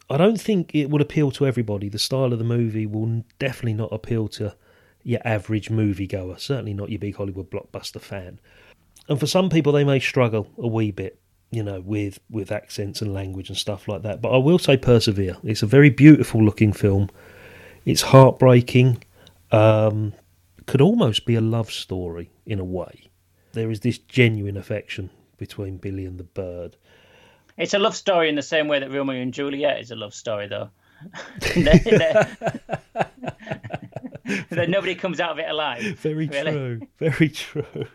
I 0.09 0.17
don't 0.17 0.39
think 0.39 0.73
it 0.75 0.89
will 0.89 1.01
appeal 1.01 1.31
to 1.31 1.47
everybody. 1.47 1.89
The 1.89 1.99
style 1.99 2.31
of 2.31 2.39
the 2.39 2.45
movie 2.45 2.85
will 2.85 3.23
definitely 3.39 3.73
not 3.73 3.91
appeal 3.91 4.27
to 4.29 4.55
your 5.03 5.19
average 5.23 5.69
moviegoer. 5.69 6.39
Certainly 6.39 6.73
not 6.73 6.89
your 6.89 6.99
big 6.99 7.15
Hollywood 7.15 7.49
blockbuster 7.49 8.01
fan. 8.01 8.39
And 9.07 9.19
for 9.19 9.27
some 9.27 9.49
people, 9.49 9.71
they 9.71 9.83
may 9.83 9.99
struggle 9.99 10.47
a 10.57 10.67
wee 10.67 10.91
bit, 10.91 11.19
you 11.51 11.63
know, 11.63 11.79
with 11.81 12.19
with 12.29 12.51
accents 12.51 13.01
and 13.01 13.13
language 13.13 13.49
and 13.49 13.57
stuff 13.57 13.87
like 13.87 14.01
that. 14.03 14.21
But 14.21 14.33
I 14.33 14.37
will 14.37 14.59
say, 14.59 14.77
persevere. 14.77 15.37
It's 15.43 15.63
a 15.63 15.67
very 15.67 15.89
beautiful 15.89 16.43
looking 16.43 16.73
film. 16.73 17.09
It's 17.85 18.01
heartbreaking. 18.01 19.03
Um, 19.51 20.13
could 20.65 20.81
almost 20.81 21.25
be 21.25 21.35
a 21.35 21.41
love 21.41 21.71
story 21.71 22.31
in 22.45 22.59
a 22.59 22.63
way. 22.63 23.09
There 23.55 23.71
is 23.71 23.79
this 23.79 23.97
genuine 23.97 24.57
affection 24.57 25.09
between 25.37 25.77
Billy 25.77 26.05
and 26.05 26.19
the 26.19 26.25
bird. 26.25 26.75
It's 27.57 27.73
a 27.73 27.79
love 27.79 27.95
story 27.95 28.27
in 28.27 28.35
the 28.35 28.41
same 28.41 28.67
way 28.67 28.79
that 28.79 28.91
Romeo 28.91 29.21
and 29.21 29.33
Juliet 29.33 29.79
is 29.79 29.91
a 29.91 29.95
love 29.95 30.13
story, 30.13 30.47
though. 30.47 30.69
that 34.49 34.69
nobody 34.69 34.93
comes 34.93 35.21
out 35.21 35.31
of 35.31 35.39
it 35.39 35.49
alive. 35.49 35.81
Very 35.99 36.27
really. 36.27 36.51
true. 36.51 36.81
Very 36.97 37.29
true. 37.29 37.87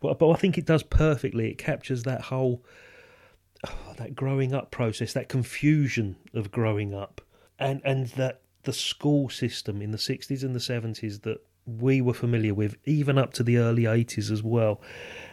But 0.00 0.18
but 0.18 0.30
I 0.30 0.34
think 0.36 0.56
it 0.56 0.66
does 0.66 0.84
perfectly. 0.84 1.50
It 1.50 1.58
captures 1.58 2.04
that 2.04 2.22
whole 2.22 2.64
oh, 3.66 3.94
that 3.96 4.14
growing 4.14 4.54
up 4.54 4.70
process, 4.70 5.12
that 5.14 5.28
confusion 5.28 6.16
of 6.34 6.52
growing 6.52 6.94
up, 6.94 7.20
and 7.58 7.80
and 7.84 8.06
that 8.08 8.42
the 8.62 8.72
school 8.72 9.28
system 9.28 9.82
in 9.82 9.90
the 9.90 9.98
sixties 9.98 10.44
and 10.44 10.54
the 10.54 10.60
seventies 10.60 11.20
that 11.20 11.38
we 11.66 12.00
were 12.00 12.14
familiar 12.14 12.54
with, 12.54 12.76
even 12.84 13.18
up 13.18 13.32
to 13.34 13.42
the 13.42 13.58
early 13.58 13.86
eighties 13.86 14.30
as 14.30 14.42
well. 14.42 14.80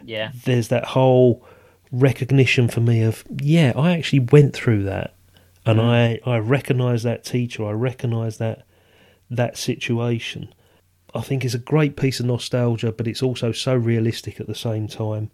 Yeah. 0.04 0.32
There's 0.44 0.68
that 0.68 0.84
whole 0.84 1.44
recognition 1.90 2.68
for 2.68 2.80
me 2.80 3.02
of 3.02 3.24
yeah, 3.40 3.72
I 3.76 3.96
actually 3.96 4.20
went 4.20 4.54
through 4.54 4.84
that, 4.84 5.14
and 5.64 5.78
mm. 5.78 5.84
I 6.26 6.30
I 6.30 6.38
recognise 6.38 7.02
that 7.02 7.24
teacher. 7.24 7.66
I 7.66 7.72
recognise 7.72 8.38
that 8.38 8.66
that 9.30 9.56
situation. 9.56 10.54
I 11.14 11.22
think 11.22 11.44
it's 11.44 11.54
a 11.54 11.58
great 11.58 11.96
piece 11.96 12.20
of 12.20 12.26
nostalgia, 12.26 12.92
but 12.92 13.08
it's 13.08 13.22
also 13.22 13.52
so 13.52 13.74
realistic 13.74 14.40
at 14.40 14.46
the 14.46 14.54
same 14.54 14.86
time. 14.86 15.30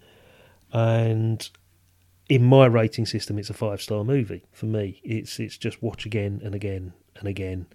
And 0.72 1.48
in 2.28 2.44
my 2.44 2.66
rating 2.66 3.06
system, 3.06 3.38
it's 3.38 3.50
a 3.50 3.54
five 3.54 3.82
star 3.82 4.04
movie 4.04 4.44
for 4.52 4.66
me. 4.66 5.00
It's 5.04 5.38
it's 5.38 5.58
just 5.58 5.82
watch 5.82 6.06
again 6.06 6.40
and 6.44 6.54
again 6.54 6.92
and 7.16 7.28
again. 7.28 7.66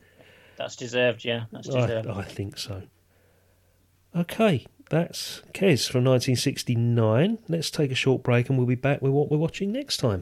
That's 0.58 0.76
deserved, 0.76 1.24
yeah. 1.24 1.46
That's 1.52 1.68
deserved. 1.68 2.08
I, 2.08 2.20
I 2.20 2.24
think 2.24 2.58
so. 2.58 2.84
Okay, 4.16 4.66
that's 4.90 5.44
Kes 5.54 5.88
from 5.88 6.04
1969. 6.04 7.38
Let's 7.48 7.70
take 7.70 7.92
a 7.92 7.96
short 7.96 8.24
break 8.24 8.50
and 8.50 8.58
we'll 8.58 8.66
be 8.66 8.74
back 8.74 9.04
with 9.04 9.12
what 9.12 9.30
we're 9.30 9.38
watching 9.38 9.72
next 9.72 9.98
time. 9.98 10.22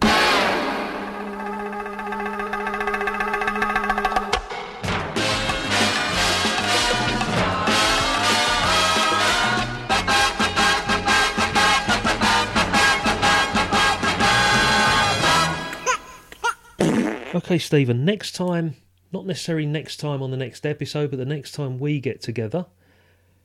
Okay, 17.33 17.57
Stephen, 17.57 18.03
next 18.03 18.35
time, 18.35 18.75
not 19.13 19.25
necessarily 19.25 19.65
next 19.65 19.97
time 19.97 20.21
on 20.21 20.31
the 20.31 20.37
next 20.37 20.65
episode, 20.65 21.11
but 21.11 21.17
the 21.17 21.25
next 21.25 21.53
time 21.53 21.77
we 21.77 22.01
get 22.01 22.19
together, 22.19 22.65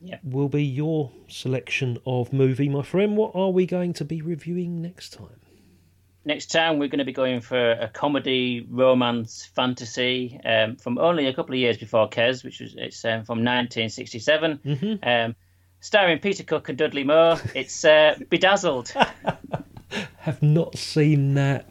Yeah. 0.03 0.17
will 0.23 0.49
be 0.49 0.63
your 0.63 1.11
selection 1.27 1.97
of 2.05 2.33
movie, 2.33 2.67
my 2.69 2.83
friend. 2.83 3.15
What 3.15 3.31
are 3.35 3.49
we 3.51 3.65
going 3.65 3.93
to 3.93 4.05
be 4.05 4.21
reviewing 4.21 4.81
next 4.81 5.13
time? 5.13 5.39
Next 6.25 6.47
time, 6.51 6.79
we're 6.79 6.87
going 6.87 6.99
to 6.99 7.05
be 7.05 7.11
going 7.13 7.41
for 7.41 7.71
a 7.71 7.89
comedy, 7.89 8.65
romance, 8.69 9.49
fantasy 9.55 10.39
um, 10.45 10.77
from 10.77 10.97
only 10.97 11.27
a 11.27 11.33
couple 11.33 11.53
of 11.53 11.59
years 11.59 11.77
before 11.77 12.09
Kes, 12.09 12.43
which 12.45 12.59
was 12.61 12.75
it's 12.77 13.03
um, 13.03 13.23
from 13.25 13.39
1967, 13.39 14.59
Mhm. 14.65 14.99
um, 15.05 15.35
starring 15.81 16.19
Peter 16.19 16.43
Cook 16.43 16.69
and 16.69 16.77
Dudley 16.77 17.03
Moore. 17.03 17.37
It's 17.55 17.83
uh, 17.83 18.15
Bedazzled. 18.29 18.93
Have 20.19 20.41
not 20.41 20.77
seen 20.77 21.33
that. 21.35 21.67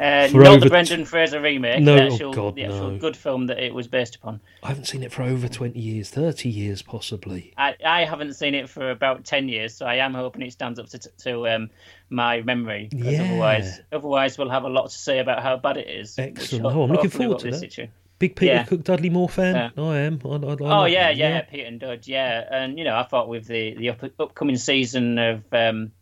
Uh, 0.00 0.28
For 0.28 0.42
not 0.42 0.60
the 0.60 0.70
Brendan 0.70 1.04
Fraser 1.04 1.40
remake, 1.40 1.82
No, 1.82 1.94
the 1.96 2.02
oh 2.04 2.12
actual, 2.12 2.32
God, 2.32 2.54
the 2.54 2.64
actual 2.64 2.92
no. 2.92 2.98
good 2.98 3.16
film 3.16 3.46
that 3.48 3.58
it 3.58 3.74
was 3.74 3.86
based 3.86 4.16
upon. 4.16 4.40
I 4.62 4.68
haven't 4.68 4.86
seen 4.86 5.02
it 5.02 5.12
for 5.12 5.22
over 5.22 5.46
20 5.46 5.78
years, 5.78 6.08
30 6.08 6.48
years 6.48 6.80
possibly. 6.80 7.52
I, 7.58 7.74
I 7.84 8.04
haven't 8.04 8.34
seen 8.34 8.54
it 8.54 8.68
for 8.70 8.90
about 8.90 9.24
10 9.24 9.48
years, 9.48 9.74
so 9.74 9.84
I 9.84 9.96
am 9.96 10.14
hoping 10.14 10.40
it 10.42 10.52
stands 10.52 10.78
up 10.78 10.88
to, 10.88 10.98
to 10.98 11.48
um, 11.48 11.70
my 12.08 12.40
memory. 12.42 12.88
Yeah. 12.92 13.22
Otherwise, 13.24 13.80
otherwise, 13.92 14.38
we'll 14.38 14.48
have 14.48 14.64
a 14.64 14.68
lot 14.70 14.90
to 14.90 14.96
say 14.96 15.18
about 15.18 15.42
how 15.42 15.56
bad 15.58 15.76
it 15.76 15.88
is. 15.88 16.18
Excellent. 16.18 16.64
Oh, 16.64 16.84
I'm 16.84 16.90
looking 16.90 17.10
forward 17.10 17.40
to 17.40 17.44
be 17.46 17.50
that. 17.50 17.58
situation. 17.58 17.92
Big 18.18 18.36
Peter 18.36 18.52
Yeah. 18.52 18.64
Cook 18.64 18.84
Dudley 18.84 19.08
Moore 19.10 19.28
fan? 19.30 19.54
Yeah. 19.76 19.82
I 19.82 19.98
am. 20.00 20.20
I, 20.24 20.28
I, 20.28 20.32
I 20.32 20.36
Oh 20.36 20.56
like 20.82 20.92
yeah, 20.92 21.08
that, 21.08 21.16
yeah, 21.16 21.40
Peter 21.42 21.66
and 21.66 21.80
Dudge, 21.80 22.06
yeah, 22.06 22.44
and 22.50 22.78
you 22.78 22.84
know, 22.84 22.94
I 22.96 23.02
thought 23.04 23.28
with 23.28 23.46
the 23.46 23.74
the 23.76 23.88
up, 23.90 24.02
upcoming 24.18 24.56
season 24.56 25.18
of 25.18 25.42
um 25.52 25.92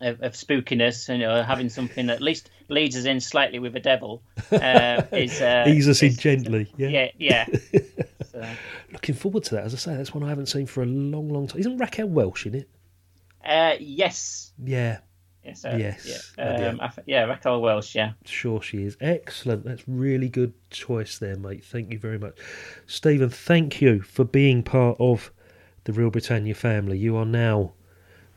of, 0.00 0.20
of 0.22 0.32
spookiness, 0.34 1.08
you 1.12 1.18
know, 1.18 1.42
having 1.42 1.68
something 1.68 2.06
that 2.06 2.14
at 2.16 2.22
least 2.22 2.50
leads 2.68 2.96
us 2.96 3.04
in 3.04 3.20
slightly 3.20 3.58
with 3.58 3.72
the 3.72 3.80
devil 3.80 4.22
uh, 4.52 5.02
is 5.12 5.40
uh, 5.40 5.64
Ease 5.68 5.88
us 5.88 6.02
in 6.02 6.14
gently. 6.14 6.70
Yeah. 6.76 6.88
yeah, 6.88 7.10
yeah. 7.18 7.46
So, 8.32 8.44
Looking 8.92 9.14
forward 9.14 9.44
to 9.44 9.54
that. 9.54 9.64
As 9.64 9.72
I 9.74 9.78
say, 9.78 9.96
that's 9.96 10.12
one 10.12 10.22
I 10.22 10.28
haven't 10.28 10.46
seen 10.46 10.66
for 10.66 10.82
a 10.82 10.86
long, 10.86 11.28
long 11.30 11.46
time. 11.46 11.60
Isn't 11.60 11.78
Raquel 11.78 12.08
Welch 12.08 12.44
in 12.46 12.54
it? 12.56 12.68
uh, 13.44 13.76
yes, 13.80 14.52
Yeah, 14.62 14.98
yes, 15.44 15.64
uh, 15.64 15.76
Yes. 15.78 16.32
yeah, 16.36 16.44
um, 16.44 16.80
I 16.80 16.90
yeah, 17.06 17.22
Raquel 17.24 17.60
Welch, 17.62 17.94
yeah. 17.94 18.12
sure 18.26 18.60
she 18.60 18.82
is. 18.82 18.96
Excellent. 19.00 19.64
That's 19.64 19.84
really 19.88 20.28
good 20.28 20.52
choice 20.70 21.18
there, 21.18 21.36
mate. 21.36 21.64
Thank 21.64 21.92
you 21.92 21.98
very 21.98 22.18
much. 22.18 22.36
Stephen, 22.86 23.30
thank 23.30 23.80
you 23.80 24.02
for 24.02 24.24
being 24.24 24.62
part 24.62 24.96
of 25.00 25.32
the 25.84 25.92
Real 25.92 26.10
Britannia 26.10 26.54
family. 26.54 26.98
You 26.98 27.16
are 27.16 27.24
now 27.24 27.72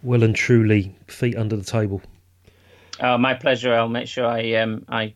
well 0.03 0.23
and 0.23 0.35
truly 0.35 0.95
feet 1.07 1.35
under 1.37 1.55
the 1.55 1.63
table. 1.63 2.01
Oh, 2.99 3.17
my 3.17 3.33
pleasure. 3.33 3.73
I'll 3.73 3.87
make 3.89 4.07
sure 4.07 4.25
I 4.25 4.53
um 4.55 4.85
I 4.89 5.13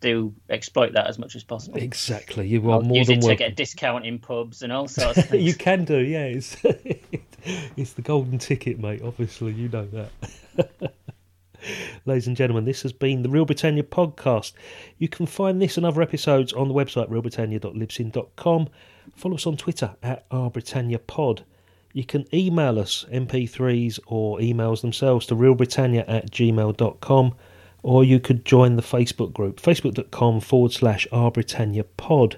do 0.00 0.34
exploit 0.50 0.92
that 0.92 1.06
as 1.06 1.18
much 1.18 1.34
as 1.34 1.42
possible. 1.42 1.78
Exactly. 1.78 2.46
You 2.46 2.70
are 2.70 2.74
I'll 2.74 2.82
more 2.82 2.98
use 2.98 3.06
than 3.06 3.18
it 3.18 3.20
to 3.22 3.26
welcome. 3.28 3.38
get 3.38 3.52
a 3.52 3.54
discount 3.54 4.04
in 4.06 4.18
pubs 4.18 4.62
and 4.62 4.72
all 4.72 4.86
sorts 4.86 5.18
of 5.18 5.24
things. 5.30 5.42
you 5.42 5.54
can 5.54 5.84
do, 5.84 5.98
yeah. 5.98 6.24
It's, 6.26 6.56
it's 7.76 7.94
the 7.94 8.02
golden 8.02 8.38
ticket, 8.38 8.78
mate. 8.78 9.00
Obviously, 9.02 9.52
you 9.52 9.68
know 9.70 9.86
that. 9.86 10.94
Ladies 12.04 12.26
and 12.26 12.36
gentlemen, 12.36 12.66
this 12.66 12.82
has 12.82 12.92
been 12.92 13.22
the 13.22 13.30
Real 13.30 13.46
Britannia 13.46 13.82
podcast. 13.82 14.52
You 14.98 15.08
can 15.08 15.24
find 15.24 15.62
this 15.62 15.78
and 15.78 15.86
other 15.86 16.02
episodes 16.02 16.52
on 16.52 16.68
the 16.68 16.74
website 16.74 17.08
realbritannia.libsyn.com. 17.08 18.68
Follow 19.16 19.34
us 19.36 19.46
on 19.46 19.56
Twitter 19.56 19.96
at 20.02 20.28
rbritanniapod. 20.28 21.44
You 21.94 22.04
can 22.04 22.26
email 22.34 22.78
us 22.80 23.04
mp3s 23.10 24.00
or 24.06 24.38
emails 24.40 24.80
themselves 24.82 25.26
to 25.26 25.36
realbritannia 25.36 26.04
at 26.08 26.30
gmail.com 26.30 27.34
or 27.84 28.02
you 28.04 28.18
could 28.18 28.44
join 28.44 28.74
the 28.76 28.82
Facebook 28.82 29.32
group 29.32 29.60
facebook.com 29.62 30.40
forward 30.40 30.72
slash 30.72 31.06
rbritanniapod. 31.12 32.36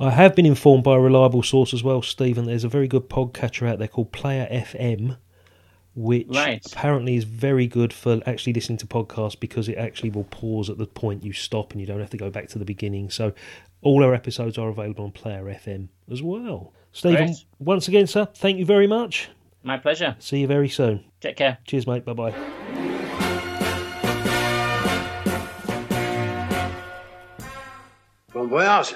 I 0.00 0.10
have 0.10 0.34
been 0.34 0.46
informed 0.46 0.82
by 0.82 0.96
a 0.96 1.00
reliable 1.00 1.42
source 1.42 1.74
as 1.74 1.84
well, 1.84 2.00
Stephen. 2.02 2.46
There's 2.46 2.64
a 2.64 2.68
very 2.68 2.88
good 2.88 3.08
podcatcher 3.10 3.68
out 3.68 3.78
there 3.78 3.86
called 3.88 4.12
Player 4.12 4.48
FM, 4.50 5.18
which 5.94 6.26
Right. 6.30 6.64
apparently 6.72 7.16
is 7.16 7.24
very 7.24 7.66
good 7.66 7.92
for 7.92 8.22
actually 8.26 8.54
listening 8.54 8.78
to 8.78 8.86
podcasts 8.86 9.38
because 9.38 9.68
it 9.68 9.76
actually 9.76 10.10
will 10.10 10.24
pause 10.24 10.70
at 10.70 10.78
the 10.78 10.86
point 10.86 11.22
you 11.22 11.32
stop 11.34 11.72
and 11.72 11.80
you 11.82 11.86
don't 11.86 12.00
have 12.00 12.10
to 12.10 12.16
go 12.16 12.30
back 12.30 12.48
to 12.48 12.58
the 12.58 12.64
beginning. 12.64 13.10
So 13.10 13.34
all 13.82 14.02
our 14.02 14.14
episodes 14.14 14.56
are 14.56 14.70
available 14.70 15.04
on 15.04 15.12
Player 15.12 15.44
FM 15.44 15.88
as 16.10 16.22
well. 16.22 16.72
Stephen, 16.94 17.26
Great. 17.26 17.44
once 17.58 17.88
again, 17.88 18.06
sir, 18.06 18.24
thank 18.36 18.56
you 18.56 18.64
very 18.64 18.86
much. 18.86 19.28
My 19.64 19.76
pleasure. 19.78 20.14
See 20.20 20.38
you 20.40 20.46
very 20.46 20.68
soon. 20.68 21.04
Take 21.20 21.36
care. 21.36 21.58
Cheers, 21.66 21.86
mate. 21.88 22.04
Bye 22.04 22.12
bye. 22.12 22.34
Bon 28.32 28.48
voyage. 28.48 28.94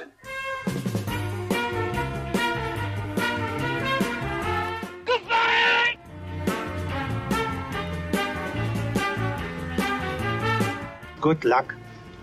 Good 11.21 11.45
luck. 11.45 11.75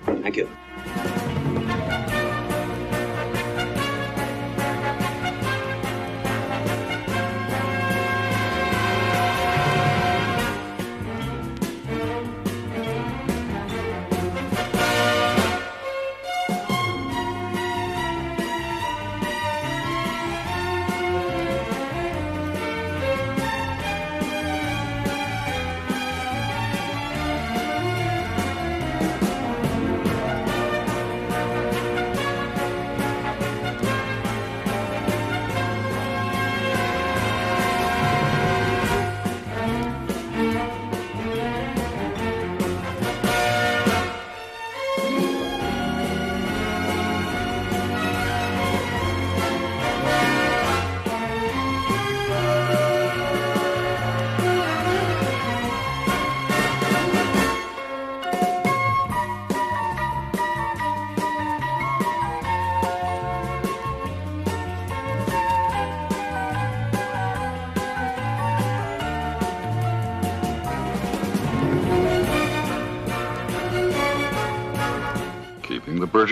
Thank 0.05 0.37
you. 0.37 0.49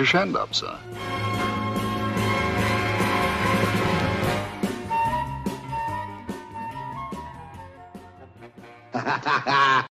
Keeping 0.06 0.36